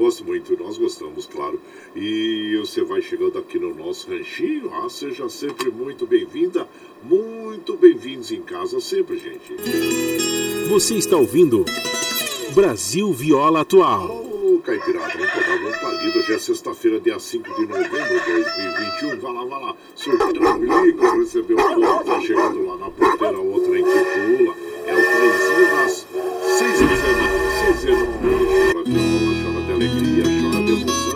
gosto 0.02 0.26
muito, 0.26 0.58
nós 0.58 0.80
gostamos, 0.80 1.28
claro. 1.28 1.62
E 1.95 2.58
você 2.60 2.84
vai 2.84 3.02
chegando 3.04 3.38
aqui 3.38 3.60
no 3.60 3.76
nosso 3.76 4.10
ranchinho. 4.10 4.72
Ah, 4.74 4.89
seja 4.89 5.30
sempre 5.30 5.70
muito 5.70 6.08
bem-vinda, 6.08 6.68
muito 7.04 7.78
bem-vindos 7.78 8.32
em 8.32 8.41
casa 8.41 8.80
sempre, 8.80 9.18
gente. 9.20 9.56
Você 10.70 10.95
está 10.95 11.18
ouvindo 11.18 11.64
Brasil 12.56 13.14
Viola 13.14 13.62
Atual. 13.62 14.10
Ô, 14.10 14.60
Caipirada, 14.64 15.14
vamos 15.14 15.34
tomar 15.34 15.70
um 15.70 15.80
palido. 15.80 16.20
Hoje 16.20 16.34
é 16.34 16.39
sexta-feira, 16.39 16.99
dia 16.99 17.20
5 17.20 17.56
de 17.56 17.68
novembro 17.68 18.20
de 18.26 18.32
2021. 18.32 19.20
Vai 19.20 19.34
lá, 19.34 19.45
vai 19.45 19.62
lá. 19.62 19.76
Surpresa, 19.95 20.58
liga, 20.58 21.14
recebeu 21.14 21.58
o 21.58 21.76
povo. 21.76 22.04
Tá 22.06 22.20
chegando 22.22 22.66
lá 22.66 22.78
na 22.78 22.89
porteira, 22.89 23.38
outra 23.38 23.80
em 23.80 23.84
que 23.84 23.91
pula. 23.91 24.56
É 24.88 24.93
o 24.93 25.02
trenzinho 25.12 25.68
das 25.76 26.08
6 26.58 26.82
e 26.82 26.86
19. 26.86 27.41
6 27.72 27.84
e 27.84 27.86
19. 27.86 29.30
Alegria, 29.82 30.23
chora 30.23 30.63
de 30.63 30.71
emoção. 30.73 31.15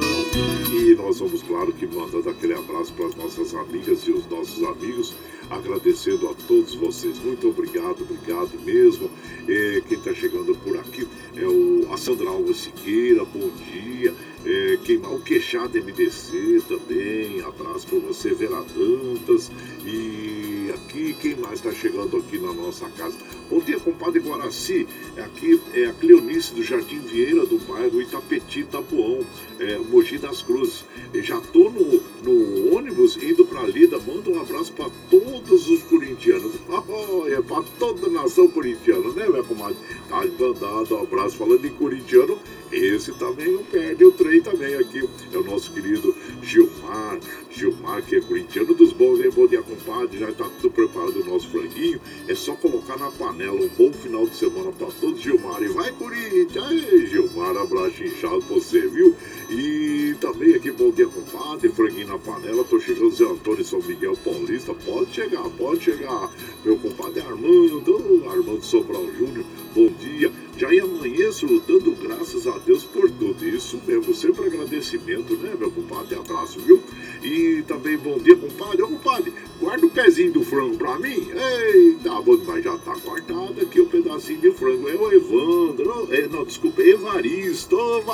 E 0.73 0.95
nós 0.95 1.19
vamos, 1.19 1.43
claro, 1.43 1.71
que 1.71 1.85
mandando 1.85 2.29
aquele 2.29 2.53
abraço 2.53 2.91
para 2.93 3.05
as 3.05 3.15
nossas 3.15 3.53
amigas 3.53 4.01
e 4.07 4.11
os 4.11 4.27
nossos 4.27 4.63
amigos, 4.63 5.13
agradecendo 5.51 6.27
a 6.29 6.33
todos 6.47 6.73
vocês. 6.73 7.19
Muito 7.19 7.47
obrigado, 7.47 8.01
obrigado 8.01 8.59
mesmo. 8.65 9.09
E 9.47 9.83
quem 9.87 9.99
está 9.99 10.13
chegando 10.13 10.55
por 10.55 10.77
aqui 10.77 11.07
é 11.35 11.45
o, 11.45 11.93
a 11.93 11.97
Sandra 11.97 12.29
Alves 12.29 12.57
Siqueira, 12.57 13.23
bom 13.25 13.51
dia. 13.71 14.13
É, 14.45 14.77
quem, 14.83 14.97
o 14.97 15.19
Queixada 15.21 15.81
MDC 15.81 16.61
também, 16.67 17.41
abraço 17.41 17.87
para 17.87 17.97
você, 17.97 18.31
Vera 18.31 18.63
Dantas. 18.75 19.49
E 19.83 20.69
aqui, 20.71 21.15
quem 21.19 21.35
mais 21.35 21.53
está 21.53 21.71
chegando 21.71 22.17
aqui 22.17 22.37
na 22.37 22.53
nossa 22.53 22.87
casa? 22.91 23.15
Bom 23.49 23.59
dia, 23.59 23.79
compadre 23.79 24.19
Guaraci. 24.19 24.87
É 25.17 25.21
aqui 25.21 25.59
é 25.73 25.85
a 25.85 25.93
Cleonice 25.93 26.53
do 26.53 26.61
Jardim 26.61 26.99
Vieira, 26.99 27.43
do 27.43 27.57
bairro 27.57 27.99
Itapeti, 27.99 28.59
Itapuão, 28.59 29.25
é, 29.59 29.79
Mogi 29.79 30.19
das 30.19 30.43
Cruzes. 30.43 30.85
Já 31.15 31.39
tô 31.41 31.71
no, 31.71 32.03
no 32.23 32.75
ônibus 32.75 33.17
indo 33.17 33.45
para 33.45 33.63
Lida. 33.63 33.97
Manda 33.97 34.29
um 34.29 34.39
abraço 34.39 34.71
para 34.73 34.91
todos 35.09 35.69
os 35.69 35.81
corintianos. 35.83 36.53
Oh, 36.87 37.27
é 37.27 37.41
para 37.41 37.63
toda 37.79 38.07
a 38.07 38.09
nação 38.09 38.47
corintiana, 38.47 39.11
né, 39.13 39.27
minha 39.27 39.43
comadre? 39.43 39.75
Tá 40.07 40.23
mandado 40.39 40.95
um 40.95 41.01
abraço 41.01 41.35
falando 41.35 41.65
em 41.65 41.71
corintiano. 41.71 42.39
Esse 42.85 43.11
também 43.13 43.51
não 43.51 43.63
perde 43.63 44.05
o 44.05 44.11
trem 44.11 44.41
também 44.41 44.75
aqui. 44.75 45.07
É 45.33 45.37
o 45.37 45.43
nosso 45.43 45.71
querido 45.71 46.15
Gilmar. 46.41 47.19
Gilmar, 47.49 48.03
que 48.03 48.15
é 48.15 48.21
corintiano 48.21 48.73
dos 48.73 48.91
bons, 48.91 49.19
hein? 49.19 49.31
Bom 49.33 49.47
dia, 49.47 49.61
compadre. 49.61 50.19
Já 50.19 50.29
está 50.29 50.45
tudo 50.61 50.71
preparado 50.71 51.21
o 51.21 51.25
nosso 51.25 51.49
franguinho. 51.49 51.99
É 52.27 52.35
só 52.35 52.53
colocar 52.55 52.97
na 52.97 53.09
panela. 53.11 53.59
Um 53.59 53.69
bom 53.69 53.91
final 53.91 54.25
de 54.27 54.35
semana 54.35 54.71
para 54.71 54.87
todos, 54.87 55.21
Gilmar. 55.21 55.61
E 55.63 55.67
vai, 55.67 55.91
Corinthians! 55.93 56.65
Aí, 56.65 57.07
Gilmar, 57.07 57.57
abraço 57.57 58.03
inchado 58.03 58.41
pra 58.43 58.55
você, 58.55 58.87
viu? 58.87 59.15
E 59.49 60.15
também 60.19 60.55
aqui, 60.55 60.71
bom 60.71 60.91
dia, 60.91 61.07
compadre. 61.07 61.69
Franguinho 61.69 62.07
na 62.07 62.17
panela. 62.17 62.63
Tô 62.63 62.79
chegando 62.79 63.11
Zé 63.11 63.25
Antônio 63.25 63.63
São 63.63 63.81
Miguel 63.81 64.17
Paulista. 64.23 64.73
Pode 64.73 65.13
chegar, 65.13 65.43
pode 65.57 65.83
chegar. 65.83 66.31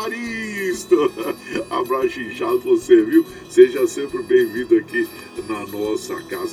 Evaristo. 0.01 1.11
Abraço 1.69 2.19
inchado 2.19 2.59
você, 2.59 3.03
viu? 3.03 3.25
Seja 3.49 3.85
sempre 3.87 4.23
bem-vindo 4.23 4.75
aqui 4.75 5.07
na 5.47 5.65
nossa 5.67 6.15
casa, 6.23 6.50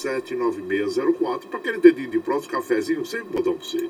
55779604 0.00 1.46
para 1.48 1.58
aquele 1.58 1.78
dedinho 1.78 2.10
de 2.10 2.18
próximo 2.20 2.52
cafezinho, 2.52 3.04
sempre 3.04 3.36
modão 3.36 3.54
para 3.54 3.66
você. 3.66 3.89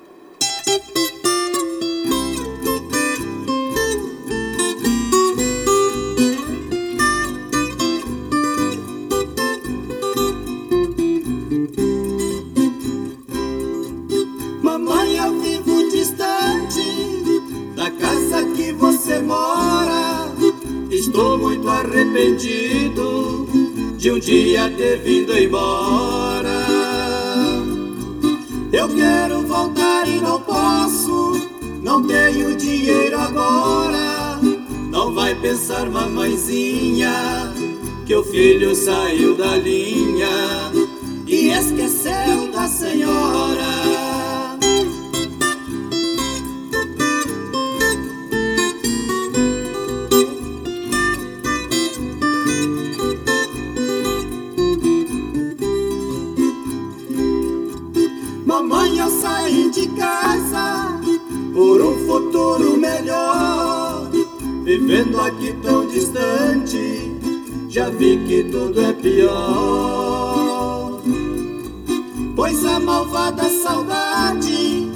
Pois 72.50 72.64
a 72.64 72.80
malvada 72.80 73.48
saudade 73.48 74.90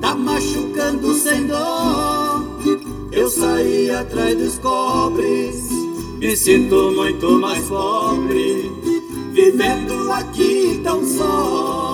tá 0.00 0.12
machucando 0.16 1.14
sem 1.14 1.46
dó. 1.46 2.42
Eu 3.12 3.30
saí 3.30 3.88
atrás 3.92 4.36
dos 4.36 4.58
cobres, 4.58 5.70
me 6.18 6.36
sinto 6.36 6.90
muito 6.96 7.30
mais 7.38 7.64
pobre, 7.68 8.72
vivendo 9.32 10.10
aqui 10.10 10.80
tão 10.82 11.06
só. 11.06 11.85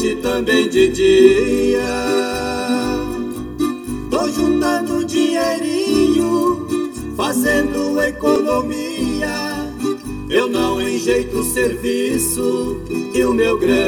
Noite 0.00 0.16
também 0.16 0.68
de 0.68 0.88
dia. 0.88 1.80
Tô 4.10 4.28
juntando 4.28 5.04
dinheirinho, 5.04 6.66
fazendo 7.16 8.00
economia. 8.00 9.28
Eu 10.30 10.48
não 10.48 10.80
enjeito 10.80 11.40
o 11.40 11.44
serviço 11.44 12.80
e 13.14 13.24
o 13.24 13.34
meu 13.34 13.58
grande 13.58 13.79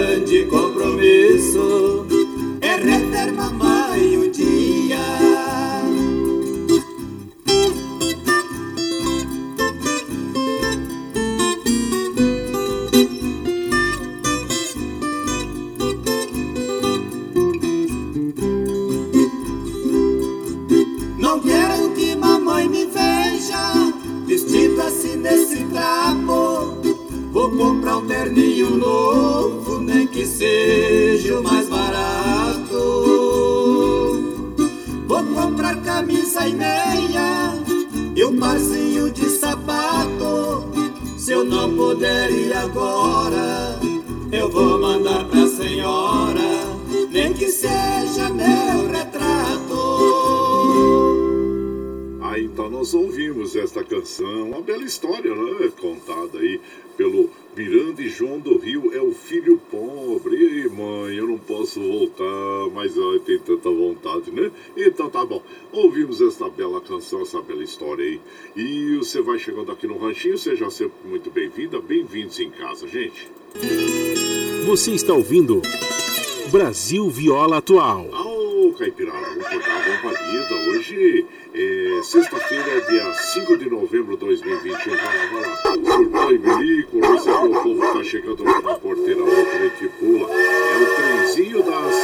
Você 74.82 74.90
está 74.90 75.14
ouvindo 75.14 75.62
Brasil 76.50 77.08
Viola 77.08 77.58
Atual. 77.58 78.08
Ô, 78.10 78.72
Caipirada, 78.76 79.16
vamos 79.28 79.48
cortar 79.48 79.76
a 79.76 80.30
vida. 80.32 80.54
Hoje 80.70 81.24
é 81.54 82.00
sexta-feira, 82.02 82.80
dia 82.90 83.14
5 83.14 83.58
de 83.58 83.70
novembro 83.70 84.16
de 84.16 84.24
2021. 84.26 84.96
Vai 84.96 85.18
lá, 85.18 85.26
vai 85.26 85.40
lá. 85.40 85.56
Surtou 85.86 86.32
e 86.32 86.82
que 86.82 86.96
o 86.96 87.62
povo 87.62 87.92
tá 87.92 88.02
chegando 88.02 88.42
lá 88.42 88.60
na 88.60 88.74
porteira, 88.74 89.22
outra 89.22 89.70
que 89.78 89.86
pula. 89.86 90.28
É 90.28 90.82
o 90.82 90.96
trenzinho 90.96 91.62
das 91.62 91.94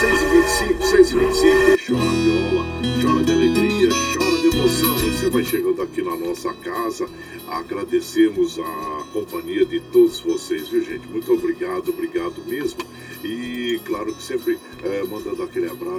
6h25, 0.00 0.78
6h25. 0.90 1.86
Chora 1.86 2.00
viola, 2.22 2.64
chora 3.02 3.24
de 3.24 3.32
alegria, 3.32 3.88
chora 4.16 4.32
emoção. 4.56 4.94
Você 4.98 5.30
vai 5.30 5.44
chegando 5.44 5.82
aqui 5.82 6.02
na 6.02 6.16
nossa 6.16 6.52
casa. 6.54 7.08
Agradecemos 7.48 8.58
a 8.58 9.04
companhia 9.12 9.64
de 9.64 9.80
todos 9.80 10.20
vocês, 10.20 10.68
viu, 10.68 10.82
gente? 10.82 11.06
Muito 11.08 11.32
obrigado, 11.32 11.90
obrigado 11.90 12.11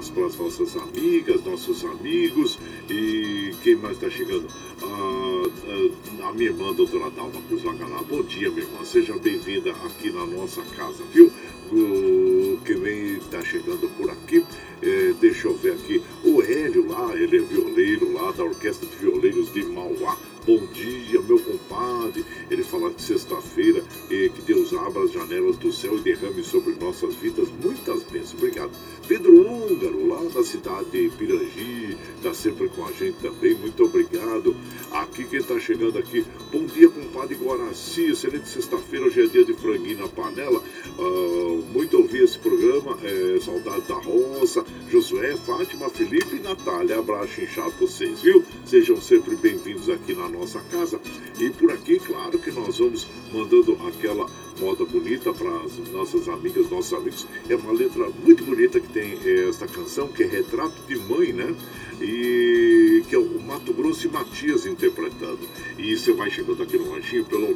para 0.09 0.25
as 0.25 0.37
nossas 0.37 0.75
amigas, 0.75 1.43
nossos 1.43 1.83
amigos 1.85 2.59
e 2.89 3.53
quem 3.63 3.75
mais 3.75 3.95
está 3.95 4.09
chegando? 4.09 4.47
a, 4.83 6.27
a 6.27 6.33
minha 6.33 6.49
irmã, 6.49 6.73
doutora 6.73 7.09
Dalma 7.11 7.41
Cruz 7.47 7.63
Laganá. 7.63 8.01
Bom 8.03 8.23
dia, 8.23 8.49
minha 8.49 8.63
irmã. 8.63 8.83
Seja 8.83 9.17
bem-vinda 9.17 9.71
aqui 9.71 10.11
na 10.11 10.25
nossa 10.25 10.61
casa, 10.75 11.03
viu? 11.13 11.31
O 11.71 12.59
que 12.63 12.73
vem 12.73 13.17
está 13.17 13.43
chegando 13.43 13.89
por 13.97 14.09
aqui 14.09 14.43
é, 14.81 15.13
deixa 15.19 15.47
eu 15.47 15.55
ver 15.55 15.73
aqui, 15.73 16.03
o 16.23 16.41
Hélio 16.41 16.87
lá, 16.87 17.15
ele 17.15 17.37
é 17.37 17.39
violeiro 17.39 18.11
lá 18.11 18.31
da 18.31 18.43
Orquestra 18.43 18.87
de 18.87 18.97
Violeiros 18.97 19.51
de 19.53 19.63
Mauá. 19.63 20.17
Bom 20.45 20.59
dia, 20.73 21.21
meu 21.21 21.39
compadre. 21.39 22.25
Ele 22.51 22.63
fala 22.65 22.91
que 22.91 23.01
sexta-feira, 23.01 23.81
eh, 24.11 24.29
que 24.35 24.41
Deus 24.41 24.73
abra 24.73 25.03
as 25.03 25.11
janelas 25.13 25.55
do 25.55 25.71
céu 25.71 25.97
e 25.97 26.01
derrame 26.01 26.43
sobre 26.43 26.75
nossas 26.75 27.15
vidas 27.15 27.47
muitas 27.63 28.03
bênçãos. 28.03 28.33
Obrigado. 28.33 28.71
Pedro 29.07 29.39
Húngaro, 29.39 30.05
lá 30.05 30.21
da 30.33 30.43
cidade 30.43 30.89
de 30.91 31.09
Pirangi, 31.15 31.97
está 32.17 32.33
sempre 32.33 32.67
com 32.67 32.83
a 32.85 32.91
gente 32.91 33.15
também. 33.21 33.53
Muito 33.55 33.85
obrigado. 33.85 34.53
Aqui 34.91 35.23
quem 35.23 35.39
está 35.39 35.57
chegando 35.57 35.97
aqui, 35.97 36.25
bom 36.51 36.65
dia, 36.65 36.89
compadre 36.89 37.35
Guaraci. 37.35 38.11
Excelente 38.11 38.49
sexta-feira, 38.49 39.05
hoje 39.05 39.23
é 39.23 39.27
dia 39.27 39.45
de 39.45 39.53
franguinho 39.53 39.99
na 39.99 40.09
panela. 40.09 40.61
Uh, 40.97 41.63
muito 41.71 41.97
ouvir 41.97 42.23
esse 42.23 42.37
programa. 42.37 42.97
É, 43.01 43.39
saudade 43.39 43.87
da 43.87 43.95
roça. 43.95 44.65
Josué, 44.89 45.37
Fátima, 45.37 45.89
Felipe 45.89 46.35
e 46.35 46.39
Natália. 46.39 46.99
Abraço 46.99 47.41
inchado 47.41 47.71
vocês, 47.79 48.21
viu? 48.21 48.43
Sejam 48.65 48.99
sempre 48.99 49.37
bem-vindos 49.37 49.89
aqui 49.89 50.13
na 50.13 50.32
nossa 50.33 50.59
casa. 50.71 50.99
E 51.39 51.49
por 51.49 51.71
aqui, 51.71 51.99
claro 51.99 52.37
que 52.39 52.51
nós 52.51 52.77
vamos 52.77 53.07
mandando 53.31 53.77
aquela 53.87 54.27
moda 54.59 54.85
bonita 54.85 55.33
para 55.33 55.49
as 55.61 55.77
nossas 55.89 56.27
amigas, 56.27 56.69
nossos 56.69 56.93
amigos. 56.93 57.25
É 57.49 57.55
uma 57.55 57.71
letra 57.71 58.09
muito 58.23 58.43
bonita 58.43 58.79
que 58.79 58.87
tem 58.89 59.17
é, 59.23 59.49
esta 59.49 59.67
canção, 59.67 60.07
que 60.07 60.23
é 60.23 60.27
Retrato 60.27 60.75
de 60.87 60.95
Mãe, 60.95 61.31
né? 61.31 61.55
E 62.01 63.03
que 63.07 63.15
é 63.15 63.17
o 63.17 63.41
Mato 63.41 63.73
Grosso 63.73 64.07
e 64.07 64.09
Matias 64.09 64.65
interpretando. 64.65 65.39
E 65.77 65.97
você 65.97 66.11
vai 66.11 66.29
chegando 66.29 66.61
aqui 66.61 66.77
no 66.77 66.91
ranchinho 66.91 67.23
pelo 67.25 67.53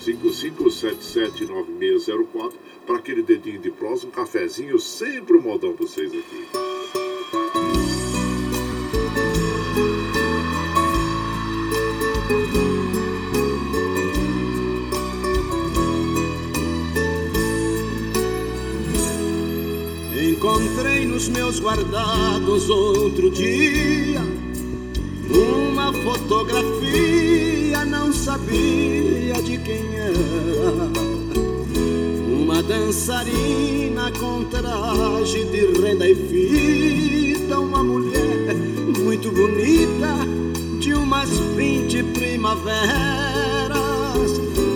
955779604 0.00 2.52
para 2.86 2.96
aquele 2.96 3.22
dedinho 3.22 3.60
de 3.60 3.70
prosa, 3.70 4.06
um 4.06 4.10
cafezinho, 4.10 4.80
sempre 4.80 5.36
um 5.36 5.42
modão 5.42 5.74
para 5.74 5.86
vocês 5.86 6.10
aqui. 6.10 6.48
Encontrei 20.30 21.06
nos 21.06 21.28
meus 21.28 21.60
guardados 21.60 22.68
outro 22.70 23.30
dia 23.30 24.20
uma 25.30 25.92
fotografia, 25.92 27.84
não 27.84 28.12
sabia 28.12 29.40
de 29.42 29.58
quem 29.58 29.96
era 29.96 31.19
uma 32.60 32.62
dançarina 32.62 34.12
com 34.18 34.44
traje 34.44 35.44
de 35.44 35.80
renda 35.80 36.06
e 36.08 36.14
fita, 36.14 37.58
uma 37.58 37.82
mulher 37.82 38.54
muito 38.98 39.30
bonita, 39.30 40.14
de 40.78 40.92
umas 40.92 41.30
vinte 41.56 42.02
primaveras. 42.02 42.80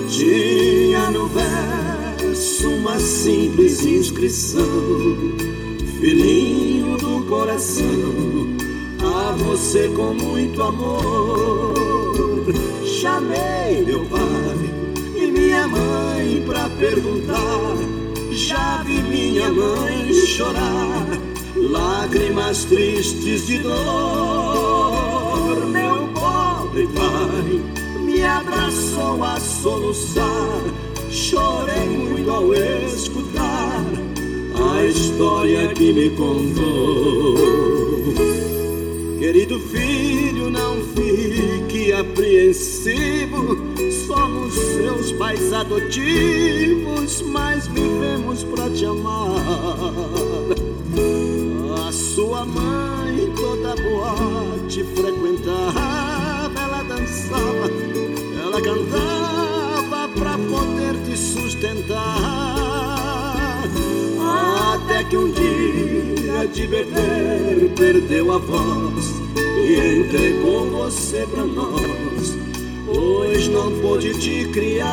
Tinha 0.09 1.11
no 1.11 1.29
verso 1.29 2.69
uma 2.71 2.99
simples 2.99 3.85
inscrição, 3.85 4.65
filhinho 6.01 6.97
do 6.97 7.27
coração, 7.29 7.85
a 9.01 9.33
você 9.33 9.89
com 9.89 10.15
muito 10.15 10.63
amor. 10.63 11.75
Chamei 12.83 13.85
meu 13.85 14.07
pai 14.07 14.44
mãe 15.69 16.43
pra 16.47 16.69
perguntar. 16.71 17.77
Já 18.31 18.83
vi 18.83 19.03
minha 19.03 19.51
mãe 19.51 20.13
chorar, 20.27 21.07
lágrimas 21.57 22.65
tristes 22.65 23.47
de 23.47 23.59
dor. 23.59 23.77
Meu 25.67 26.09
pobre 26.09 26.89
pai 26.89 27.63
me 28.01 28.25
abraçou 28.25 29.23
a 29.23 29.39
soluçar. 29.39 30.61
Chorei 31.11 31.89
muito 31.89 32.31
ao 32.31 32.53
escutar 32.55 33.85
a 34.55 34.85
história 34.85 35.69
que 35.69 35.93
me 35.93 36.11
contou. 36.11 37.37
Querido 39.19 39.59
filho, 39.61 40.51
não 40.51 40.77
fique 40.95 41.44
apreensivo 41.95 43.57
somos 44.07 44.55
seus 44.55 45.13
pais 45.13 45.53
adotivos, 45.53 47.23
mas 47.23 47.67
vivemos 47.67 48.45
pra 48.45 48.69
te 48.71 48.85
amar. 48.85 49.31
A 51.87 51.93
sua 51.93 52.45
mãe 52.45 53.33
toda 53.37 53.75
boate 53.77 54.85
frequentava, 54.95 56.61
ela 56.61 56.83
dançava, 56.83 57.71
ela 58.43 58.61
cantava 58.61 60.09
pra 60.15 60.39
poder 60.39 60.95
te 61.05 61.17
sustentar. 61.17 62.55
Até 64.75 65.05
que 65.05 65.17
um 65.17 65.31
dia 65.31 66.47
de 66.53 66.67
beber 66.67 67.71
perdeu 67.77 68.33
a 68.33 68.39
voz 68.39 69.24
e 69.63 70.01
entregou 70.01 70.71
você 70.71 71.27
pra 71.31 71.45
nós. 71.45 72.37
Pois 72.87 73.49
não 73.49 73.73
pôde 73.81 74.13
te 74.15 74.45
criar. 74.49 74.93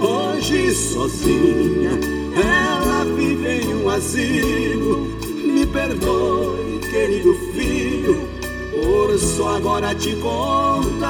Hoje 0.00 0.74
sozinha, 0.74 1.98
ela 2.34 3.04
vive 3.16 3.62
em 3.62 3.74
um 3.74 3.88
asilo. 3.88 5.08
Me 5.26 5.66
perdoe, 5.66 6.80
querido 6.90 7.34
filho, 7.54 8.28
por 8.70 9.18
só 9.18 9.56
agora 9.56 9.94
te 9.94 10.16
contar. 10.16 11.08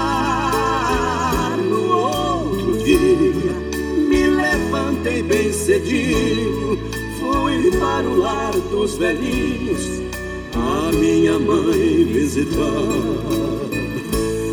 No 1.59 1.96
outro 1.96 2.76
dia, 2.78 3.53
me 4.09 4.26
levantei 4.26 5.22
bem 5.22 5.53
cedinho, 5.53 6.78
fui 7.18 7.70
para 7.78 8.09
o 8.09 8.16
lar 8.16 8.53
dos 8.70 8.96
velhinhos 8.96 10.12
a 10.55 10.92
minha 10.92 11.38
mãe 11.38 12.05
visitar. 12.05 12.62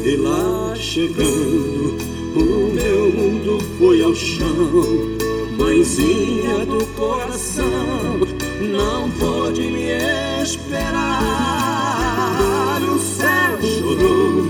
E 0.03 0.15
lá 0.15 0.73
chegando, 0.75 1.97
o 2.35 2.71
meu 2.73 3.11
mundo 3.11 3.59
foi 3.77 4.01
ao 4.01 4.15
chão. 4.15 5.17
Mãezinha 5.57 6.65
do 6.65 6.85
coração, 6.95 8.19
não 8.61 9.09
pode 9.11 9.61
me 9.61 9.89
esperar. 10.41 11.09
O 12.81 12.97
céu 12.97 13.59
chorou, 13.61 14.45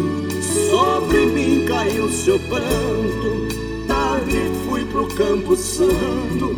sobre 0.70 1.26
mim 1.26 1.66
caiu 1.66 2.10
seu 2.10 2.40
pranto. 2.40 3.48
Tarde 3.88 4.52
fui 4.66 4.86
pro 4.86 5.08
Campo 5.08 5.56
Santo, 5.56 6.56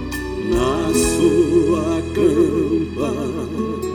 na 0.49 0.93
sua 0.93 2.01
campa. 2.13 3.90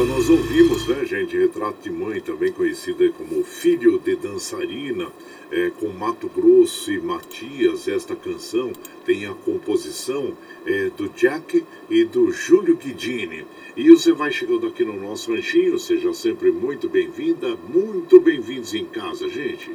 Então 0.00 0.14
nós 0.14 0.30
ouvimos, 0.30 0.86
né, 0.86 1.04
gente, 1.04 1.36
Retrato 1.36 1.82
de 1.82 1.90
Mãe, 1.90 2.20
também 2.20 2.52
conhecida 2.52 3.10
como 3.10 3.42
Filho 3.42 3.98
de 3.98 4.14
Dançarina, 4.14 5.08
é, 5.50 5.70
com 5.70 5.88
Mato 5.88 6.28
Grosso 6.28 6.92
e 6.92 7.00
Matias. 7.00 7.88
Esta 7.88 8.14
canção 8.14 8.70
tem 9.04 9.26
a 9.26 9.34
composição 9.34 10.34
é, 10.64 10.88
do 10.96 11.08
Jack 11.08 11.64
e 11.90 12.04
do 12.04 12.30
Júlio 12.30 12.76
Guidini. 12.76 13.44
E 13.76 13.90
você 13.90 14.12
vai 14.12 14.30
chegando 14.30 14.68
aqui 14.68 14.84
no 14.84 15.00
nosso 15.00 15.34
ranchinho, 15.34 15.76
seja 15.80 16.14
sempre 16.14 16.52
muito 16.52 16.88
bem-vinda, 16.88 17.56
muito 17.68 18.20
bem-vindos 18.20 18.74
em 18.74 18.84
casa, 18.84 19.28
gente. 19.28 19.72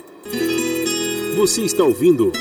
Você 1.36 1.64
está 1.64 1.84
ouvindo 1.84 2.32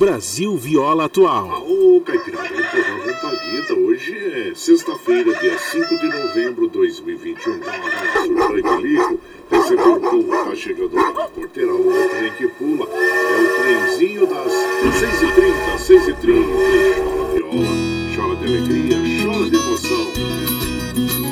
Brasil 0.00 0.56
Viola 0.56 1.04
Atual. 1.04 1.62
Ô, 1.68 2.00
Caipirada, 2.00 2.48
programa 2.48 3.04
Vontadita. 3.04 3.74
Hoje 3.74 4.16
é 4.16 4.54
sexta-feira, 4.54 5.38
dia 5.38 5.58
5 5.58 5.98
de 5.98 6.08
novembro 6.08 6.68
de 6.68 6.72
2021. 6.72 7.56
Então, 7.56 7.74
abraço, 7.74 8.34
Franquilico. 8.46 9.20
Recebeu 9.50 9.96
o 9.96 10.00
povo 10.00 10.44
tá 10.44 10.56
chegando 10.56 10.96
na 10.96 11.28
porteira. 11.28 11.74
O 11.74 12.08
trem 12.08 12.32
que 12.32 12.48
pula 12.48 12.88
é 12.88 13.42
o 13.42 13.62
trenzinho 13.62 14.26
das 14.26 14.50
6h30, 14.50 15.76
6h30. 15.76 16.46
Chora 16.96 17.34
viola, 17.34 17.66
chora 18.16 18.36
de 18.36 18.44
alegria, 18.46 18.96
chora 19.22 19.50
de 19.50 19.56
emoção 19.56 21.29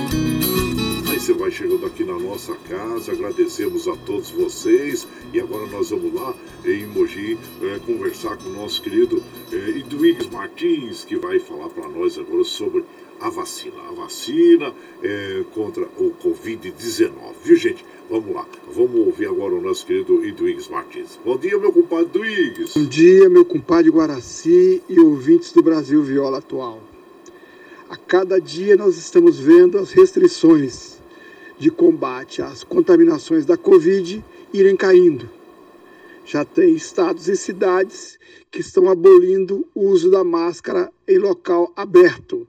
vai 1.38 1.50
chegando 1.52 1.86
aqui 1.86 2.02
na 2.02 2.18
nossa 2.18 2.52
casa, 2.68 3.12
agradecemos 3.12 3.86
a 3.86 3.94
todos 3.98 4.28
vocês 4.30 5.06
e 5.32 5.40
agora 5.40 5.66
nós 5.68 5.90
vamos 5.90 6.12
lá 6.12 6.34
em 6.64 6.84
Mogi 6.86 7.38
é, 7.62 7.78
conversar 7.86 8.36
com 8.36 8.48
o 8.48 8.52
nosso 8.52 8.82
querido 8.82 9.22
é, 9.52 10.32
Martins, 10.32 11.04
que 11.04 11.16
vai 11.16 11.38
falar 11.38 11.68
para 11.68 11.88
nós 11.88 12.18
agora 12.18 12.42
sobre 12.42 12.84
a 13.20 13.30
vacina. 13.30 13.76
A 13.88 13.92
vacina 13.92 14.74
é, 15.00 15.44
contra 15.54 15.84
o 15.96 16.12
Covid-19, 16.20 17.10
viu 17.44 17.56
gente? 17.56 17.84
Vamos 18.10 18.34
lá, 18.34 18.44
vamos 18.74 19.06
ouvir 19.06 19.26
agora 19.26 19.54
o 19.54 19.60
nosso 19.60 19.86
querido 19.86 20.24
Edwigs 20.24 20.68
Martins. 20.68 21.20
Bom 21.24 21.36
dia, 21.38 21.56
meu 21.56 21.72
compadre 21.72 22.06
Edwigs. 22.06 22.74
Bom 22.74 22.84
dia, 22.84 23.28
meu 23.28 23.44
compadre 23.44 23.90
Guaraci 23.90 24.82
e 24.88 24.98
ouvintes 24.98 25.52
do 25.52 25.62
Brasil 25.62 26.02
Viola 26.02 26.38
Atual. 26.38 26.82
A 27.88 27.96
cada 27.96 28.40
dia 28.40 28.76
nós 28.76 28.98
estamos 28.98 29.38
vendo 29.38 29.78
as 29.78 29.92
restrições 29.92 30.97
de 31.58 31.70
combate 31.70 32.40
às 32.40 32.62
contaminações 32.62 33.44
da 33.44 33.56
Covid 33.56 34.24
irem 34.52 34.76
caindo. 34.76 35.28
Já 36.24 36.44
tem 36.44 36.74
estados 36.74 37.28
e 37.28 37.36
cidades 37.36 38.18
que 38.50 38.60
estão 38.60 38.88
abolindo 38.88 39.66
o 39.74 39.88
uso 39.88 40.10
da 40.10 40.22
máscara 40.22 40.92
em 41.06 41.18
local 41.18 41.72
aberto. 41.74 42.46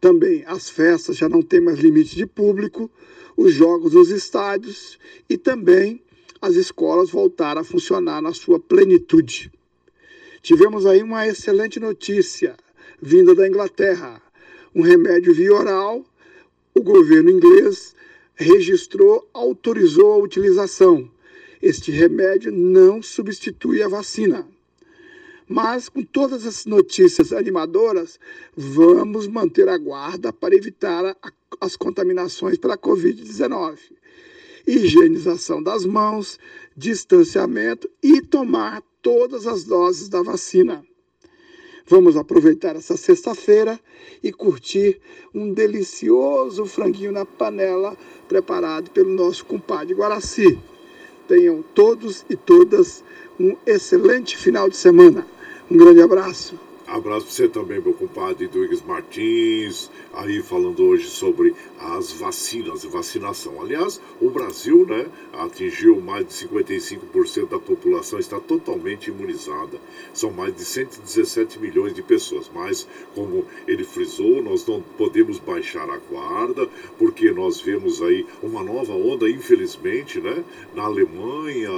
Também 0.00 0.44
as 0.46 0.68
festas 0.68 1.16
já 1.16 1.28
não 1.28 1.42
têm 1.42 1.60
mais 1.60 1.78
limite 1.78 2.16
de 2.16 2.26
público, 2.26 2.90
os 3.36 3.52
jogos 3.52 3.94
nos 3.94 4.10
estádios 4.10 4.98
e 5.28 5.36
também 5.36 6.02
as 6.40 6.54
escolas 6.54 7.10
voltaram 7.10 7.60
a 7.60 7.64
funcionar 7.64 8.20
na 8.20 8.32
sua 8.32 8.58
plenitude. 8.58 9.52
Tivemos 10.42 10.86
aí 10.86 11.02
uma 11.02 11.26
excelente 11.26 11.78
notícia 11.78 12.56
vinda 13.00 13.34
da 13.34 13.46
Inglaterra. 13.46 14.20
Um 14.74 14.82
remédio 14.82 15.34
via 15.34 15.54
oral, 15.54 16.04
o 16.74 16.82
governo 16.82 17.30
inglês 17.30 17.94
registrou, 18.42 19.28
autorizou 19.32 20.12
a 20.12 20.18
utilização. 20.18 21.10
Este 21.62 21.90
remédio 21.90 22.52
não 22.52 23.00
substitui 23.00 23.82
a 23.82 23.88
vacina. 23.88 24.46
Mas, 25.48 25.88
com 25.88 26.02
todas 26.02 26.46
as 26.46 26.66
notícias 26.66 27.32
animadoras, 27.32 28.18
vamos 28.56 29.26
manter 29.26 29.68
a 29.68 29.78
guarda 29.78 30.32
para 30.32 30.54
evitar 30.54 31.04
a, 31.04 31.32
as 31.60 31.76
contaminações 31.76 32.58
pela 32.58 32.76
Covid-19. 32.76 33.78
Higienização 34.66 35.62
das 35.62 35.84
mãos, 35.84 36.38
distanciamento 36.76 37.88
e 38.02 38.20
tomar 38.22 38.82
todas 39.00 39.46
as 39.46 39.64
doses 39.64 40.08
da 40.08 40.22
vacina. 40.22 40.84
Vamos 41.92 42.16
aproveitar 42.16 42.74
essa 42.74 42.96
sexta-feira 42.96 43.78
e 44.22 44.32
curtir 44.32 44.98
um 45.34 45.52
delicioso 45.52 46.64
franguinho 46.64 47.12
na 47.12 47.26
panela 47.26 47.94
preparado 48.26 48.90
pelo 48.92 49.10
nosso 49.10 49.44
compadre 49.44 49.92
Guaraci. 49.92 50.58
Tenham 51.28 51.62
todos 51.74 52.24
e 52.30 52.34
todas 52.34 53.04
um 53.38 53.54
excelente 53.66 54.38
final 54.38 54.70
de 54.70 54.76
semana. 54.78 55.26
Um 55.70 55.76
grande 55.76 56.00
abraço. 56.00 56.58
Abraço 56.92 57.24
para 57.24 57.34
você 57.34 57.48
também, 57.48 57.80
meu 57.80 57.94
compadre 57.94 58.46
Duígues 58.46 58.82
Martins, 58.82 59.90
aí 60.12 60.42
falando 60.42 60.84
hoje 60.84 61.08
sobre 61.08 61.54
as 61.80 62.12
vacinas, 62.12 62.84
vacinação. 62.84 63.62
Aliás, 63.62 63.98
o 64.20 64.28
Brasil 64.28 64.84
né, 64.86 65.06
atingiu 65.32 65.98
mais 66.02 66.26
de 66.26 66.46
55% 66.46 67.48
da 67.48 67.58
população, 67.58 68.18
está 68.18 68.38
totalmente 68.38 69.08
imunizada. 69.08 69.80
São 70.12 70.32
mais 70.32 70.54
de 70.54 70.66
117 70.66 71.58
milhões 71.58 71.94
de 71.94 72.02
pessoas, 72.02 72.50
mas, 72.54 72.86
como 73.14 73.46
ele 73.66 73.84
frisou, 73.84 74.42
nós 74.42 74.66
não 74.66 74.82
podemos 74.82 75.38
baixar 75.38 75.88
a 75.88 75.96
guarda, 75.96 76.68
porque 76.98 77.30
nós 77.30 77.58
vemos 77.58 78.02
aí 78.02 78.26
uma 78.42 78.62
nova 78.62 78.92
onda, 78.92 79.30
infelizmente, 79.30 80.20
né, 80.20 80.44
na 80.74 80.82
Alemanha, 80.82 81.70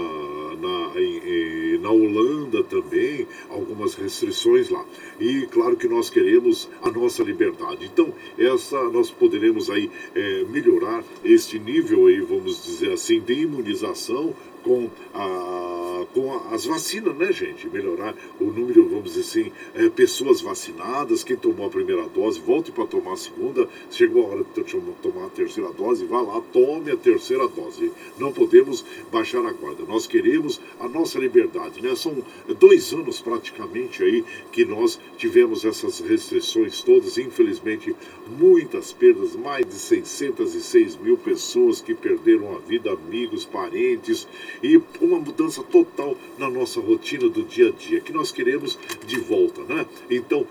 na, 0.60 1.00
em, 1.00 1.78
na 1.78 1.90
Holanda 1.90 2.64
também, 2.64 3.28
algumas 3.48 3.94
restrições 3.94 4.70
lá. 4.70 4.84
E 5.20 5.46
claro 5.46 5.76
que 5.76 5.88
nós 5.88 6.11
queremos 6.11 6.68
a 6.82 6.90
nossa 6.90 7.22
liberdade. 7.22 7.84
Então, 7.84 8.12
essa 8.38 8.82
nós 8.90 9.11
poderemos 9.11 9.70
aí 9.70 9.90
é, 10.14 10.44
melhorar 10.44 11.05
este 11.24 11.59
nível 11.59 12.07
aí, 12.07 12.20
vamos 12.20 12.64
dizer 12.64 12.92
assim, 12.92 13.20
de 13.20 13.34
imunização 13.34 14.34
com, 14.64 14.90
a, 15.12 16.06
com 16.12 16.32
as 16.52 16.64
vacinas, 16.64 17.14
né, 17.16 17.30
gente? 17.32 17.68
Melhorar 17.68 18.14
o 18.40 18.44
número, 18.44 18.88
vamos 18.88 19.14
dizer 19.14 19.20
assim, 19.20 19.52
é, 19.74 19.88
pessoas 19.88 20.40
vacinadas, 20.40 21.22
quem 21.22 21.36
tomou 21.36 21.66
a 21.66 21.70
primeira 21.70 22.08
dose, 22.08 22.40
volte 22.40 22.72
para 22.72 22.86
tomar 22.86 23.12
a 23.12 23.16
segunda. 23.16 23.68
Chegou 23.90 24.26
a 24.26 24.28
hora 24.30 24.44
de 24.44 24.64
tomar 25.02 25.26
a 25.26 25.30
terceira 25.30 25.70
dose, 25.72 26.04
vá 26.06 26.20
lá, 26.20 26.40
tome 26.52 26.90
a 26.90 26.96
terceira 26.96 27.46
dose. 27.46 27.92
Não 28.18 28.32
podemos 28.32 28.84
baixar 29.12 29.44
a 29.44 29.52
guarda. 29.52 29.84
Nós 29.86 30.06
queremos 30.06 30.60
a 30.80 30.88
nossa 30.88 31.18
liberdade, 31.18 31.82
né? 31.82 31.94
São 31.94 32.16
dois 32.58 32.92
anos 32.92 33.20
praticamente 33.20 34.02
aí 34.02 34.24
que 34.50 34.64
nós 34.64 34.98
tivemos 35.18 35.64
essas 35.64 36.00
restrições 36.00 36.82
todas. 36.82 37.18
Infelizmente, 37.18 37.94
muitas 38.26 38.92
perdas, 38.92 39.34
mais 39.34 39.66
de 39.66 39.74
606 39.74 40.96
mil 40.96 41.16
pessoas 41.16 41.80
que 41.80 41.94
perderam 41.94 42.54
a 42.56 42.58
vida, 42.58 42.92
amigos, 42.92 43.44
parentes 43.44 44.26
e 44.62 44.80
uma 45.00 45.18
mudança 45.18 45.62
total 45.62 46.16
na 46.38 46.48
nossa 46.50 46.80
rotina 46.80 47.28
do 47.28 47.42
dia 47.42 47.68
a 47.68 47.70
dia, 47.70 48.00
que 48.00 48.12
nós 48.12 48.32
queremos 48.32 48.78
de 49.06 49.18
volta, 49.18 49.62
né? 49.62 49.86
Então, 50.10 50.46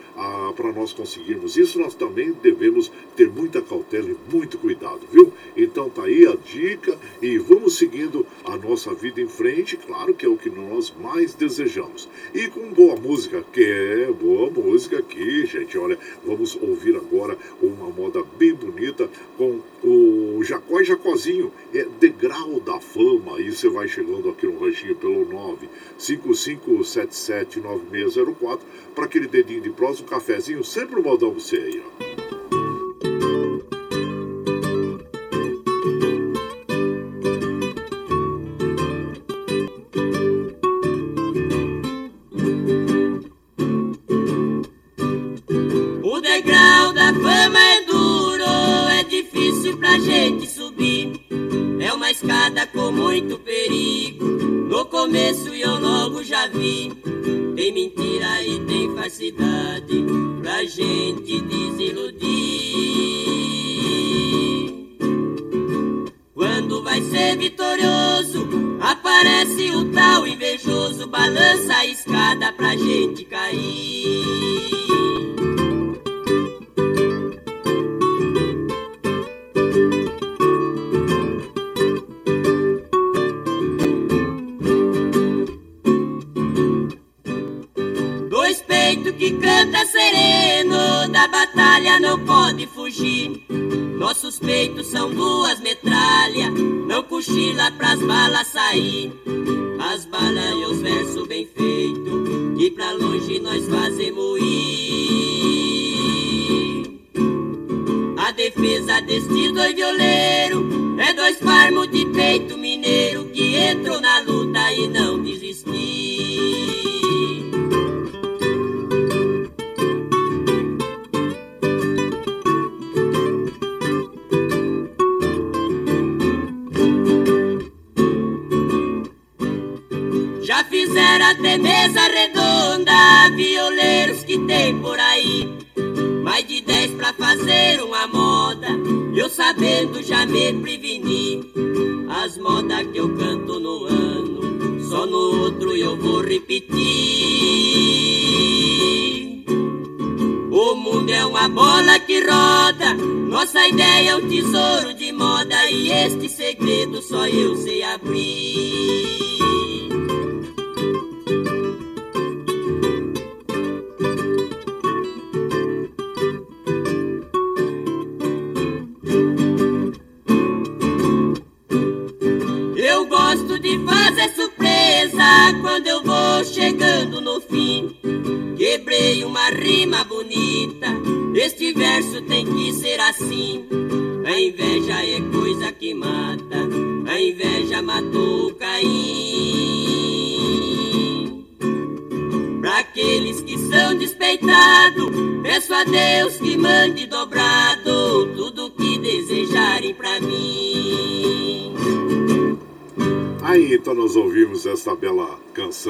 para 0.56 0.72
nós 0.72 0.94
conseguirmos 0.94 1.58
isso, 1.58 1.80
nós 1.80 1.96
também 1.96 2.32
devemos 2.32 2.92
ter 3.16 3.30
muita 3.30 3.62
cautela 3.62 4.10
e 4.10 4.34
muito 4.34 4.58
cuidado, 4.58 5.02
viu? 5.12 5.34
Então 5.56 5.90
tá 5.90 6.04
aí 6.04 6.26
a 6.26 6.36
dica 6.36 6.98
e 7.22 7.38
vamos 7.38 7.78
seguindo 7.78 8.26
a 8.44 8.58
nossa 8.58 8.94
vida 8.94 9.22
em 9.22 9.28
frente, 9.28 9.78
claro 9.78 10.14
que 10.14 10.26
é 10.26 10.30
o 10.30 10.38
que 10.38 10.50
nós 10.50 10.94
mais 11.02 11.34
desejamos. 11.34 12.08
E 12.34 12.48
com 12.48 12.72
boa 12.72 12.96
música, 12.96 13.44
que 13.52 13.64
é 13.64 14.12
boa 14.12 14.50
música 14.50 15.00
aqui, 15.00 15.46
gente. 15.46 15.78
Olha, 15.78 15.98
vamos 16.26 16.56
ouvir 16.56 16.96
agora 16.96 17.38
uma 17.68 17.90
moda 17.90 18.24
bem 18.38 18.54
bonita 18.54 19.10
com 19.38 19.60
o 19.84 20.44
Jacó 20.44 20.82
e 20.82 20.86
Jacozinho, 20.86 21.52
é 21.74 21.86
degrau 22.00 22.60
da 22.60 22.80
fama. 22.80 23.38
Aí 23.38 23.52
você 23.52 23.68
vai 23.70 23.88
chegando 23.88 24.30
aqui 24.30 24.46
no 24.46 24.60
ranchinho 24.60 24.96
pelo 24.96 25.26
955779604 25.98 28.60
para 28.94 29.06
aquele 29.06 29.28
dedinho 29.28 29.62
de 29.62 29.70
prosa, 29.70 30.04
um 30.04 30.06
cafezinho, 30.06 30.62
sempre 30.64 31.00
um 31.00 31.04
modão 31.04 31.32
você 31.32 31.58
aí, 31.58 31.82
ó. 31.86 32.63
Logo 56.52 57.23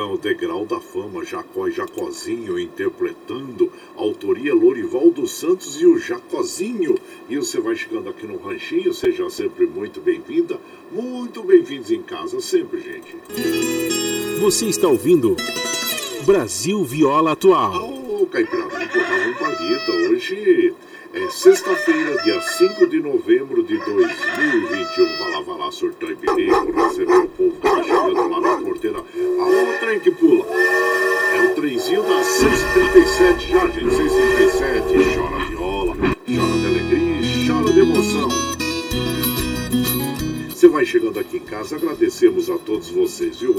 canção 0.04 0.18
Degrau 0.18 0.66
da 0.66 0.80
Fama, 0.80 1.24
Jacó 1.24 1.68
e 1.68 1.72
Jacozinho 1.72 2.60
interpretando, 2.60 3.72
autoria 3.96 4.54
Lorival 4.54 5.10
dos 5.10 5.32
Santos 5.32 5.80
e 5.82 5.86
o 5.86 5.98
Jacozinho. 5.98 6.98
E 7.30 7.38
você 7.38 7.60
vai 7.60 7.76
chegando 7.76 8.10
aqui 8.10 8.28
no 8.28 8.38
Ranchinho, 8.38 8.94
seja 8.94 9.30
sempre 9.30 9.66
muito 9.66 10.02
bem-vinda, 10.02 10.60
muito 10.92 11.42
bem-vindos 11.44 11.90
em 11.90 12.02
casa, 12.02 12.42
sempre, 12.42 12.82
gente. 12.82 13.16
Você 14.42 14.66
está 14.66 14.88
ouvindo 14.88 15.38
Brasil 16.26 16.84
Viola 16.84 17.32
Atual. 17.32 17.90
Ô, 17.90 18.24
oh, 18.24 18.28
Caipirada, 18.28 18.76
um 18.76 19.34
palito 19.36 19.92
hoje 20.10 20.74
é 21.14 21.30
sexta-feira, 21.30 22.22
dia 22.24 22.42
5 22.42 22.88
de 22.88 23.00
novembro 23.00 23.64
de 23.64 23.78
2021. 23.78 25.18
Vai 25.20 25.32
lá, 25.32 25.42
vai 25.42 25.58
lá, 25.60 25.72
surtão 25.72 26.10
e 26.10 26.16
perigo, 26.16 26.72
receber 26.72 27.18
o 27.18 27.28
povo 27.28 27.52
que 27.52 27.62
tá 27.62 27.84
chegando 27.84 28.30
lá 28.30 28.42
na 28.42 28.58
porteira. 28.58 28.98
Aô, 28.98 29.80
trem 29.80 30.00
que 30.00 30.10
pula. 30.10 30.46
É 31.36 31.46
o 31.46 31.56
trenzinho 31.56 32.02
das 32.04 32.28
6h37 32.28 33.50
já, 33.50 33.68
gente. 33.68 33.96
6h37. 33.96 35.16
Chora 35.16 35.46
viola, 35.46 35.96
chora 35.96 36.63
vai 40.74 40.86
chegando 40.88 41.20
aqui 41.20 41.38
em 41.38 41.42
casa, 41.42 41.76
agradecemos 41.76 42.50
a 42.50 42.58
todos 42.58 42.90
vocês, 42.90 43.38
viu? 43.40 43.56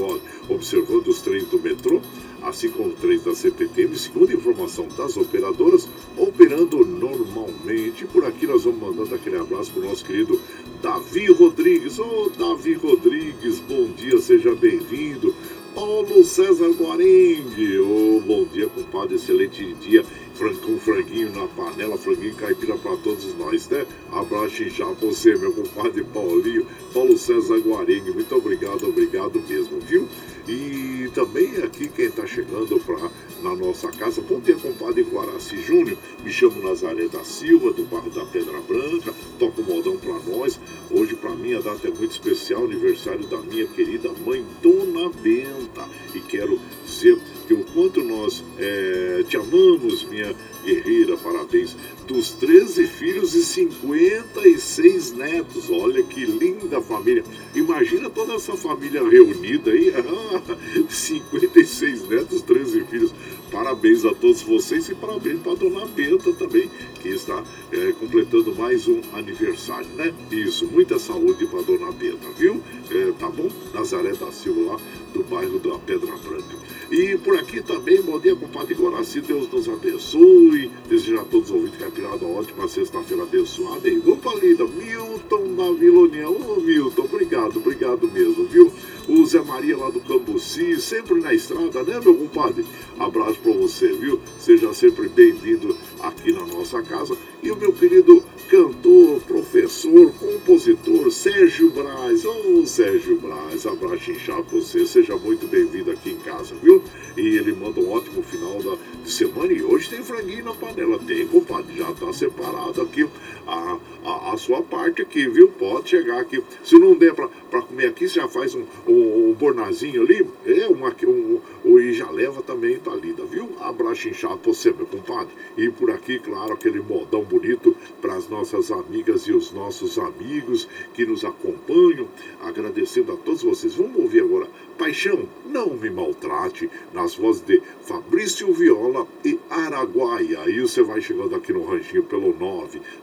Observando 0.49 1.07
os 1.07 1.21
trens 1.21 1.45
do 1.45 1.57
metrô, 1.57 2.01
assim 2.43 2.69
como 2.69 2.89
os 2.89 2.99
trens 2.99 3.23
da 3.23 3.33
CPTM, 3.33 3.97
segundo 3.97 4.33
informação 4.33 4.85
das 4.97 5.15
operadoras, 5.15 5.87
operando 6.17 6.85
normalmente. 6.85 8.05
Por 8.05 8.25
aqui 8.25 8.45
nós 8.45 8.65
vamos 8.65 8.81
mandando 8.81 9.15
aquele 9.15 9.37
abraço 9.37 9.71
para 9.71 9.83
o 9.83 9.85
nosso 9.85 10.03
querido 10.03 10.41
Davi 10.81 11.27
Rodrigues. 11.27 11.97
Ô, 11.99 12.03
oh, 12.03 12.29
Davi 12.37 12.73
Rodrigues, 12.73 13.59
bom 13.59 13.85
dia, 13.95 14.19
seja 14.19 14.53
bem-vindo. 14.53 15.33
Paulo 15.73 16.21
César 16.25 16.69
Guarengue, 16.71 17.79
ô, 17.79 18.17
oh, 18.17 18.19
bom 18.19 18.43
dia, 18.43 18.67
compadre, 18.67 19.15
excelente 19.15 19.73
dia. 19.75 20.03
Francão 20.35 20.77
franguinho 20.77 21.31
na 21.31 21.47
panela, 21.47 21.97
franguinho 21.97 22.35
caipira 22.35 22.75
para 22.75 22.97
todos 22.97 23.33
nós, 23.35 23.69
né? 23.69 23.85
Abraço 24.11 24.63
inchar 24.63 24.93
você, 24.95 25.33
meu 25.35 25.53
compadre 25.53 26.03
Paulinho, 26.03 26.67
Paulo 26.93 27.17
César 27.17 27.57
Guarengue, 27.59 28.11
muito 28.11 28.35
obrigado, 28.35 28.85
obrigado 28.85 29.41
mesmo, 29.47 29.79
viu? 29.79 30.09
E 30.47 31.09
também 31.15 31.55
aqui 31.63 31.87
quem 31.87 32.05
está 32.05 32.27
chegando 32.27 32.79
pra, 32.81 33.09
na 33.41 33.55
nossa 33.55 33.87
casa, 33.93 34.21
bom 34.21 34.39
dia, 34.41 34.55
compadre 34.55 35.03
Guaraci 35.03 35.57
Júnior, 35.61 35.97
me 36.23 36.31
chamo 36.31 36.61
Nazaré 36.61 37.07
da 37.07 37.23
Silva, 37.23 37.71
do 37.71 37.83
bairro 37.83 38.09
da 38.11 38.25
Pedra 38.25 38.59
Branca, 38.59 39.13
toco 39.39 39.63
modão 39.63 39.97
para 39.97 40.19
nós. 40.19 40.59
Hoje 40.91 41.15
para 41.15 41.31
mim 41.31 41.53
a 41.53 41.61
data 41.61 41.87
é 41.87 41.91
muito 41.91 42.11
especial, 42.11 42.65
aniversário 42.65 43.25
da 43.27 43.37
minha 43.37 43.65
querida 43.67 44.11
mãe 44.25 44.45
Dona 44.61 45.09
Benta. 45.09 45.87
E 46.13 46.19
quero 46.19 46.59
dizer 46.85 47.17
que 47.45 47.53
o 47.53 47.63
quanto 47.63 48.03
nós 48.03 48.43
é, 48.57 49.23
te 49.27 49.37
amamos, 49.37 50.03
minha 50.03 50.35
guerreira, 50.63 51.15
parabéns. 51.17 51.75
Dos 52.07 52.31
13 52.33 52.87
filhos 52.87 53.33
e 53.35 53.43
56 53.43 55.11
netos, 55.13 55.69
olha 55.69 56.03
que 56.03 56.25
linda 56.25 56.81
família. 56.81 57.23
Imagina 57.53 58.09
toda 58.09 58.33
essa 58.33 58.55
família 58.55 59.07
reunida 59.07 59.71
aí, 59.71 59.93
56 60.89 62.07
netos, 62.07 62.41
13 62.41 62.83
filhos. 62.85 63.13
Parabéns 63.51 64.03
a 64.05 64.13
todos 64.13 64.41
vocês 64.41 64.89
e 64.89 64.95
parabéns 64.95 65.39
para 65.39 65.53
a 65.53 65.55
dona 65.55 65.85
Benta 65.85 66.33
também, 66.33 66.69
que 67.01 67.09
está 67.09 67.43
é, 67.71 67.93
completando 67.93 68.53
mais 68.55 68.87
um 68.87 68.99
aniversário, 69.13 69.87
né? 69.95 70.13
Isso, 70.31 70.67
muita 70.67 70.99
saúde 70.99 71.45
para 71.45 71.59
a 71.59 71.63
dona 71.63 71.91
Benta, 71.91 72.27
viu? 72.37 72.61
É, 72.89 73.11
tá 73.19 73.29
bom? 73.29 73.49
Nazaré 73.73 74.13
da 74.13 74.31
Silva 74.31 74.73
lá 74.73 74.79
do 75.13 75.23
bairro 75.23 75.59
da 75.59 75.77
Pedra 75.79 76.11
Branca. 76.17 76.55
E 76.91 77.17
por 77.17 77.37
aqui 77.37 77.61
também, 77.61 78.01
bom 78.01 78.19
dia, 78.19 78.35
compadre 78.35 78.75
Guaraci, 78.75 79.21
Deus 79.21 79.49
nos 79.51 79.67
abençoe. 79.67 80.69
Desejo 80.87 81.19
a 81.19 81.23
todos 81.23 81.49
os 81.49 81.55
ouvintes 81.55 81.79
Caipirada 81.79 82.25
uma 82.25 82.39
ótima 82.39 82.67
sexta-feira 82.67 83.23
abençoada. 83.23 83.89
E 83.89 83.97
opa, 83.99 84.35
linda, 84.35 84.65
Milton 84.65 85.55
da 85.55 85.71
Vila 85.71 85.99
União. 85.99 86.31
Ô, 86.31 86.59
Milton, 86.59 87.03
obrigado, 87.03 87.57
obrigado 87.57 88.07
mesmo, 88.11 88.45
viu? 88.45 88.71
O 89.07 89.25
Zé 89.25 89.41
Maria 89.41 89.77
lá 89.77 89.89
do 89.89 89.99
Cambuci, 89.99 90.79
sempre 90.81 91.19
na 91.19 91.33
estrada, 91.33 91.83
né, 91.83 91.99
meu 92.03 92.15
compadre? 92.15 92.65
Abraço 92.99 93.34
para 93.37 93.53
você, 93.53 93.91
viu? 93.93 94.19
Seja 94.39 94.73
sempre 94.73 95.07
bem-vindo 95.09 95.77
aqui 95.99 96.31
na 96.31 96.45
nossa 96.45 96.81
casa. 96.81 97.17
E 97.41 97.51
o 97.51 97.55
meu 97.55 97.73
querido 97.73 98.23
cantor, 98.49 99.21
professor, 99.21 100.11
compositor 100.13 101.11
Sérgio 101.11 101.71
Braz. 101.71 102.25
Ô, 102.25 102.61
oh, 102.61 102.65
Sérgio 102.65 103.19
Braz, 103.19 103.65
abraço 103.65 104.11
inchado 104.11 104.43
pra 104.43 104.59
você. 104.59 104.85
Seja 104.85 105.15
muito 105.17 105.47
bem-vindo 105.47 105.91
aqui 105.91 106.11
em 106.11 106.17
casa, 106.17 106.53
viu? 106.61 106.83
E 107.17 107.21
ele 107.21 107.53
manda 107.53 107.79
um 107.79 107.91
ótimo 107.91 108.21
final 108.23 108.61
da, 108.61 108.77
de 109.03 109.11
semana. 109.11 109.51
E 109.51 109.63
hoje 109.63 109.89
tem 109.89 110.03
franguinho 110.03 110.45
na 110.45 110.53
panela. 110.53 110.99
Tem, 110.99 111.27
compadre, 111.27 111.77
já 111.77 111.91
tá 111.93 112.13
separado 112.13 112.81
aqui 112.81 113.07
a, 113.47 113.77
a, 114.03 114.33
a, 114.33 114.37
sua 114.37 114.61
parte 114.61 115.01
aqui, 115.01 115.27
viu? 115.27 115.47
Pode 115.47 115.89
chegar 115.89 116.19
aqui. 116.19 116.41
Se 116.63 116.77
não 116.77 116.95
der 116.95 117.13
pra, 117.13 117.29
pra 117.55 117.61
comer 117.61 117.87
aqui, 117.87 118.07
você 118.07 118.19
já 118.19 118.27
faz 118.27 118.53
um, 118.53 118.65
um, 118.85 119.29
um 119.29 119.33
bornazinho 119.33 120.01
ali. 120.01 120.27
É, 120.45 120.67
uma, 120.67 120.93
um, 121.05 121.39
um, 121.63 121.79
e 121.79 121.93
já 121.93 122.09
leva 122.09 122.41
também, 122.41 122.77
tá 122.77 122.93
linda, 122.93 123.23
viu? 123.25 123.49
Abraço 123.61 124.09
inchado 124.09 124.37
pra 124.37 124.51
você, 124.51 124.71
meu 124.71 124.85
compadre. 124.85 125.33
E 125.57 125.69
por 125.69 125.89
aqui, 125.91 126.19
claro, 126.19 126.53
aquele 126.53 126.81
modão 126.81 127.23
bonito 127.23 127.75
para 128.01 128.15
as 128.15 128.27
nossas 128.27 128.71
amigas 128.71 129.23
e 129.23 129.31
os 129.31 129.53
nossos 129.53 129.97
amigos 129.97 130.67
que 130.93 131.05
nos 131.05 131.23
acompanham. 131.23 132.07
Agradecendo 132.41 133.13
a 133.13 133.15
todos 133.15 133.43
vocês. 133.43 133.75
Vamos 133.75 133.95
ouvir 133.95 134.21
agora 134.21 134.47
Paixão, 134.77 135.27
não 135.45 135.69
me 135.69 135.89
maltrate, 135.89 136.69
nas 136.91 137.15
vozes 137.15 137.41
de 137.45 137.61
Fabrício 137.83 138.51
Viola 138.53 139.07
e 139.23 139.39
Araguaia. 139.49 140.41
Aí 140.41 140.59
você 140.59 140.83
vai 140.83 140.99
chegando 140.99 141.33
aqui 141.33 141.53
no 141.53 141.63
ranchinho 141.63 142.03
pelo 142.03 142.33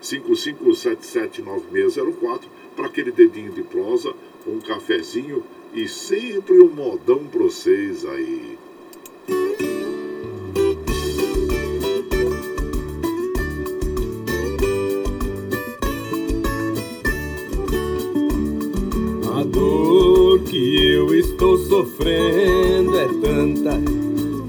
955779604 0.02 2.42
para 2.74 2.86
aquele 2.86 3.12
dedinho 3.12 3.52
de 3.52 3.62
prosa, 3.62 4.12
um 4.46 4.58
cafezinho 4.60 5.42
e 5.74 5.88
sempre 5.88 6.60
um 6.60 6.68
modão 6.68 7.24
para 7.24 7.42
vocês 7.42 8.04
aí. 8.04 8.58
A 19.34 19.44
dor 19.44 20.40
que 20.44 20.92
eu 20.92 21.14
estou 21.14 21.58
sofrendo 21.58 22.98
é 22.98 23.08
tanta 23.20 23.80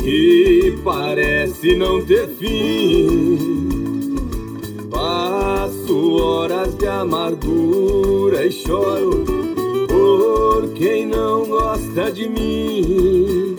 que 0.04 0.78
parece 0.84 1.76
não 1.76 2.04
ter 2.06 2.28
fim. 2.28 3.43
Horas 6.24 6.76
de 6.76 6.88
amargura 6.88 8.46
e 8.46 8.52
choro 8.52 9.26
por 9.88 10.70
quem 10.74 11.06
não 11.06 11.46
gosta 11.46 12.12
de 12.12 12.30
mim. 12.30 13.58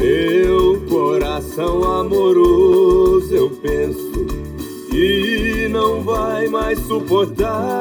Meu 0.00 0.80
coração 0.88 1.84
amoroso, 1.84 3.34
eu 3.34 3.50
penso 3.50 4.26
que 4.90 5.68
não 5.68 6.02
vai 6.02 6.48
mais 6.48 6.78
suportar 6.80 7.76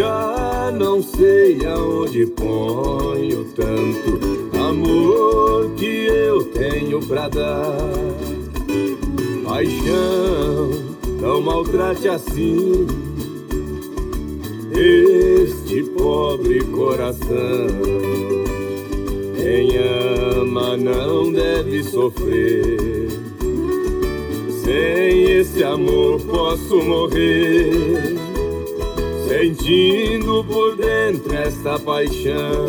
já 0.00 0.70
não 0.72 1.02
sei 1.02 1.58
aonde 1.66 2.24
ponho 2.26 3.44
tanto 3.54 4.56
amor 4.56 5.70
que 5.74 6.06
eu 6.06 6.44
tenho 6.44 7.00
pra 7.06 7.28
dar. 7.28 7.76
Paixão, 9.44 10.70
não 11.20 11.40
maltrate 11.40 12.08
assim 12.08 12.86
este 14.72 15.82
pobre 15.96 16.60
coração. 16.64 17.66
Quem 19.36 19.76
ama 19.76 20.76
não 20.76 21.32
deve 21.32 21.84
sofrer. 21.84 23.08
Sem 24.64 25.38
esse 25.38 25.62
amor 25.64 26.20
posso 26.20 26.76
morrer 26.82 28.18
sentindo 29.28 30.44
por 30.44 30.76
dentro 30.76 31.32
esta 31.34 31.78
paixão. 31.78 32.66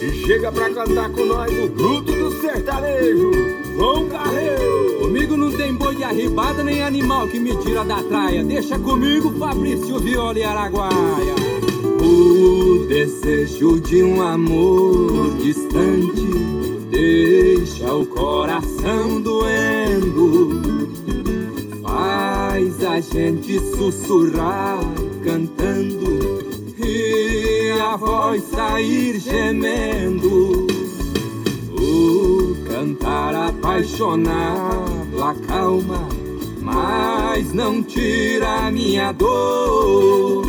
E 0.00 0.26
chega 0.26 0.52
pra 0.52 0.70
cantar 0.70 1.10
com 1.10 1.24
nós 1.24 1.52
o 1.58 1.68
bruto 1.68 2.12
do 2.12 2.30
sertanejo, 2.40 3.30
João 3.78 4.08
Carreiro. 4.08 4.98
Comigo 4.98 5.36
não 5.36 5.52
tem 5.52 5.72
boi 5.72 5.94
de 5.94 6.02
arribada 6.02 6.64
nem 6.64 6.82
animal 6.82 7.28
que 7.28 7.38
me 7.38 7.54
tira 7.58 7.84
da 7.84 8.02
traia. 8.02 8.42
Deixa 8.42 8.76
comigo 8.76 9.32
Fabrício 9.38 10.00
Viola 10.00 10.36
e 10.36 10.42
Araguaia. 10.42 11.34
O 12.02 12.86
desejo 12.88 13.78
de 13.80 14.02
um 14.02 14.20
amor 14.20 15.36
distante 15.36 16.26
deixa 16.90 17.94
o 17.94 18.04
coração 18.06 19.20
doendo 19.20 20.58
faz 21.82 22.84
a 22.84 23.00
gente 23.00 23.60
sussurrar 23.60 24.80
cantando 25.22 26.40
e 26.84 27.70
a 27.80 27.96
voz 27.96 28.42
sair 28.42 29.20
gemendo. 29.20 30.77
Cantar 32.78 33.34
apaixonado 33.34 35.20
acalma, 35.20 36.08
mas 36.62 37.52
não 37.52 37.82
tira 37.82 38.70
minha 38.70 39.10
dor. 39.10 40.46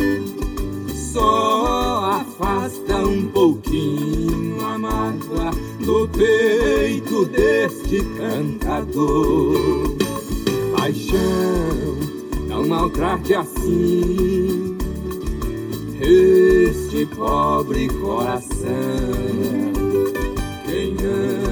Só 0.94 2.20
afasta 2.20 2.98
um 2.98 3.26
pouquinho 3.26 4.64
a 4.64 4.78
mágoa 4.78 5.50
do 5.84 6.08
peito 6.10 7.24
deste 7.24 8.00
cantador 8.16 9.96
paixão, 10.76 11.98
não 12.46 12.64
maltrate 12.64 13.34
assim 13.34 14.78
este 16.00 17.06
pobre 17.06 17.88
coração. 17.88 18.70
Quem 20.64 20.94
ama 21.04 21.49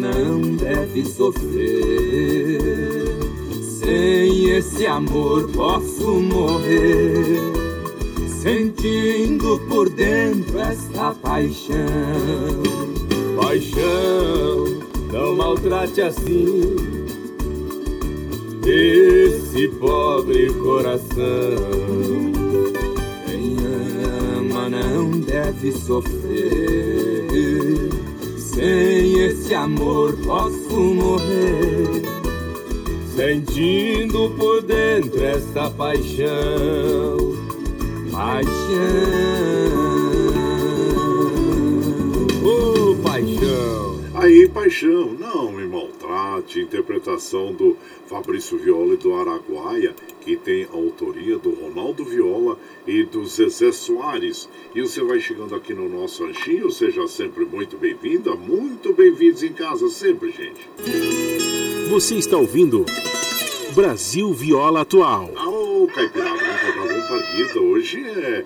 não 0.00 0.56
deve 0.56 1.04
sofrer. 1.04 2.60
Sem 3.62 4.50
esse 4.56 4.86
amor 4.86 5.48
posso 5.50 6.20
morrer, 6.20 7.40
sentindo 8.42 9.60
por 9.68 9.88
dentro 9.90 10.58
esta 10.58 11.12
paixão. 11.14 11.76
Paixão, 13.36 14.64
não 15.12 15.36
maltrate 15.36 16.00
assim 16.00 16.90
esse 18.70 19.68
pobre 19.68 20.52
coração. 20.54 21.08
Quem 23.26 23.56
ama 24.36 24.68
não 24.68 25.10
deve 25.10 25.72
sofrer. 25.72 26.89
Sem 28.60 29.18
esse 29.22 29.54
amor 29.54 30.14
posso 30.18 30.78
morrer. 30.78 32.02
Sentindo 33.16 34.30
por 34.36 34.62
dentro 34.62 35.22
esta 35.24 35.70
paixão, 35.70 37.16
paixão, 38.12 38.50
oh 42.44 43.02
paixão. 43.02 44.00
Aí, 44.14 44.48
paixão, 44.48 45.14
não 45.18 45.50
me 45.52 45.66
maltrate. 45.66 46.60
Interpretação 46.60 47.54
do 47.54 47.76
Fabrício 48.06 48.58
Viola 48.58 48.94
e 48.94 48.96
do 48.98 49.14
Araguaia, 49.14 49.94
que 50.20 50.36
tem 50.36 50.66
autoria 50.70 51.38
do 51.38 51.50
Ronaldo 51.50 52.04
Viola 52.04 52.58
e 52.86 53.04
do 53.04 53.24
Zezé 53.26 53.72
Soares. 53.72 54.48
E 54.74 54.80
você 54.80 55.02
vai 55.02 55.20
chegando 55.20 55.54
aqui 55.54 55.74
no 55.74 55.88
nosso 55.88 56.24
ranchinho, 56.24 56.70
seja 56.70 57.06
sempre 57.06 57.44
muito 57.44 57.76
bem-vinda, 57.76 58.34
muito 58.34 58.92
bem-vindos 58.92 59.42
em 59.42 59.52
casa 59.52 59.88
sempre, 59.88 60.30
gente. 60.30 60.68
Você 61.88 62.14
está 62.14 62.36
ouvindo 62.36 62.84
Brasil 63.74 64.32
Viola 64.32 64.82
Atual. 64.82 65.30
Ô, 65.46 65.86
Caipirada, 65.88 66.38
vamos 66.38 66.88
vamos 66.88 67.08
partida. 67.08 67.60
Hoje 67.60 68.04
é, 68.04 68.44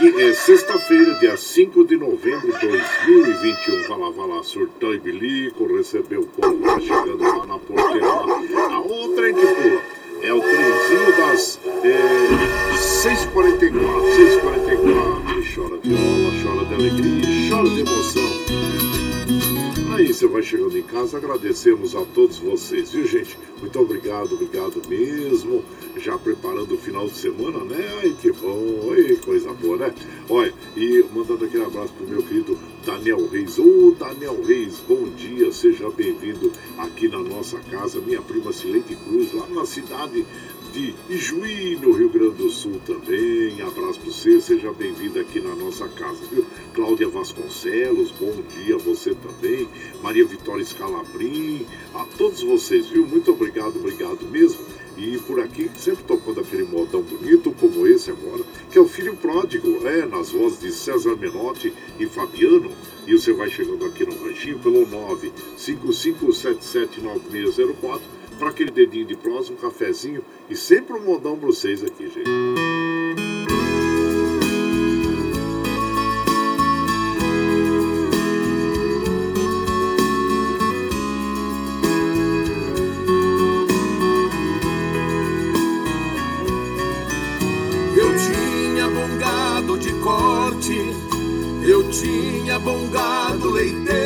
é 0.00 0.32
sexta-feira, 0.32 1.14
dia 1.14 1.36
5 1.36 1.84
de 1.84 1.96
novembro 1.96 2.52
de 2.58 2.66
2021. 2.66 3.88
Vai 3.88 3.98
lá, 3.98 4.10
vai 4.10 4.28
lá, 4.28 4.42
surtão 4.42 4.94
e 4.94 4.98
bilico, 4.98 5.66
recebeu 5.76 6.22
o 6.22 6.26
povo 6.26 6.64
lá, 6.64 6.80
chegando 6.80 7.22
lá 7.22 7.46
na 7.46 7.58
porteira. 7.58 8.06
Lá. 8.06 8.74
A 8.74 8.80
outra 8.80 9.32
que 9.32 9.40
pula 9.40 9.95
é 10.22 10.32
o 10.32 10.40
trenzinho 10.40 11.16
das 11.16 11.58
é, 11.84 12.36
6h44. 12.74 13.76
6h44. 14.16 15.38
E 15.38 15.54
chora 15.54 15.76
viola, 15.82 16.32
chora 16.42 16.64
de 16.66 16.74
alegria, 16.74 17.50
chora 17.50 17.68
de 17.70 17.80
emoção. 17.80 18.85
Aí 19.96 20.12
você 20.12 20.26
vai 20.26 20.42
chegando 20.42 20.76
em 20.76 20.82
casa, 20.82 21.16
agradecemos 21.16 21.96
a 21.96 22.04
todos 22.04 22.36
vocês, 22.36 22.92
viu 22.92 23.06
gente? 23.06 23.38
Muito 23.58 23.80
obrigado, 23.80 24.34
obrigado 24.34 24.82
mesmo. 24.86 25.64
Já 25.96 26.18
preparando 26.18 26.74
o 26.74 26.76
final 26.76 27.06
de 27.06 27.16
semana, 27.16 27.64
né? 27.64 27.94
Ai, 28.02 28.14
que 28.20 28.30
bom, 28.30 28.90
ai, 28.92 29.16
coisa 29.24 29.54
boa, 29.54 29.78
né? 29.78 29.94
Olha, 30.28 30.52
e 30.76 31.02
mandando 31.14 31.46
aquele 31.46 31.64
abraço 31.64 31.94
pro 31.94 32.06
meu 32.06 32.22
querido 32.22 32.58
Daniel 32.84 33.26
Reis. 33.26 33.58
Ô, 33.58 33.96
Daniel 33.98 34.38
Reis, 34.44 34.82
bom 34.86 35.08
dia, 35.16 35.50
seja 35.50 35.88
bem-vindo 35.88 36.52
aqui 36.76 37.08
na 37.08 37.20
nossa 37.20 37.58
casa. 37.70 37.98
Minha 37.98 38.20
prima 38.20 38.52
Sileide 38.52 38.96
Cruz, 38.96 39.32
lá 39.32 39.46
na 39.46 39.64
cidade 39.64 40.26
de 40.76 40.94
Ijuí, 41.08 41.78
no 41.80 41.92
Rio 41.92 42.10
Grande 42.10 42.34
do 42.34 42.50
Sul 42.50 42.78
também. 42.84 43.62
Abraço 43.62 43.98
para 43.98 44.12
você, 44.12 44.38
seja 44.42 44.70
bem-vindo 44.74 45.18
aqui 45.18 45.40
na 45.40 45.54
nossa 45.54 45.88
casa, 45.88 46.18
viu? 46.30 46.44
Cláudia 46.74 47.08
Vasconcelos, 47.08 48.12
bom 48.20 48.34
dia 48.54 48.74
a 48.74 48.78
você 48.78 49.14
também. 49.14 49.66
Maria 50.02 50.26
Vitória 50.26 50.62
Scalabrim, 50.62 51.64
a 51.94 52.04
todos 52.18 52.42
vocês, 52.42 52.88
viu? 52.88 53.06
Muito 53.06 53.32
obrigado, 53.32 53.76
obrigado 53.76 54.22
mesmo. 54.30 54.60
E 54.98 55.16
por 55.26 55.40
aqui, 55.40 55.70
sempre 55.78 56.04
tocando 56.04 56.40
aquele 56.40 56.64
modão 56.64 57.00
bonito 57.00 57.50
como 57.52 57.86
esse 57.86 58.10
agora, 58.10 58.44
que 58.70 58.76
é 58.76 58.80
o 58.80 58.86
Filho 58.86 59.16
Pródigo, 59.16 59.86
é, 59.86 60.04
nas 60.04 60.30
vozes 60.30 60.60
de 60.60 60.70
César 60.72 61.16
Menotti 61.16 61.72
e 61.98 62.04
Fabiano. 62.04 62.70
E 63.06 63.12
você 63.12 63.32
vai 63.32 63.48
chegando 63.48 63.86
aqui 63.86 64.04
no 64.04 64.22
ranchinho 64.22 64.58
pelo 64.58 64.86
955779604 65.56 68.16
para 68.36 68.50
aquele 68.50 68.70
dedinho 68.70 69.06
de 69.06 69.16
prosa, 69.16 69.52
um 69.52 69.56
cafezinho 69.56 70.24
e 70.48 70.56
sempre 70.56 70.94
um 70.94 71.00
modão 71.00 71.36
para 71.36 71.46
vocês 71.46 71.82
aqui, 71.82 72.04
gente. 72.04 72.30
Eu 87.96 88.14
tinha 88.18 88.88
bom 88.88 89.18
gado 89.18 89.78
de 89.78 89.92
corte, 90.00 90.92
eu 91.66 91.90
tinha 91.90 92.58
bom 92.58 92.88
gado 92.90 93.50
leiteiro, 93.50 94.05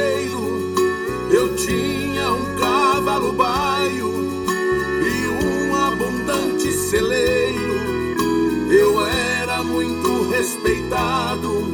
respeitado, 10.50 11.68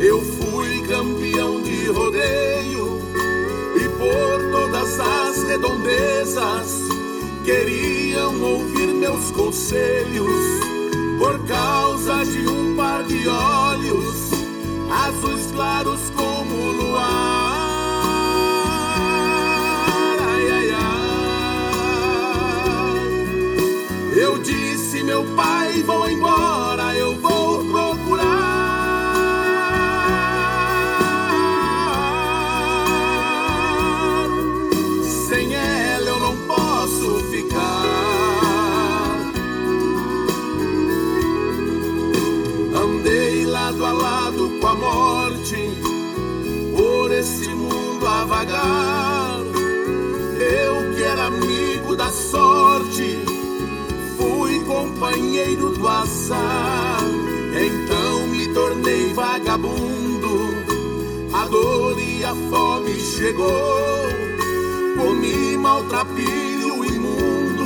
eu 0.00 0.22
fui 0.22 0.80
campeão 0.86 1.60
de 1.60 1.88
rodeio 1.88 3.00
e 3.76 3.88
por 3.90 4.50
todas 4.50 4.98
as 4.98 5.42
redondezas 5.42 6.88
queriam 7.44 8.40
ouvir 8.42 8.94
meus 8.94 9.30
conselhos. 9.32 10.58
Por 11.18 11.38
causa 11.46 12.24
de 12.24 12.48
um 12.48 12.76
par 12.76 13.02
de 13.02 13.28
olhos 13.28 14.30
azuis 14.90 15.50
claros 15.52 16.00
como 16.16 16.54
o 16.54 16.72
luar. 16.72 17.68
Eu 24.16 24.38
disse, 24.38 25.02
meu 25.04 25.24
pai, 25.36 25.82
vou 25.84 26.08
embora, 26.10 26.37
do. 55.56 55.78
Então 57.60 58.26
me 58.26 58.46
tornei 58.52 59.12
vagabundo, 59.14 60.54
a 61.32 61.46
dor 61.46 61.98
e 61.98 62.24
a 62.24 62.34
fome 62.50 62.94
chegou. 62.94 64.08
Comi 64.96 65.56
maltrapilho 65.56 66.84
imundo, 66.84 67.64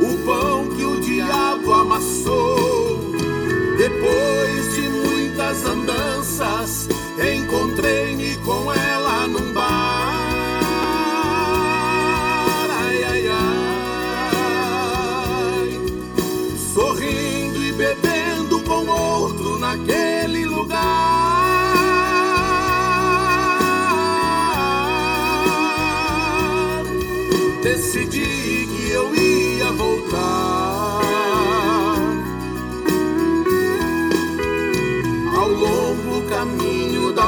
o 0.00 0.26
pão 0.26 0.68
que 0.76 0.84
o 0.84 1.00
diabo 1.00 1.72
amassou. 1.72 2.63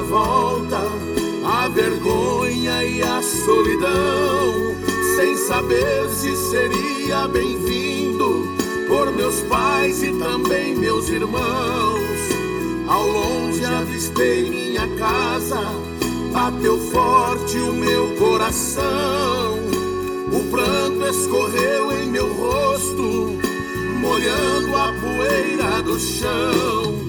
Volta, 0.09 0.81
a 1.45 1.69
vergonha 1.69 2.85
e 2.85 3.03
a 3.03 3.21
solidão, 3.23 4.53
sem 5.17 5.37
saber 5.37 6.09
se 6.11 6.35
seria 6.51 7.29
bem-vindo 7.29 8.49
por 8.89 9.13
meus 9.13 9.41
pais 9.43 10.03
e 10.03 10.13
também 10.13 10.75
meus 10.77 11.09
irmãos. 11.09 12.01
Ao 12.89 13.07
longe 13.07 13.65
avistei 13.65 14.49
minha 14.49 14.87
casa, 14.97 15.61
bateu 16.33 16.79
forte 16.91 17.59
o 17.59 17.73
meu 17.73 18.15
coração. 18.17 19.57
O 20.33 20.51
pranto 20.51 21.05
escorreu 21.07 21.93
em 21.93 22.09
meu 22.09 22.33
rosto, 22.35 23.39
molhando 24.01 24.77
a 24.77 24.93
poeira 25.01 25.83
do 25.83 25.99
chão. 25.99 27.06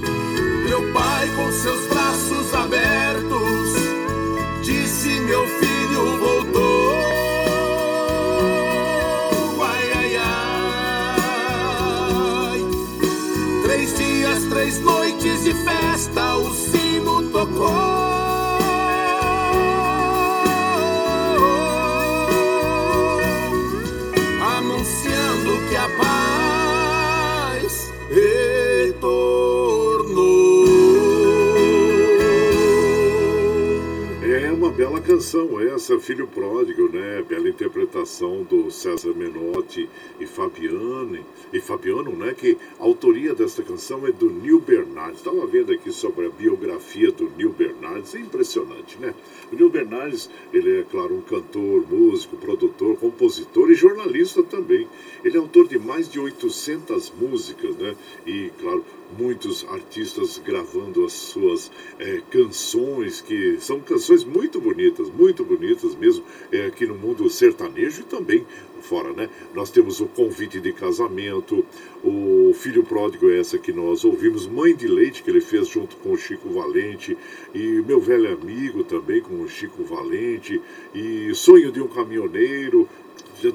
Essa 35.28 35.99
Filho 35.99 36.26
Pródigo, 36.26 36.88
né? 36.88 37.22
Bela 37.28 37.49
interpretação 37.49 38.44
do 38.44 38.72
César 38.72 39.14
Menotti 39.14 39.90
e 40.22 40.26
Fabiane, 40.26 41.20
e 41.52 41.60
Fabiano, 41.60 42.16
né? 42.16 42.34
Que 42.34 42.58
a 42.80 42.84
autoria 42.84 43.36
desta 43.36 43.62
canção 43.62 44.08
é 44.08 44.12
do 44.14 44.30
Neil 44.30 44.62
Bernardes. 44.62 45.18
Estava 45.18 45.45
vendo 45.45 45.74
aqui 45.74 45.91
sobre 45.91 46.28
a 46.28 46.30
biografia 46.30 47.12
do 47.12 47.30
Neil 47.36 47.52
Bernardes, 47.52 48.16
é 48.16 48.20
impressionante, 48.20 48.98
né? 49.02 49.14
O 49.52 49.56
Neil 49.58 49.70
Bernardes, 49.70 50.30
ele 50.54 50.80
é, 50.80 50.84
claro, 50.84 51.14
um 51.14 51.22
cantor, 51.22 51.86
músico, 51.90 52.38
produtor, 52.38 52.95
compositor 52.95 53.70
e 53.70 53.76
jornalista 53.76 54.41
também. 54.44 54.88
Ele 55.26 55.36
é 55.36 55.40
autor 55.41 55.68
de 55.68 55.78
mais 55.78 56.10
de 56.10 56.22
800 56.22 57.12
músicas, 57.20 57.76
né? 57.76 57.98
E, 58.26 58.49
claro, 58.62 58.86
muitos 59.18 59.66
artistas 59.70 60.42
gravando 60.44 61.06
as 61.06 61.14
suas 61.14 61.72
é, 62.00 62.22
canções, 62.30 63.22
que 63.22 63.58
são 63.60 63.80
canções 63.80 64.24
muito 64.24 64.60
bonitas, 64.60 65.10
muito 65.10 65.44
bonitas 65.44 65.96
mesmo, 65.96 66.24
é, 66.52 66.66
aqui 66.66 66.86
no 66.86 66.96
mundo 66.96 67.30
sertanejo 67.30 68.02
e 68.02 68.06
também 68.06 68.46
fora, 68.82 69.12
né? 69.12 69.30
Nós 69.54 69.70
temos 69.70 70.00
o 70.00 70.08
convite 70.08 70.60
de 70.60 70.72
casamento, 70.72 71.66
o 72.04 72.54
filho 72.54 72.84
pródigo 72.84 73.30
é 73.30 73.40
essa 73.40 73.58
que 73.58 73.74
nós 73.74 74.06
ouvimos, 74.06 74.48
Mãe 74.48 74.76
de 74.76 74.88
Leite, 74.88 75.24
que 75.24 75.30
ele 75.30 75.42
fez 75.42 75.68
junto 75.68 75.96
com 75.98 76.12
o 76.12 76.18
Chico 76.18 76.50
Valente, 76.50 77.18
e 77.54 77.84
meu 77.86 78.00
velho 78.00 78.32
amigo 78.34 78.84
também 78.84 79.22
com 79.22 79.42
o 79.42 79.50
Chico 79.50 79.84
Valente, 79.84 80.62
e 80.94 81.34
Sonho 81.34 81.72
de 81.72 81.82
um 81.82 81.88
Caminhoneiro, 81.88 82.88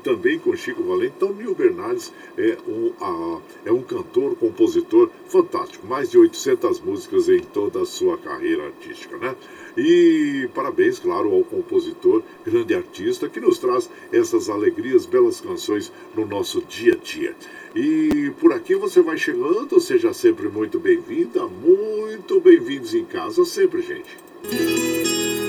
também 0.03 0.39
com 0.39 0.55
Chico 0.57 0.83
Valente. 0.83 1.15
Então, 1.17 1.33
Nil 1.33 1.55
Bernardes 1.55 2.13
é 2.37 2.57
um, 2.67 2.93
a, 3.01 3.41
é 3.67 3.73
um 3.73 3.83
cantor, 3.83 4.35
compositor 4.37 5.11
fantástico. 5.27 5.87
Mais 5.87 6.11
de 6.11 6.19
800 6.19 6.81
músicas 6.81 7.29
em 7.29 7.41
toda 7.41 7.83
a 7.83 7.87
sua 7.87 8.17
carreira 8.19 8.67
artística, 8.67 9.17
né? 9.17 9.35
E 9.77 10.49
parabéns, 10.55 10.99
claro, 10.99 11.33
ao 11.33 11.43
compositor, 11.45 12.23
grande 12.45 12.75
artista, 12.75 13.29
que 13.29 13.41
nos 13.41 13.59
traz 13.59 13.89
essas 14.13 14.51
alegrias, 14.51 15.07
belas 15.07 15.41
canções 15.41 15.91
no 16.15 16.27
nosso 16.27 16.61
dia 16.63 16.93
a 16.93 16.97
dia. 16.97 17.35
E 17.75 18.31
por 18.39 18.53
aqui 18.53 18.75
você 18.75 19.01
vai 19.01 19.17
chegando, 19.17 19.81
seja 19.81 20.13
sempre 20.13 20.49
muito 20.49 20.79
bem-vinda, 20.79 21.47
muito 21.47 22.39
bem-vindos 22.41 22.95
em 22.95 23.05
casa, 23.05 23.45
sempre, 23.47 23.81
gente. 23.81 24.19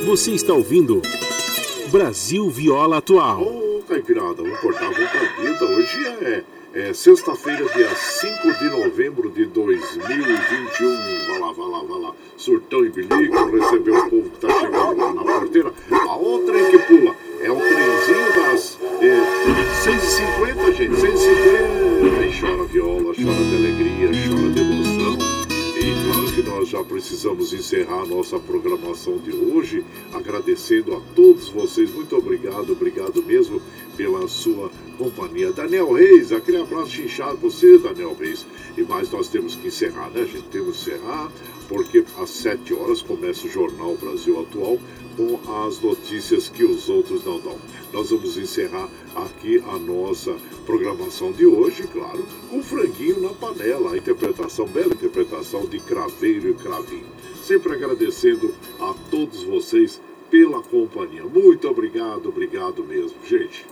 Você 0.05 0.31
está 0.31 0.53
ouvindo 0.53 1.01
Brasil 1.91 2.49
Viola 2.49 2.97
Atual. 2.97 3.72
Caipirada, 3.93 4.41
vamos 4.41 4.59
cortar 4.59 4.87
a 4.87 4.89
vida. 4.89 5.65
Hoje 5.65 6.07
é, 6.23 6.43
é 6.73 6.93
sexta-feira, 6.93 7.63
dia 7.75 7.95
5 7.95 8.53
de 8.57 8.69
novembro 8.71 9.29
de 9.29 9.45
2021. 9.45 11.27
Vai 11.27 11.39
lá, 11.39 11.51
vai 11.51 11.67
lá, 11.67 11.83
vai 11.83 12.01
lá. 12.01 12.15
Surtão 12.35 12.83
e 12.83 12.89
bilico, 12.89 13.45
recebeu 13.55 13.95
o 13.95 14.09
povo 14.09 14.29
que 14.31 14.39
tá 14.39 14.49
chegando 14.59 14.97
lá 14.97 15.13
na 15.13 15.23
porteira. 15.23 15.71
A 15.91 16.15
outra 16.15 16.59
é 16.59 16.71
que 16.71 16.79
pula 16.79 17.15
é 17.39 17.51
o 17.51 17.59
trenzinho 17.59 18.33
das 18.33 18.79
é, 18.99 19.83
150, 19.83 20.71
gente, 20.71 20.95
150. 20.99 22.19
Aí 22.19 22.39
chora 22.39 22.63
viola, 22.63 23.13
chora 23.13 23.43
de 23.43 23.55
alegria, 23.55 24.09
chora 24.27 24.49
de 24.49 24.62
que 26.33 26.41
nós 26.41 26.67
já 26.67 26.83
precisamos 26.83 27.53
encerrar 27.53 28.01
a 28.01 28.05
nossa 28.07 28.39
programação 28.39 29.19
de 29.19 29.31
hoje, 29.31 29.85
agradecendo 30.11 30.95
a 30.95 31.01
todos 31.15 31.47
vocês. 31.47 31.93
Muito 31.93 32.17
obrigado, 32.17 32.71
obrigado 32.71 33.21
mesmo 33.21 33.61
pela 33.95 34.27
sua 34.27 34.71
companhia. 34.97 35.51
Daniel 35.51 35.93
Reis, 35.93 36.31
aquele 36.31 36.57
abraço 36.57 36.89
chinchado 36.89 37.37
para 37.37 37.49
você, 37.49 37.77
Daniel 37.77 38.17
Reis. 38.19 38.47
E 38.75 38.81
mais 38.81 39.11
nós 39.11 39.27
temos 39.27 39.55
que 39.55 39.67
encerrar, 39.67 40.09
né, 40.09 40.25
gente? 40.25 40.45
Temos 40.45 40.83
que 40.83 40.89
encerrar, 40.89 41.31
porque 41.69 42.03
às 42.17 42.31
7 42.31 42.73
horas 42.73 43.03
começa 43.03 43.45
o 43.45 43.51
Jornal 43.51 43.95
Brasil 43.95 44.39
Atual 44.39 44.79
com 45.15 45.65
as 45.65 45.79
notícias 45.79 46.49
que 46.49 46.63
os 46.63 46.89
outros 46.89 47.23
não 47.23 47.39
dão. 47.39 47.57
Nós 47.91 48.09
vamos 48.09 48.37
encerrar 48.37 48.89
aqui 49.15 49.63
a 49.67 49.77
nossa 49.77 50.35
programação 50.65 51.31
de 51.31 51.45
hoje, 51.45 51.83
claro, 51.87 52.25
com 52.49 52.63
franguinho 52.63 53.21
na 53.21 53.29
panela, 53.29 53.93
a 53.93 53.97
interpretação, 53.97 54.67
bela 54.67 54.93
interpretação 54.93 55.65
de 55.65 55.79
Craveiro 55.79 56.49
e 56.49 56.53
Cravinho. 56.53 57.05
Sempre 57.41 57.73
agradecendo 57.73 58.53
a 58.79 58.93
todos 59.11 59.43
vocês 59.43 59.99
pela 60.29 60.61
companhia. 60.63 61.23
Muito 61.23 61.67
obrigado, 61.67 62.29
obrigado 62.29 62.83
mesmo, 62.83 63.17
gente. 63.27 63.65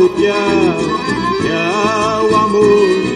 Tchau, 0.00 0.08
tchau, 0.08 0.80
tchau, 1.42 2.34
amor 2.34 3.10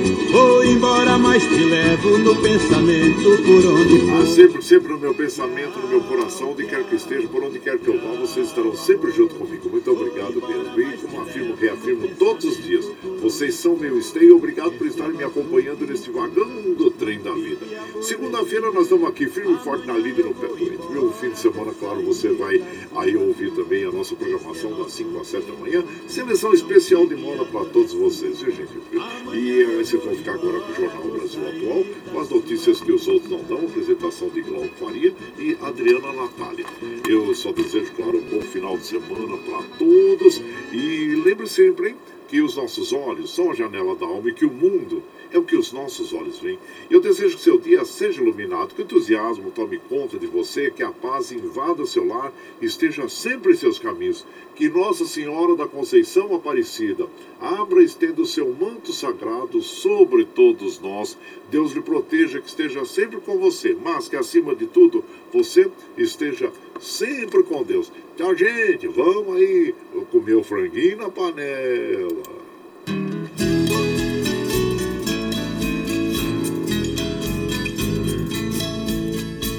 embora, 0.75 1.17
mas 1.19 1.43
te 1.43 1.65
levo 1.65 2.19
no 2.19 2.37
pensamento 2.37 3.43
por 3.43 3.65
onde 3.67 4.01
for. 4.01 4.23
Ah, 4.23 4.27
sempre, 4.27 4.63
sempre 4.63 4.93
no 4.93 4.99
meu 4.99 5.15
pensamento, 5.15 5.79
no 5.79 5.89
meu 5.89 6.01
coração, 6.03 6.53
onde 6.53 6.67
quer 6.67 6.85
que 6.85 6.97
esteja, 6.97 7.29
por 7.29 7.43
onde 7.43 7.59
quer 7.59 7.79
que 7.79 7.89
eu 7.89 7.99
vá, 8.01 8.15
vocês 8.21 8.49
estarão 8.49 8.77
sempre 8.77 9.11
junto 9.13 9.35
comigo. 9.35 9.69
Muito 9.69 9.91
obrigado 9.91 10.35
mesmo. 10.47 10.81
E 10.81 10.99
como 10.99 11.23
afirmo, 11.23 11.55
reafirmo 11.55 12.09
todos 12.19 12.45
os 12.45 12.63
dias, 12.63 12.91
vocês 13.35 13.57
são 13.57 13.77
meu 13.77 13.99
esteio. 13.99 14.37
Obrigado 14.37 14.79
por 14.79 14.87
estarem 14.87 15.17
me 15.17 15.25
acompanhando 15.25 15.85
neste 15.85 16.09
vagão 16.09 16.49
do 16.75 16.89
trem 16.93 17.21
da 17.21 17.35
vida. 17.35 17.67
Segunda-feira 18.01 18.71
nós 18.71 18.85
estamos 18.85 19.09
aqui 19.09 19.27
firme 19.27 19.55
e 19.55 19.59
forte 19.59 19.89
na 19.89 19.99
lida 19.99 20.23
no 20.23 20.33
pé 20.33 20.47
Meu 20.89 21.11
fim 21.13 21.31
de 21.31 21.39
semana, 21.41 21.75
claro, 21.75 22.01
você 22.03 22.29
vai 22.29 22.63
aí 22.95 23.17
ouvir 23.17 23.51
também 23.51 23.85
a 23.85 23.91
nossa 23.91 24.15
programação 24.15 24.79
das 24.81 24.93
5 24.93 25.21
às 25.21 25.27
7 25.27 25.47
da 25.47 25.53
manhã. 25.55 25.85
Seleção 26.07 26.55
especial 26.55 27.09
de 27.09 27.17
moda 27.17 27.45
para 27.45 27.65
todos 27.65 27.93
vocês, 27.93 28.41
viu, 28.41 28.53
gente? 28.53 28.71
E 28.93 29.03
aí 29.33 29.85
vocês 29.85 30.05
vão 30.05 30.15
ficar 30.15 30.35
agora 30.35 30.61
com 30.61 30.71
o 30.71 30.75
Jornal 30.77 31.09
Brasil 31.09 31.41
Atual, 31.49 31.85
com 32.13 32.21
as 32.21 32.29
notícias 32.29 32.81
que 32.81 32.93
os 32.93 33.09
outros 33.09 33.33
não 33.33 33.43
dão, 33.43 33.67
apresentação 33.67 34.29
de 34.29 34.43
Glauco 34.43 34.77
Faria 34.79 35.13
e 35.41 35.57
Adriana 35.61 36.13
Natália. 36.13 36.67
Eu 37.09 37.35
só 37.35 37.51
desejo, 37.51 37.91
claro, 37.97 38.17
um 38.17 38.23
bom 38.23 38.43
final 38.43 38.79
de 38.79 38.87
semana 38.87 39.37
para 39.39 39.63
todos 39.77 40.41
e 40.73 41.21
lembre 41.25 41.49
sempre, 41.49 41.89
hein? 41.89 41.97
Que 42.29 42.41
os 42.41 42.57
nossos 42.57 42.93
olhos 42.93 43.35
são 43.35 43.51
a 43.51 43.55
janela 43.55 43.95
da 43.95 44.07
alma 44.07 44.29
e 44.29 44.35
que 44.35 44.45
o 44.45 44.51
mundo 44.51 45.03
é 45.35 45.39
o 45.39 45.43
que 45.43 45.57
os 45.57 45.73
nossos 45.73 46.13
olhos 46.13 46.39
veem. 46.39 46.59
Eu 46.89 47.01
desejo 47.01 47.37
que 47.37 47.43
seu 47.43 47.59
dia 47.59 47.85
seja 47.85 48.23
iluminado, 48.23 48.75
que 48.75 48.83
o 48.83 48.85
entusiasmo 48.85 49.51
tome 49.51 49.79
conta 49.89 50.17
de 50.17 50.27
você, 50.27 50.71
que 50.71 50.83
a 50.83 50.93
paz 50.93 51.33
invada 51.33 51.85
seu 51.87 52.07
lar 52.07 52.33
esteja 52.63 53.09
sempre 53.09 53.53
em 53.53 53.57
seus 53.57 53.79
caminhos. 53.79 54.25
Que 54.55 54.69
Nossa 54.69 55.05
Senhora 55.05 55.57
da 55.57 55.67
Conceição 55.67 56.33
Aparecida 56.33 57.09
abra 57.41 57.83
e 57.83 57.85
estenda 57.85 58.23
o 58.23 58.27
seu 58.27 58.55
manto 58.55 58.93
sagrado 58.93 59.61
sobre 59.61 60.25
todos 60.25 60.79
nós. 60.79 61.19
Deus 61.51 61.73
lhe 61.73 61.81
proteja, 61.81 62.41
que 62.41 62.49
esteja 62.49 62.85
sempre 62.85 63.21
com 63.21 63.37
você, 63.37 63.75
mas 63.75 64.09
que 64.09 64.15
acima 64.15 64.55
de 64.55 64.67
tudo 64.67 65.05
você 65.33 65.69
esteja 65.99 66.53
sempre 66.81 67.43
com 67.43 67.65
Deus. 67.65 67.91
Tchau, 68.17 68.33
gente. 68.37 68.87
Vamos 68.87 69.37
aí 69.37 69.75
comer 70.13 70.35
o 70.35 70.45
franguinho 70.45 70.99
na 70.99 71.11
panela. 71.11 72.23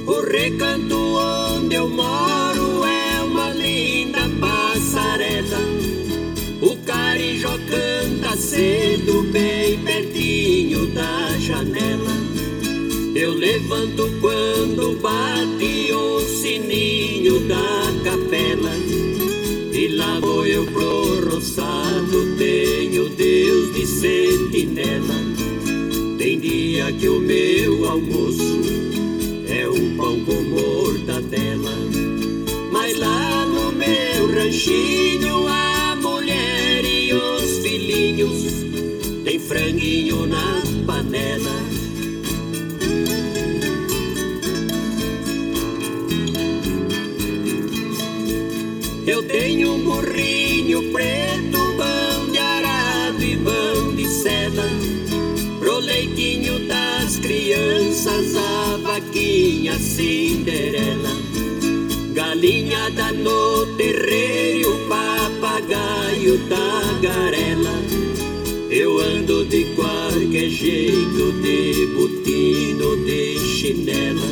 O 0.07 0.21
recanto 0.21 0.95
onde 0.95 1.75
eu 1.75 1.89
moro 1.89 2.85
é 2.85 3.21
uma 3.23 3.49
linda 3.49 4.21
passarela. 4.39 5.59
O 6.61 6.77
carijó 6.85 7.57
canta 7.69 8.37
cedo, 8.37 9.23
bem 9.33 9.83
pertinho 9.83 10.87
da 10.93 11.37
janela. 11.39 12.24
Eu 13.15 13.33
levanto 13.33 14.11
quando 14.19 14.99
bate 15.01 15.89
o 15.93 16.19
sininho 16.19 17.47
da 17.47 17.93
capela. 18.03 18.75
E 19.71 19.87
lá 19.87 20.19
vou 20.19 20.45
eu 20.45 20.65
pro 20.65 21.29
roçado, 21.29 22.35
tenho 22.37 23.07
Deus 23.11 23.73
de 23.73 23.85
sentinela. 23.87 25.15
Tem 26.17 26.41
dia 26.41 26.91
que 26.91 27.07
o 27.07 27.21
meu 27.21 27.89
almoço 27.89 28.61
é 29.47 29.65
um 29.69 29.95
pão 29.95 30.19
com 30.25 30.43
mortadela. 30.43 31.71
Mas 32.69 32.99
lá 32.99 33.45
no 33.45 33.71
meu 33.71 34.27
ranchinho, 34.35 35.47
a 35.47 35.95
mulher 35.95 36.83
e 36.83 37.13
os 37.13 37.59
filhinhos 37.59 38.43
tem 39.23 39.39
franguinho 39.39 40.25
na 40.25 40.61
panela. 40.85 41.74
Tenho 49.27 49.73
um 49.75 49.83
burrinho 49.83 50.91
preto, 50.91 51.57
pão 51.77 52.31
de 52.31 52.37
arado 52.37 53.23
e 53.23 53.37
pão 53.37 53.95
de 53.95 54.07
seda. 54.07 54.63
Pro 55.59 55.79
leitinho 55.79 56.67
das 56.67 57.17
crianças, 57.17 58.35
a 58.35 58.77
vaquinha 58.77 59.77
Cinderela. 59.79 61.09
Galinhada 62.13 63.11
no 63.11 63.65
terreiro, 63.75 64.79
papagaio 64.87 66.39
tagarela. 66.47 67.75
Eu 68.69 68.99
ando 68.99 69.45
de 69.45 69.65
qualquer 69.75 70.49
jeito, 70.49 71.31
de 71.41 71.85
botino, 71.95 72.97
de 73.05 73.39
chinela. 73.39 74.27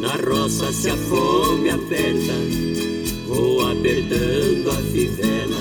Na 0.00 0.16
roça 0.16 0.72
se 0.72 0.90
a 0.90 0.96
fome 0.96 1.70
aperta, 1.70 2.34
vou 3.34 3.60
apertando 3.68 4.70
a 4.70 4.76
fivela. 4.92 5.56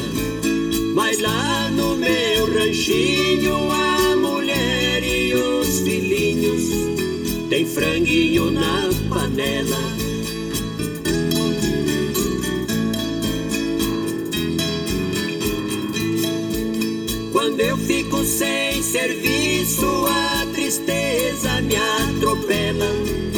Mas 0.93 1.19
lá 1.19 1.69
no 1.71 1.95
meu 1.95 2.53
ranchinho, 2.53 3.71
a 3.71 4.15
mulher 4.15 5.03
e 5.03 5.33
os 5.33 5.79
filhinhos 5.79 6.69
tem 7.49 7.65
franguinho 7.65 8.51
na 8.51 8.89
panela. 9.09 9.77
Quando 17.31 17.59
eu 17.59 17.77
fico 17.77 18.23
sem 18.23 18.81
serviço, 18.83 19.85
a 20.07 20.45
tristeza 20.53 21.61
me 21.61 21.75
atropela. 21.75 23.32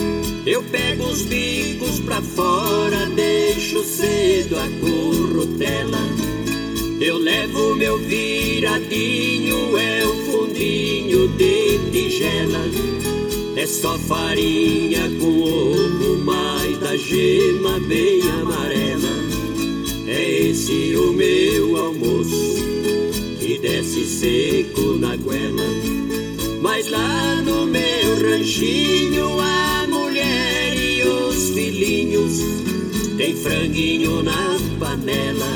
Eu 0.46 0.62
pego 0.62 1.06
os 1.06 1.24
bicos 1.24 2.00
pra 2.02 2.22
fora, 2.22 3.08
deixo 3.08 3.84
cedo 3.84 4.56
a 4.58 4.68
currutela. 4.80 5.98
Eu 7.02 7.18
levo 7.18 7.74
meu 7.76 7.98
viradinho, 7.98 9.76
é 9.76 10.06
o 10.06 10.14
fundinho 10.32 11.28
de 11.30 11.80
tigela. 11.92 12.62
É 13.56 13.66
só 13.66 13.98
farinha 13.98 15.10
com 15.20 15.42
ovo, 15.42 16.18
mais 16.24 16.78
da 16.78 16.96
gema 16.96 17.80
bem 17.80 18.22
amarela. 18.30 19.10
É 20.08 20.42
esse 20.50 20.96
o 20.96 21.12
meu 21.12 21.76
almoço 21.76 22.56
que 23.40 23.58
desce 23.58 24.06
seco 24.06 24.94
na 25.00 25.16
goela. 25.16 25.66
Mas 26.62 26.88
lá 26.88 27.42
no 27.42 27.66
meu 27.66 28.22
ranchinho, 28.22 29.40
a 29.40 29.88
filhinhos 31.56 32.42
tem 33.18 33.34
franguinho 33.34 34.22
na 34.22 34.58
panela. 34.78 35.54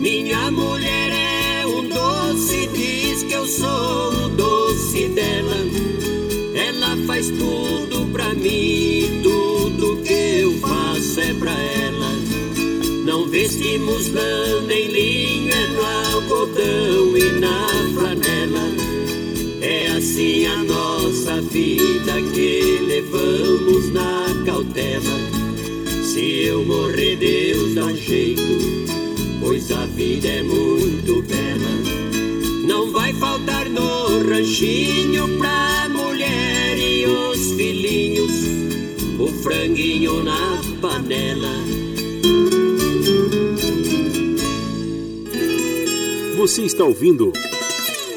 Minha 0.00 0.50
mulher 0.50 1.12
é 1.12 1.66
um 1.66 1.86
doce, 1.86 2.66
diz 2.68 3.24
que 3.24 3.34
eu 3.34 3.46
sou 3.46 4.24
o 4.24 4.28
doce 4.30 5.08
dela. 5.08 5.58
Ela 6.54 6.96
faz 7.06 7.28
tudo 7.28 8.10
pra 8.10 8.32
mim, 8.32 9.20
tudo 9.22 10.00
que 10.02 10.40
eu 10.40 10.58
faço 10.60 11.20
é 11.20 11.34
pra 11.34 11.52
ela. 11.52 12.10
Não 13.04 13.28
vestimos 13.28 14.10
lã 14.10 14.62
nem 14.66 14.86
linho, 14.86 15.52
é 15.52 15.66
no 15.66 16.14
algodão 16.14 17.18
e 17.18 17.38
na 17.38 17.65
vida 21.56 22.20
que 22.34 22.80
levamos 22.86 23.90
na 23.90 24.26
cautela. 24.44 25.16
Se 26.04 26.44
eu 26.44 26.62
morrer, 26.66 27.16
Deus 27.16 27.74
dá 27.74 27.90
jeito, 27.94 28.42
pois 29.40 29.72
a 29.72 29.86
vida 29.86 30.28
é 30.28 30.42
muito 30.42 31.22
bela. 31.22 31.72
Não 32.66 32.92
vai 32.92 33.14
faltar 33.14 33.70
no 33.70 34.28
ranchinho 34.28 35.38
pra 35.38 35.88
mulher 35.88 36.76
e 36.76 37.06
os 37.06 37.52
filhinhos, 37.52 38.32
o 39.18 39.28
franguinho 39.42 40.22
na 40.22 40.60
panela. 40.82 41.56
Você 46.36 46.62
está 46.62 46.84
ouvindo 46.84 47.32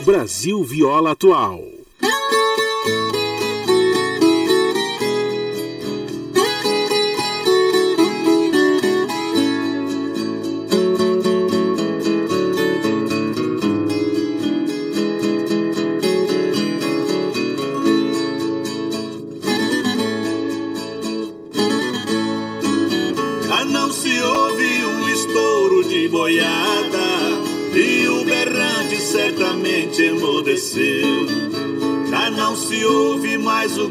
Brasil 0.05 0.61
Viola 0.61 1.11
Atual. 1.11 1.68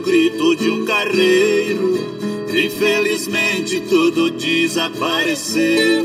Grito 0.09 0.57
de 0.57 0.71
um 0.71 0.87
carreiro, 0.87 1.93
infelizmente 2.49 3.79
tudo 3.83 4.31
desapareceu. 4.31 6.03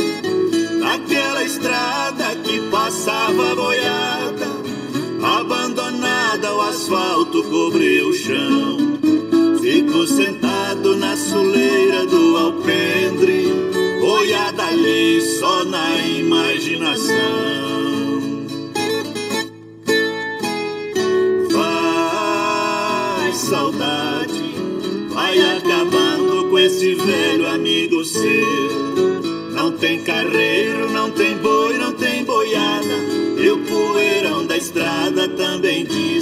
Também 35.85 36.19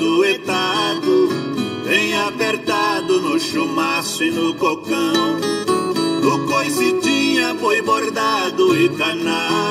cantar 0.00 1.28
bem 1.84 2.14
apertado 2.14 3.20
no 3.20 3.38
chumaço 3.38 4.24
e 4.24 4.30
no 4.30 4.54
cocão. 4.54 5.38
No 6.22 6.46
coice 6.46 6.92
tinha 7.02 7.52
boi 7.54 7.82
bordado 7.82 8.76
e 8.76 8.88
canário, 8.90 9.69